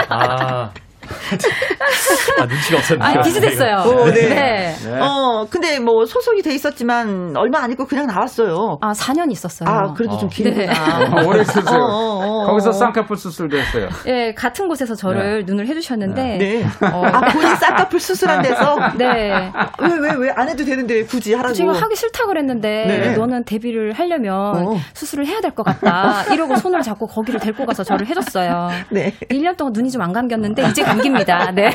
[0.09, 0.69] 아.
[2.39, 3.20] 아, 눈치가 없었네요.
[3.20, 3.76] 아, 비슷했어요.
[3.78, 4.30] 어, 네.
[4.30, 4.76] 네.
[4.84, 4.99] 네.
[4.99, 8.78] 어, 근데 뭐 소속이 돼 있었지만 얼마 안 있고 그냥 나왔어요.
[8.82, 9.70] 아, 4년 있었어요.
[9.70, 10.18] 아, 그래도 어.
[10.18, 10.74] 좀 기르구나.
[11.10, 11.26] 네.
[11.28, 11.80] 오래 있었어요.
[11.80, 13.89] 어, 어, 어, 거기서 쌍꺼풀 수술도 했어요.
[14.08, 15.51] 예, 같은 곳에서 저를 네.
[15.51, 16.38] 눈을 해주셨는데.
[16.38, 16.64] 네.
[16.91, 17.04] 어.
[17.06, 18.78] 아, 본인 쌍꺼풀 수술한 데서?
[18.97, 19.51] 네.
[19.80, 21.54] 왜, 왜, 왜 안 해도 되는데 왜 굳이 하라고?
[21.54, 23.16] 제가 하기 싫다 그랬는데, 네.
[23.16, 26.24] 너는 데뷔를 하려면 수술을 해야 될 것 같다.
[26.34, 28.70] 이러고 손을 잡고 거기를 데리고 가서 저를 해줬어요.
[28.89, 29.13] 네.
[29.30, 31.51] 1년 동안 눈이 좀 안 감겼는데, 이제 감깁니다.
[31.51, 31.67] 네.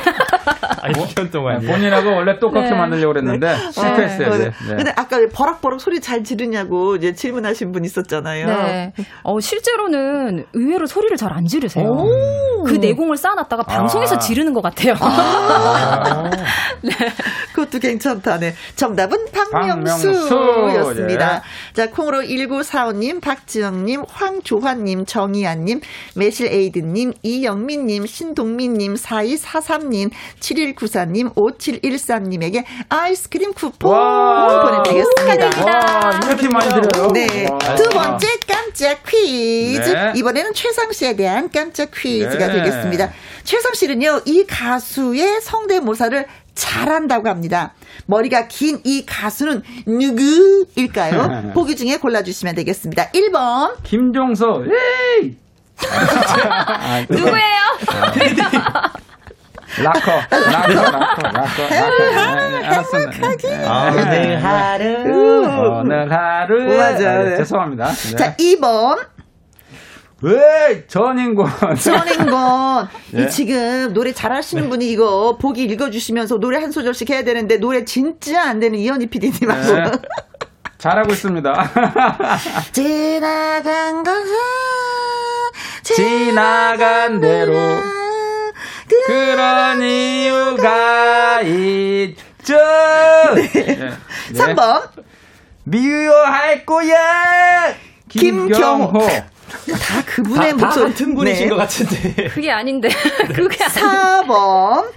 [0.81, 1.61] 아, 1년 동안.
[1.65, 2.75] 본인하고 원래 똑같게 네.
[2.75, 3.71] 만들려고 그랬는데 네.
[3.71, 4.29] 실패했어요.
[4.29, 4.45] 네.
[4.45, 4.75] 네.
[4.75, 8.47] 근데 아까 버럭버럭 소리 잘 지르냐고 이제 질문하신 분 있었잖아요.
[8.47, 8.93] 네.
[9.23, 11.85] 어, 실제로는 의외로 소리를 잘 안 지르세요.
[12.65, 14.17] 그 내공을 쌓아놨다가 방송에서 아.
[14.17, 14.95] 지르는 것 같아요.
[14.99, 16.23] 아.
[16.81, 16.91] 네.
[17.59, 18.39] 그것도 괜찮다.
[18.39, 18.55] 네.
[18.75, 21.27] 정답은 박명수였습니다.
[21.29, 21.43] 박명수.
[21.49, 21.73] 예.
[21.73, 25.81] 자, 콩으로 1945님, 박지영님, 황조환님, 정희안님,
[26.15, 35.65] 매실에이드님, 이영민님, 신동민님, 4243님, 7194님, 5714님에게 아이스크림 쿠폰 보내드리겠습니다.
[35.65, 37.11] 와, 이렇게 많이 드려요?
[37.11, 37.47] 네.
[37.49, 37.75] 와.
[37.75, 39.89] 두 번째 깜짝 퀴즈.
[39.89, 40.13] 네.
[40.15, 42.53] 이번에는 최상 씨에 대한 깜짝 퀴즈가 네.
[42.53, 43.11] 되겠습니다.
[43.43, 46.25] 최상 씨는요, 이 가수의 성대모사를
[46.59, 47.73] 잘한다고 합니다.
[48.05, 51.51] 머리가 긴 이 가수는 누구일까요?
[51.55, 53.09] 보기 중에 골라주시면 되겠습니다.
[53.11, 53.75] 1번.
[53.83, 54.63] 김종서.
[54.65, 55.37] 에이!
[56.49, 57.59] 아, 누구예요?
[59.81, 61.63] 라커, 라커, 라커, 라커, 라커.
[62.65, 63.91] 알았습니다.
[63.91, 64.83] 오늘 하루.
[65.79, 66.77] 오늘 하루.
[66.77, 67.23] 맞아.
[67.23, 67.87] 네, 죄송합니다.
[67.91, 68.15] 네.
[68.17, 68.97] 자, 2번.
[70.21, 73.23] 왜 전인권 전인권 네.
[73.23, 74.69] 이 지금 노래 잘하시는 네.
[74.69, 79.73] 분이 이거 보기 읽어주시면서 노래 한 소절씩 해야 되는데 노래 진짜 안 되는 이현희 PD님하고
[79.73, 79.91] 네.
[80.77, 81.71] 잘하고 있습니다.
[82.71, 84.33] 지나간 것은
[85.83, 87.53] 지나간 대로
[89.05, 92.57] 그런 이유가 있죠.
[93.35, 93.49] 네.
[93.51, 93.91] 네.
[94.33, 94.89] 3번
[95.65, 97.73] 미워할 거야
[98.07, 99.07] 김경호.
[99.49, 101.49] 다 그분의 다, 목소리 같은 분이신 네.
[101.49, 102.27] 것 같은데.
[102.29, 102.89] 그게 아닌데.
[103.33, 104.91] 그게 4번.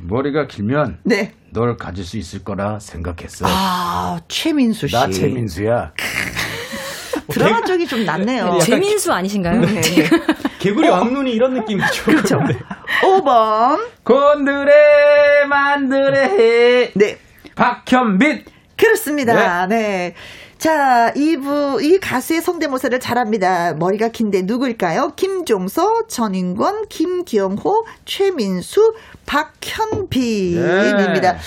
[0.00, 1.34] 머리가 길면 네.
[1.50, 3.46] 널 가질 수 있을 거라 생각했어.
[3.48, 4.94] 아, 최민수 씨.
[4.94, 5.92] 나 최민수야.
[7.28, 8.58] 드라마 쪽이 좀 낫네요.
[8.62, 9.60] 재민수 아니신가요?
[9.60, 9.80] 네.
[10.58, 10.92] 개구리 어.
[10.92, 12.04] 왕눈이 이런 느낌이죠.
[12.04, 12.40] 그렇죠.
[13.02, 13.78] 5번.
[14.02, 16.92] 곤드레 만드레.
[16.94, 17.18] 네.
[17.54, 18.44] 박현빛.
[18.76, 19.66] 그렇습니다.
[19.66, 19.76] 네.
[19.76, 20.14] 네.
[20.58, 23.74] 자, 이부, 이 가수의 성대모사를 잘합니다.
[23.74, 25.12] 머리가 긴데 누구일까요?
[25.14, 28.94] 김종서, 전인권, 김기영호, 최민수,
[29.24, 31.32] 박현빈입니다.
[31.32, 31.38] 네.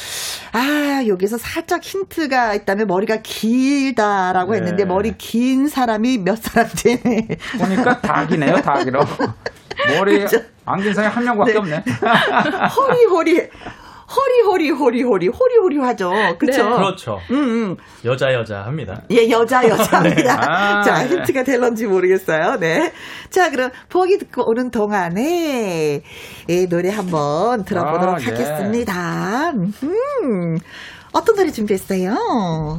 [0.53, 4.59] 아, 여기서 살짝 힌트가 있다면 머리가 길다라고 네.
[4.59, 7.01] 했는데 머리 긴 사람이 몇 사람째.
[7.59, 9.01] 보니까 닭이네요, 닭이로.
[9.97, 10.39] 머리 그렇죠?
[10.63, 11.57] 안긴 사람이 한 명밖에 네.
[11.59, 11.83] 없네.
[12.77, 13.49] 허리 허리.
[14.15, 16.11] 허리허리 허리허리 호리호리 하죠.
[16.37, 16.69] 그렇죠.
[16.69, 16.75] 네.
[16.75, 17.19] 그렇죠.
[17.31, 17.77] 음, 음.
[18.03, 19.01] 여자 여자 합니다.
[19.09, 20.35] 예, 여자 여자 합니다.
[20.35, 20.45] 네.
[20.47, 21.09] 아, 자, 네.
[21.09, 22.57] 힌트가 될런지 모르겠어요.
[22.59, 22.91] 네.
[23.29, 26.01] 자, 그럼 보기 듣고 오는 동안에
[26.49, 28.25] 예, 노래 한번 들어보도록 아, 예.
[28.25, 29.51] 하겠습니다.
[29.51, 30.57] 음.
[31.13, 32.77] 어떤 노래 준비했어요?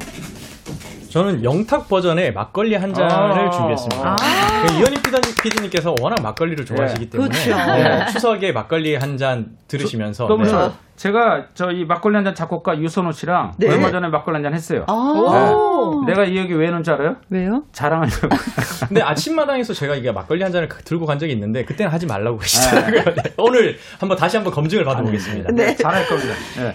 [1.10, 4.16] 저는 영탁 버전의 막걸리 한 잔을 아~ 준비했습니다.
[4.18, 5.02] 아~ 그 이현희
[5.42, 7.10] 피디님께서 워낙 막걸리를 좋아하시기 네.
[7.10, 7.72] 때문에 그렇죠.
[7.74, 10.36] 네, 추석에 막걸리 한 잔 들으시면서 저,
[10.68, 10.74] 네.
[11.06, 13.68] 제가 저희 막걸리 한 잔 작곡가 유선호 씨랑 네.
[13.68, 14.84] 얼마 전에 막걸리 한 잔 했어요.
[14.86, 16.12] 아~ 네.
[16.12, 17.16] 내가 이 얘기 왜 했는 줄 알아요?
[17.28, 17.64] 왜요?
[17.72, 18.28] 자랑하려고.
[18.86, 23.02] 근데 아침마당에서 제가 이게 막걸리 한 잔을 들고 간 적이 있는데 그때는 하지 말라고 하시더라고요.
[23.02, 23.14] 네.
[23.22, 23.34] 네.
[23.36, 25.50] 오늘 한번 다시 한번 검증을 받아보겠습니다.
[25.52, 25.74] 네.
[25.74, 26.34] 잘할 겁니다.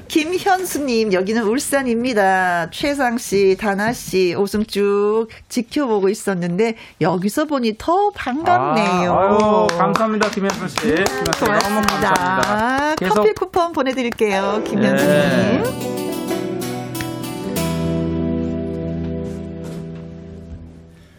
[0.09, 2.69] 김현수님 여기는 울산입니다.
[2.71, 9.13] 최상 씨, 다나 씨 오승 쭉 지켜보고 있었는데 여기서 보니 더 반갑네요.
[9.13, 10.87] 아, 아유, 감사합니다, 김현수 씨.
[10.89, 11.05] 음,
[11.39, 11.69] 고맙습니다.
[11.69, 12.95] 너무 감사합니다.
[13.07, 14.16] 커피 쿠폰 보내드릴게요.
[14.17, 15.63] 김현수님.
[15.63, 15.87] 네.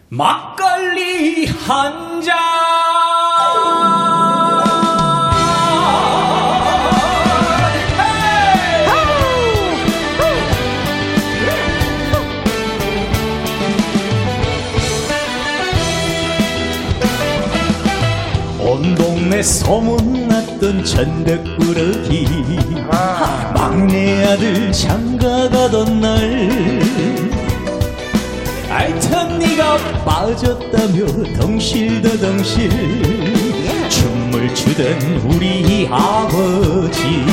[0.09, 2.35] 막걸리 한 잔.
[18.59, 20.18] 온 동네 소문
[20.59, 22.27] 났던 전덕꾸러기.
[22.91, 23.51] 아.
[23.55, 26.79] 막내 아들 장가 가던 날.
[28.69, 32.69] 알턴 네가 빠졌다며 덩실더 덩실.
[33.89, 37.25] 춤을 추던 우리 아버지.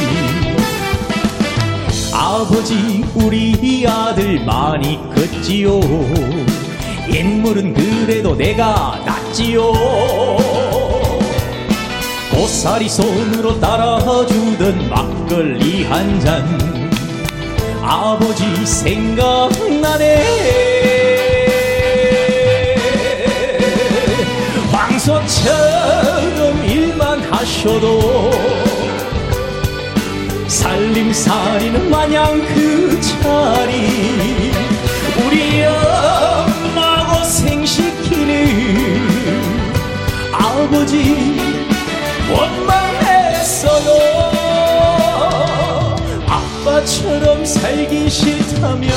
[2.15, 5.81] 아버지 우리 아들 많이 컸지요.
[7.09, 10.56] 인물은 그래도 내가 낫지요
[12.47, 16.47] 고사리 손으로 따라주던 막걸리 한 잔.
[17.83, 20.23] 아버지 생각나네.
[24.71, 28.31] 황소처럼 일만 하셔도
[30.47, 34.53] 살림살이는 마냥 그 자리.
[35.27, 38.37] 우리 엄마 고생시키는
[40.31, 41.56] 아버지
[42.33, 43.89] 원망했어요.
[46.27, 48.91] 아빠처럼 살기 싫다면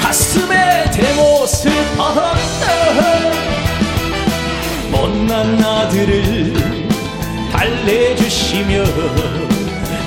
[0.00, 2.66] 가슴에 대못을 박았다.
[4.90, 6.88] 못난 아들을
[7.52, 8.84] 달래주시며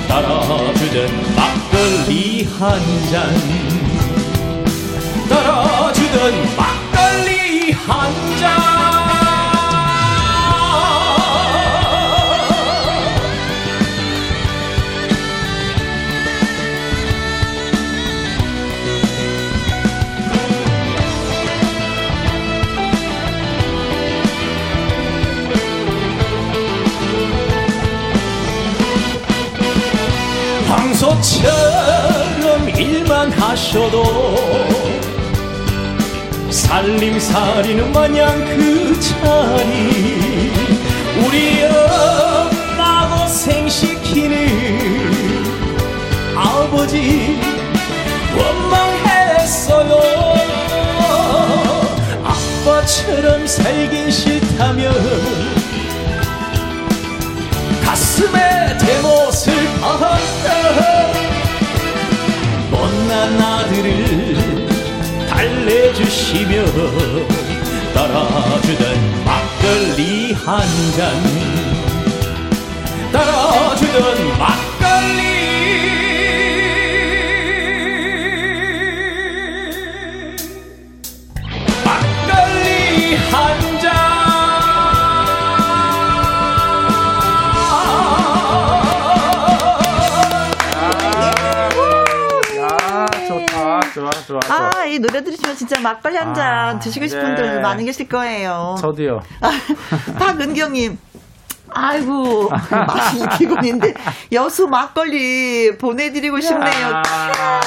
[0.08, 3.12] 따라주던 막걸리 한잔.
[5.28, 8.81] 따라주던 막걸리 한잔
[31.02, 34.04] 평소처럼 일만 하셔도
[36.48, 40.52] 살림살이는 마냥 그 자리.
[41.18, 44.46] 우리 엄마 고생시키는
[46.36, 47.40] 아버지
[48.36, 50.00] 원망했어요.
[52.22, 54.94] 아빠 너처럼 살긴 싫다면
[57.84, 58.71] 가슴에
[66.32, 66.64] 달래주시며
[67.92, 71.12] 따라주던 막걸리 한 잔.
[73.12, 74.71] 따라주던 막걸리
[94.32, 94.82] 좋아, 좋아, 좋아.
[94.82, 97.34] 아, 이 노래 들으시면 진짜 막걸리 한잔 아, 드시고 싶은 네.
[97.34, 98.76] 분들 많이 계실 거예요.
[98.80, 99.20] 저도요.
[100.18, 100.98] 박은경님.
[101.74, 103.94] 아이고, 맛이 기분인데,
[104.32, 107.02] 여수 막걸리 보내드리고 싶네요.
[107.06, 107.60] 아,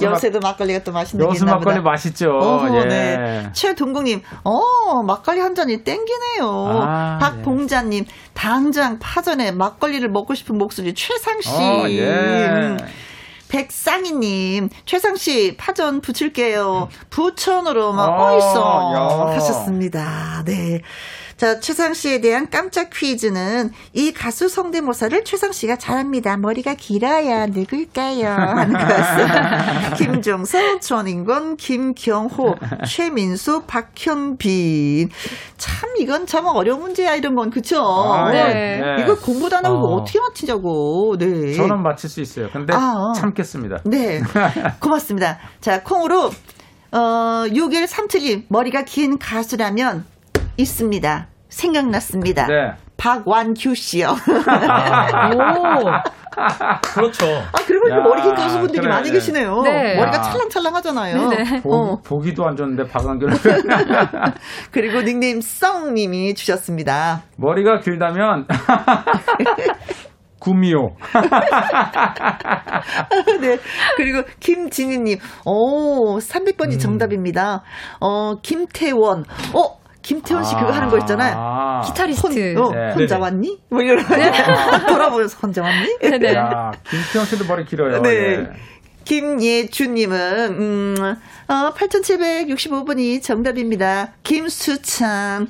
[0.00, 2.30] 여수에도 막걸리가 또 맛있는 여수 막걸리 맛있죠.
[2.30, 2.84] 어허, 예.
[2.86, 3.50] 네.
[3.52, 6.82] 최동국님, 어, 막걸리 한 잔이 땡기네요.
[6.82, 8.12] 아, 박봉자님, 예.
[8.32, 11.50] 당장 파전에 막걸리를 먹고 싶은 목소리 최상 씨.
[11.50, 12.76] 어, 예.
[13.54, 16.88] 백상희님, 최상씨, 파전 붙일게요.
[17.10, 19.28] 부천으로 막, 어, 어있어.
[19.28, 20.42] 하셨습니다.
[20.44, 20.80] 네.
[21.36, 26.36] 자, 최상 씨에 대한 깜짝 퀴즈는 이 가수 성대모사를 최상 씨가 잘합니다.
[26.36, 28.28] 머리가 길어야 늙을까요?
[28.28, 32.54] 하는 것은 김종서, 전인권, 김경호,
[32.86, 35.08] 최민수, 박현빈.
[35.56, 37.80] 참 이건 참 어려운 문제야 이런 건 그쵸?
[37.82, 38.80] 아, 네.
[38.80, 39.02] 네.
[39.02, 39.94] 이거 공부도 안 하고 어.
[39.96, 41.16] 어떻게 맞히냐고.
[41.18, 41.52] 네.
[41.52, 42.48] 저는 맞힐 수 있어요.
[42.52, 43.78] 근데 아, 참겠습니다.
[43.84, 44.20] 네.
[44.80, 45.38] 고맙습니다.
[45.60, 46.30] 자, 콩으로
[46.92, 50.04] 어, 6137님, 머리가 긴 가수라면
[50.56, 51.28] 있습니다.
[51.48, 52.46] 생각났습니다.
[52.46, 52.72] 네.
[52.96, 54.14] 박완규 씨요.
[54.48, 55.28] 아.
[55.28, 55.34] 오.
[56.94, 57.26] 그렇죠.
[57.26, 59.14] 아, 그리고 야, 머리 긴 가수분들이 그래, 많이 네.
[59.14, 59.62] 계시네요.
[59.62, 59.96] 네.
[59.96, 61.28] 머리가 찰랑찰랑하잖아요.
[61.28, 61.96] 네 보, 어.
[62.02, 63.26] 보 기도 안 좋은데 박완규.
[64.72, 67.22] 그리고 닉네임 썽님이 주셨습니다.
[67.36, 68.46] 머리가 길다면
[70.40, 70.96] 구미호.
[73.40, 73.56] 네.
[73.96, 76.78] 그리고 김진희님, 오, 300번이 음.
[76.78, 77.62] 정답입니다.
[78.00, 79.24] 어, 김태원,
[79.54, 81.34] 어, 김태원 씨 그거 하는 거 있잖아요.
[81.36, 81.80] 아.
[81.80, 82.54] 기타리스트.
[82.54, 82.92] 혼, 어, 네.
[82.92, 83.58] 혼자 왔니?
[83.70, 84.04] 뭐 이런.
[84.06, 84.30] 네.
[84.86, 85.98] 돌아보면서 혼자 왔니?
[85.98, 86.34] 네네.
[86.34, 88.02] 야, 김태원 씨도 머리 길어요.
[88.02, 88.36] 네.
[88.36, 88.46] 네.
[89.04, 90.16] 김예주님은,
[90.60, 90.94] 음,
[91.48, 94.12] 어, 8765번이 정답입니다.
[94.22, 95.46] 김수찬.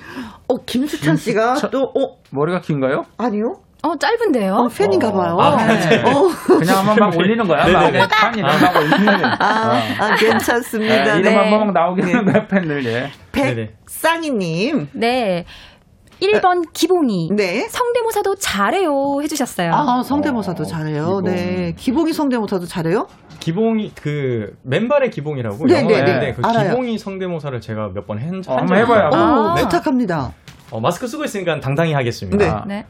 [0.48, 2.16] 어, 김수찬 씨가 김수찬, 또, 어.
[2.30, 3.04] 머리가 긴가요?
[3.18, 3.56] 아니요.
[3.82, 4.54] 어, 짧은데요?
[4.54, 5.36] 어, 팬인가 봐요.
[5.38, 6.02] 아, 네.
[6.02, 6.28] 어.
[6.58, 7.66] 그냥 한번 막 올리는 거야.
[7.68, 9.24] 막 팬이 막 올리는.
[9.24, 10.04] 아, 어.
[10.04, 11.14] 아, 괜찮습니다.
[11.14, 13.10] 네, 이름 한번 막 나오게 하는 거야, 팬들, 예.
[13.34, 14.88] 백쌍이님.
[14.92, 15.44] 네.
[16.20, 17.30] 1번 기봉이.
[17.32, 17.68] 네.
[17.68, 19.72] 성대모사도 잘해요 해주셨어요.
[19.74, 21.16] 아, 성대모사도 어, 잘해요.
[21.18, 21.24] 기봉.
[21.24, 21.74] 네.
[21.76, 23.08] 기봉이 성대모사도 잘해요?
[23.40, 25.66] 기봉이, 그, 맨발의 기봉이라고.
[25.66, 26.32] 네, 네, 네.
[26.32, 26.70] 그 알아요.
[26.70, 29.10] 기봉이 성대모사를 제가 몇번 한, 어, 한번 해봐요.
[29.12, 29.62] 아, 네.
[29.62, 30.32] 부탁합니다.
[30.70, 32.64] 어, 마스크 쓰고 있으니까 당당히 하겠습니다.
[32.66, 32.76] 네.
[32.76, 32.86] 네.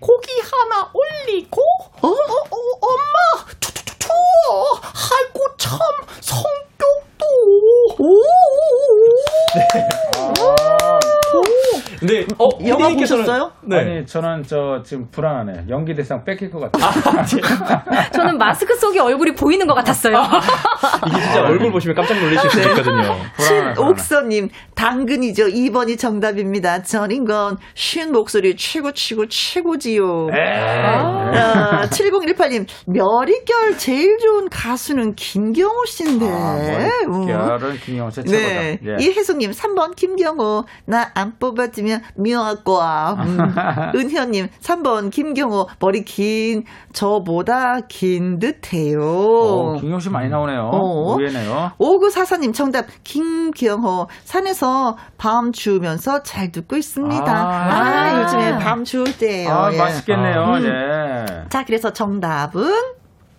[0.00, 1.60] 고기 하나 올리고,
[2.00, 4.08] 어, 어, 어 엄마, 투투투투,
[4.82, 5.78] 아이고, 참,
[6.20, 6.42] 성
[9.54, 9.82] 네.
[10.40, 10.98] 아.
[12.02, 12.26] 네.
[12.38, 13.52] 어, 영화 보셨어요?
[13.62, 13.78] 네.
[13.78, 15.66] 아니, 저는 저 지금 불안하네.
[15.68, 16.84] 연기 대상 뺏길 것 같아요.
[16.84, 18.10] 아, 네.
[18.10, 20.20] 저는 마스크 속에 얼굴이 보이는 것 같았어요.
[21.06, 23.16] 이게 진짜 얼굴 보시면 깜짝 놀라실 수 있거든요.
[23.38, 25.46] 신옥서님, 당근이죠.
[25.46, 26.82] 2번이 정답입니다.
[26.82, 30.28] 전인 건, 쉰 목소리 최고, 최고, 최고지요.
[30.32, 36.26] 아, 7018님, 멸이결 제일 좋은 가수는 김경호 씨인데.
[37.14, 38.36] 아, 멸이결은 김경호 씨 최고다.
[38.36, 38.78] 네.
[38.84, 38.96] 예.
[39.04, 40.64] 이혜숙님, 3번 김경호.
[40.86, 43.16] 나 안 뽑았지면 묘할 거야.
[43.18, 43.38] 음.
[43.94, 45.68] 은현님, 3번 김경호.
[45.78, 49.00] 머리 긴 저보다 긴 듯해요.
[49.02, 50.70] 어, 김경호 씨 많이 나오네요.
[50.72, 51.16] 어.
[51.18, 51.72] 의외네요.
[51.78, 52.86] 5944님, 정답.
[53.04, 54.08] 김경호.
[54.24, 57.24] 산에서 밤 주우면서 잘 듣고 있습니다.
[57.24, 59.50] 아, 아 요즘에 밤 주울 때예요.
[59.50, 59.78] 아, 예.
[59.78, 60.40] 맛있겠네요.
[60.40, 60.64] 아, 음.
[60.64, 61.48] 예.
[61.48, 62.72] 자, 그래서 정답은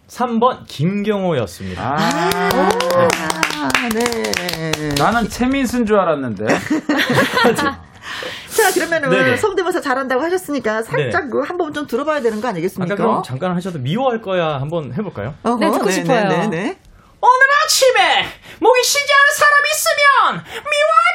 [0.07, 1.95] 3번 김경호였습니다.
[1.97, 4.93] 아, 아 네.
[4.97, 6.45] 나는 최민수인 줄 알았는데.
[8.55, 9.37] 자, 그러면은 네네.
[9.37, 12.93] 성대모사 잘한다고 하셨으니까 살짝 그 한번 좀 들어봐야 되는 거 아니겠습니까?
[12.93, 15.33] 아까 그럼 잠깐 하셔도 미워할 거야 한번 해볼까요?
[15.43, 16.27] 어허, 네, 듣고 네, 싶어요.
[16.27, 16.79] 네, 네, 네.
[17.19, 18.25] 오늘 아침에
[18.59, 21.05] 목이 쉬지 않은 사람 있으면 미워할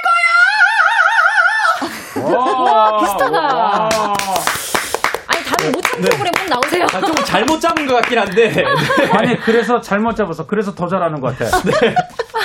[2.25, 2.65] 거야.
[2.65, 4.58] 와, 비슷하다.
[5.49, 6.09] 다음에 모창 네.
[6.09, 6.85] 프로그램 꼭 나오세요.
[6.93, 8.51] 아, 좀 잘못 잡은 것 같긴 한데.
[8.53, 8.65] 네.
[9.13, 11.59] 아니, 그래서 잘못 잡아서, 그래서 더 잘하는 것 같아.
[11.63, 11.95] 네.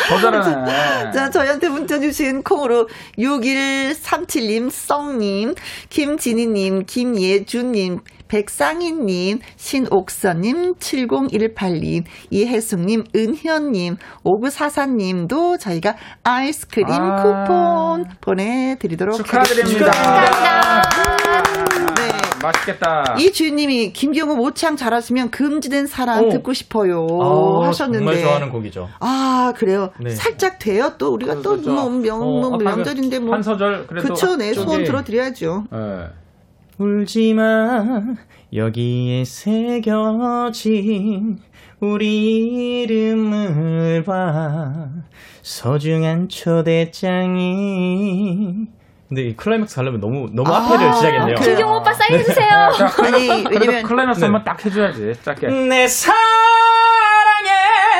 [0.09, 1.11] 더 잘하네.
[1.11, 5.53] 자, 저희한테 문자 주신 콩으로 6137님, 썽님,
[5.89, 17.21] 김진희님, 김예준님, 백상희님, 신옥선님, 7018님, 이혜숙님, 은현님, 5944님도 저희가 아이스크림 아.
[17.21, 19.91] 쿠폰 보내드리도록 축하드립니다.
[19.91, 20.81] 하겠습니다.
[20.81, 21.92] 축하드립니다.
[22.43, 22.47] 네.
[22.47, 23.15] 맛있겠다.
[23.19, 26.29] 이 주인님이 김경우 모창 잘 하시면 금지된 사랑 오.
[26.29, 28.89] 듣고 싶어요 아, 하셨는데 정말 좋아하는 곡이죠.
[28.99, 29.91] 아 그래요.
[29.99, 30.09] 네.
[30.11, 30.93] 살짝 돼요.
[30.97, 34.83] 또 우리가 또 뭐 명, 어, 뭐 명절인데 뭐 한 소절 그래도 그쵸, 네 소원
[34.83, 35.65] 들어드려야죠.
[35.71, 36.07] 네.
[36.77, 38.01] 울지마
[38.53, 40.59] 여기에 새겨진
[41.79, 44.87] 우리 이름을 봐
[45.41, 46.27] 소중한
[47.43, 48.67] 초대장이
[49.13, 51.35] 근데 이 클라이맥스 하려면 너무 너무 아, 앞에를 시작했네요.
[51.35, 52.47] 김경 오빠 사인 해 주세요.
[52.49, 53.07] 네.
[53.07, 54.25] 아니 왜냐면 클라이맥스 네.
[54.25, 55.47] 한번 딱 해줘야지 짧게.
[55.49, 56.15] 내 사랑의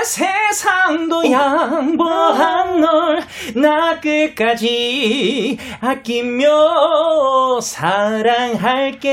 [0.04, 1.24] 세상도 어.
[1.32, 3.24] 양보한 널
[3.56, 9.12] 나 끝까지 아끼며 사랑할게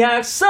[0.00, 0.48] 약속해줘.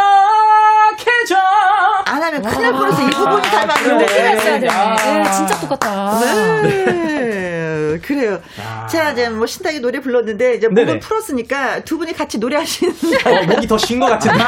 [2.07, 4.07] 안 하면 큰일 날 뻔해서 이 부분이 닮았는데.
[4.07, 6.21] 네, 네, 진짜 똑같다.
[6.21, 7.48] 네.
[8.03, 8.41] 그래요.
[8.61, 8.87] 아.
[8.87, 10.99] 자, 이제 뭐 신나게 노래 불렀는데 이제 목을 네네.
[11.01, 12.95] 풀었으니까 두 분이 같이 노래하시는.
[13.27, 14.39] 어, 목이 더 쉰 것 같은데.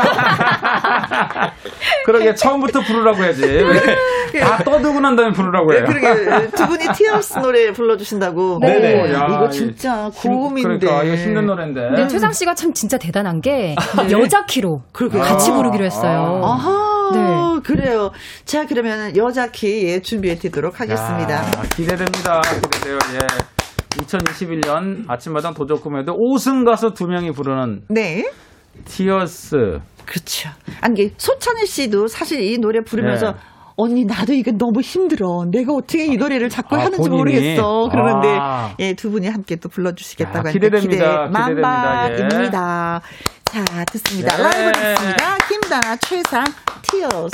[2.05, 3.43] 그러게 처음부터 부르라고 해야지.
[3.43, 4.41] 네.
[4.41, 5.85] 다 떠들고 난 다음에 부르라고 해요.
[5.87, 8.59] 네, 그러게 두 분이 티어스 노래 불러주신다고.
[8.61, 9.03] 네네.
[9.03, 10.63] 오, 야, 이거 진짜 고음인데.
[10.87, 11.81] 그러니까 이거 힘든 노래인데.
[11.81, 14.11] 근데 최상 씨가 참 진짜 대단한 게 네.
[14.11, 16.41] 여자 키로 같이 부르기로 했어요.
[16.45, 16.53] 아.
[16.53, 17.00] 아하.
[17.13, 17.61] 네.
[17.65, 18.11] 그래요.
[18.45, 21.35] 자, 그러면 여자 키 예, 준비해 드리도록 하겠습니다.
[21.35, 22.41] 야, 기대됩니다.
[22.41, 22.99] 기대돼요.
[23.15, 23.61] 예.
[24.03, 28.25] 2021년 아침마당 도전 꿈의 무대 5승 가수 두 명이 부르는 네.
[28.85, 29.81] Tears.
[30.07, 30.51] 그렇죠.
[30.81, 33.39] 아니 소찬희 씨도 사실 이 노래 부르면서 네.
[33.77, 35.45] 언니 나도 이거 너무 힘들어.
[35.51, 37.17] 내가 어떻게 이 노래를 자꾸 아, 하는지 본인이?
[37.17, 37.89] 모르겠어.
[37.91, 38.75] 그러는데 아.
[38.79, 41.29] 예, 두 분이 함께 또 불러 주시겠다고 하니까 기대됩니다.
[41.29, 43.01] 기대 만발입니다.
[43.03, 43.41] 예.
[43.45, 44.37] 자 듣습니다.
[44.37, 44.43] 네.
[44.43, 45.39] 라이브 듣습니다.
[45.49, 46.45] 김다나 최상
[46.91, 47.31] 티어스.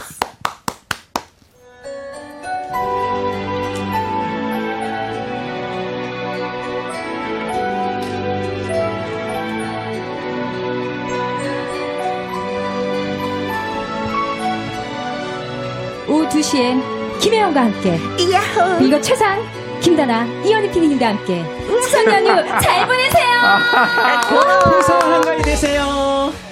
[16.08, 17.98] 오후 2시엔 김혜영과 함께
[18.30, 18.78] 야호.
[18.78, 19.42] 그리고 최상
[19.80, 21.44] 김다나 이현희 PD님과 함께
[21.82, 22.28] 추석 연휴
[22.60, 23.26] 잘 보내세요
[24.64, 26.45] 풍성한 한가위 되세요 오!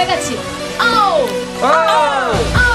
[0.00, 1.26] 다 같이 오!
[1.62, 1.66] 오!
[1.66, 2.69] 오!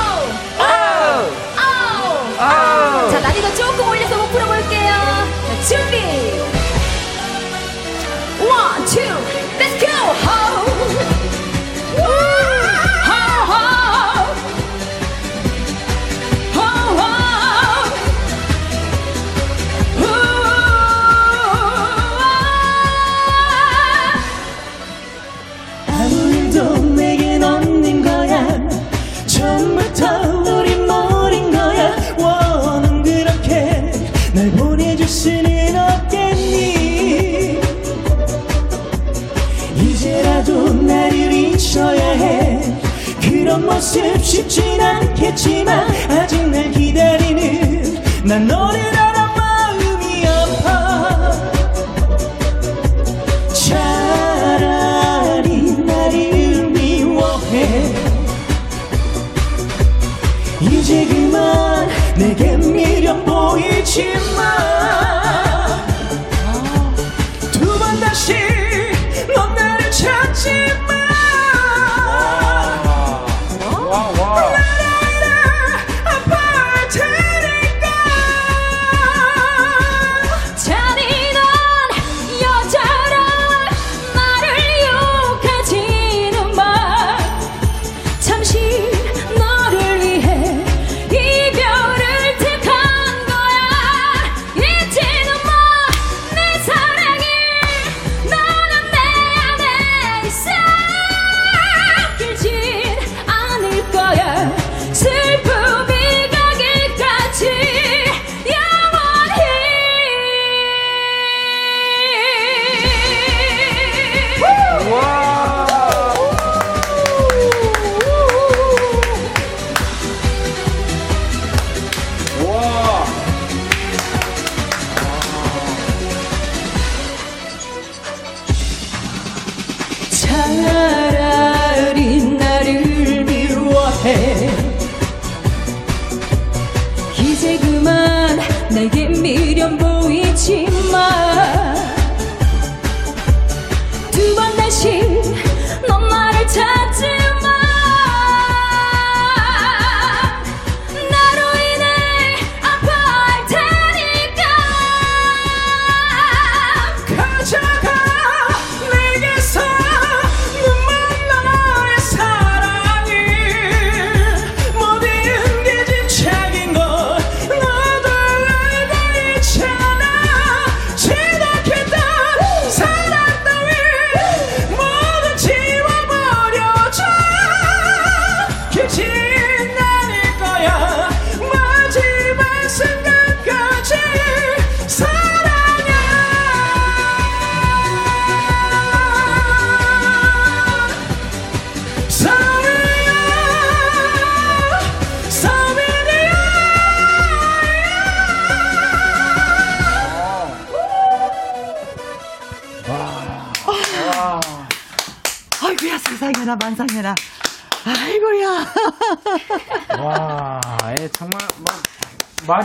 [43.56, 49.15] 그런 모습 쉽진 않겠지만 아직 날 기다리는 난 너를 알아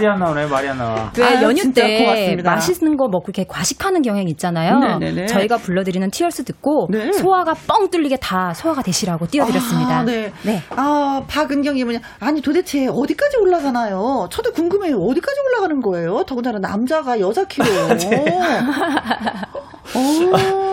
[0.01, 1.13] 말이 안 나오네, 말이 안 나와.
[1.19, 2.51] 왜 아, 연휴 때 고맙습니다.
[2.53, 4.79] 맛있는 거 먹고 이렇게 과식하는 경향 있잖아요.
[4.79, 5.27] 네네네.
[5.27, 7.13] 저희가 불러드리는 티얼스 듣고 네.
[7.13, 9.99] 소화가 뻥 뚫리게 다 소화가 되시라고 띄워드렸습니다.
[9.99, 10.33] 아, 네.
[10.43, 10.63] 네.
[10.71, 11.99] 아, 박은경이 뭐냐.
[12.21, 14.29] 아니, 도대체 어디까지 올라가나요?
[14.31, 14.97] 저도 궁금해요.
[14.97, 16.25] 어디까지 올라가는 거예요?
[16.27, 17.67] 더군다나 남자가 여자 키로.
[17.99, 18.25] 네.
[19.97, 20.70] 오.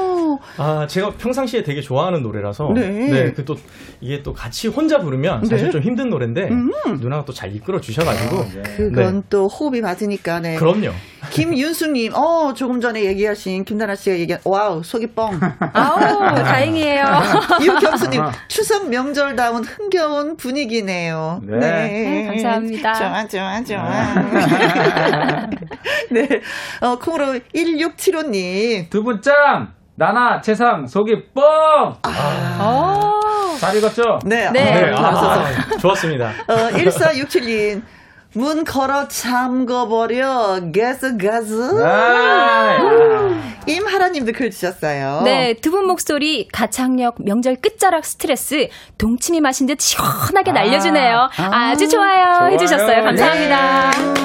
[0.58, 2.72] 아, 제가 평상시에 되게 좋아하는 노래라서.
[2.74, 2.88] 네.
[2.90, 3.34] 네.
[3.34, 3.56] 그 또,
[4.02, 5.72] 이게 또 같이 혼자 부르면 사실 네.
[5.72, 6.72] 좀 힘든 노래인데, 음.
[7.00, 8.38] 누나가 또 잘 이끌어 주셔가지고.
[8.38, 8.64] 아, 네.
[8.78, 9.22] 그건 네.
[9.30, 10.56] 또 호흡이 맞으니까, 네.
[10.56, 10.92] 그럼요.
[11.30, 15.40] 김윤수님, 어, 조금 전에 얘기하신 김다나 씨가 얘기한, wow, 속이 뻥.
[15.74, 16.00] 아우,
[16.36, 17.04] 다행이에요.
[17.62, 21.42] 유경수님, 추석 명절다운 흥겨운 분위기네요.
[21.44, 21.58] 네.
[21.60, 22.26] 네.
[22.28, 22.94] 감사합니다.
[22.94, 24.16] 좋아, 좋아, 좋아.
[26.12, 26.28] 네.
[26.82, 28.90] 어, 콩으로 1675님.
[28.90, 29.74] 두 분 짱!
[30.02, 31.44] 나나, 재상, 속이 뻥!
[32.04, 33.58] 아.
[33.60, 34.20] 잘 읽었죠?
[34.26, 34.52] 네.
[34.52, 34.64] 네.
[34.64, 34.92] 네.
[34.96, 35.44] 아,
[35.80, 36.30] 좋았습니다.
[36.48, 37.82] 어, 1467님.
[38.34, 42.78] 문 걸어 잠궈버려 가스 가스 아~
[43.66, 45.22] 임하라님도 글 주셨어요.
[45.24, 48.68] 네, 두 분 목소리 가창력 명절 끝자락 스트레스
[49.00, 51.30] 동치미 마신 듯 시원하게 날려주네요.
[51.36, 52.52] 아~ 주 좋아요, 좋아요.
[52.54, 53.04] 해주셨어요.
[53.06, 53.92] 감사합니다.
[53.92, 54.17] 네.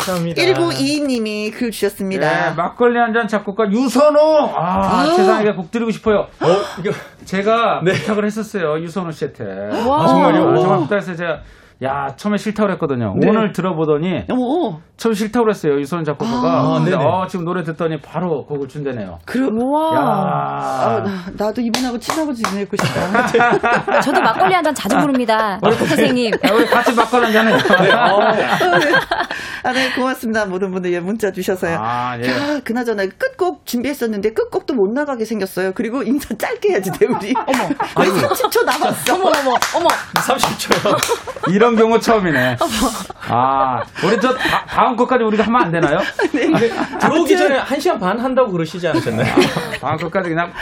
[0.00, 0.42] 감사합니다.
[0.42, 2.50] 1922님이 글 주셨습니다.
[2.50, 4.20] 네, 막걸리 한 잔 작곡가 유선호.
[4.54, 6.28] 아, 아~ 세상에 곡 드리고 싶어요.
[6.40, 6.46] 어,
[6.78, 6.92] 이거
[7.24, 7.92] 제가 네.
[7.92, 8.78] 부탁을 했었어요.
[8.80, 9.44] 유선호 씨한테.
[9.86, 10.04] 와.
[10.04, 10.48] 아, 정말요?
[10.48, 11.40] 아, 정말 부탁해서 제가
[11.82, 13.14] 야, 처음에 싫다고 그랬거든요.
[13.18, 13.28] 네.
[13.30, 14.78] 오늘 들어보더니 오.
[14.98, 15.80] 처음 싫다고 그랬어요.
[15.80, 16.48] 유선 작곡가가.
[16.60, 19.18] 아, 근데 어, 지금 노래 듣더니 바로 곡을 준대네요.
[19.24, 19.90] 그럼 와.
[19.98, 21.04] 아,
[21.38, 23.26] 나, 도 이분하고 친하고 지내고 싶다.
[24.02, 25.58] 저도 막걸리 한 잔 자주 부릅니다.
[25.62, 26.32] 우리 선생님.
[26.34, 27.56] 야, 우리 같이 막걸리 한 잔 해요.
[27.80, 27.92] 네.
[27.92, 28.32] 어.
[28.78, 28.92] 네.
[29.64, 30.44] 아, 네, 고맙습니다.
[30.46, 31.78] 모든 분들 예, 문자 주셔서요.
[31.80, 32.28] 아, 예.
[32.28, 35.72] 야, 그나저나 끝곡 준비했었는데 끝곡도 못 나가게 생겼어요.
[35.74, 37.34] 그리고 인사 짧게 해야지 돼, 우리.
[37.34, 37.68] 어머.
[37.94, 39.14] 거의 30초 남았어.
[39.14, 39.88] 어머, 어머, 어머.
[40.14, 41.50] 30초요.
[41.52, 42.56] 이런 경우 처음이네.
[43.28, 46.00] 아, 우리 저 다, 음 것까지 우리가 하면 안 되나요?
[46.32, 46.48] 네.
[46.74, 49.34] 아, 들어오기 전에 1시간 반 한다고 그러시지 않으셨나요?
[49.80, 50.52] 다음 것까지 그냥.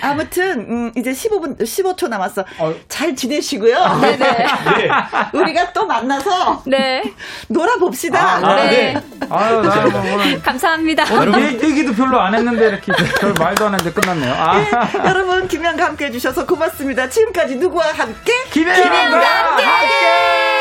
[0.00, 2.44] 아무튼, 음, 이제 15분, 15초 남았어.
[2.58, 2.74] 어.
[2.88, 3.98] 잘 지내시고요.
[4.00, 4.16] 네네.
[4.18, 4.90] 네.
[5.32, 6.62] 우리가 또 만나서.
[6.66, 7.02] 네.
[7.48, 8.20] 놀아봅시다.
[8.20, 8.70] 아, 네.
[8.94, 9.02] 네.
[9.30, 10.42] 아유, 나뭐 오늘.
[10.42, 11.04] 감사합니다.
[11.14, 14.32] 오늘 얘기도 별로 안 했는데 이렇게 별 말도 안 했는데 끝났네요.
[14.34, 14.58] 아.
[14.58, 14.70] 네,
[15.04, 17.08] 여러분, 김현과 함께 해주셔서 고맙습니다.
[17.08, 18.32] 지금까지 누구와 함께?
[18.50, 19.64] 김현과 함께!
[19.64, 20.57] 함께!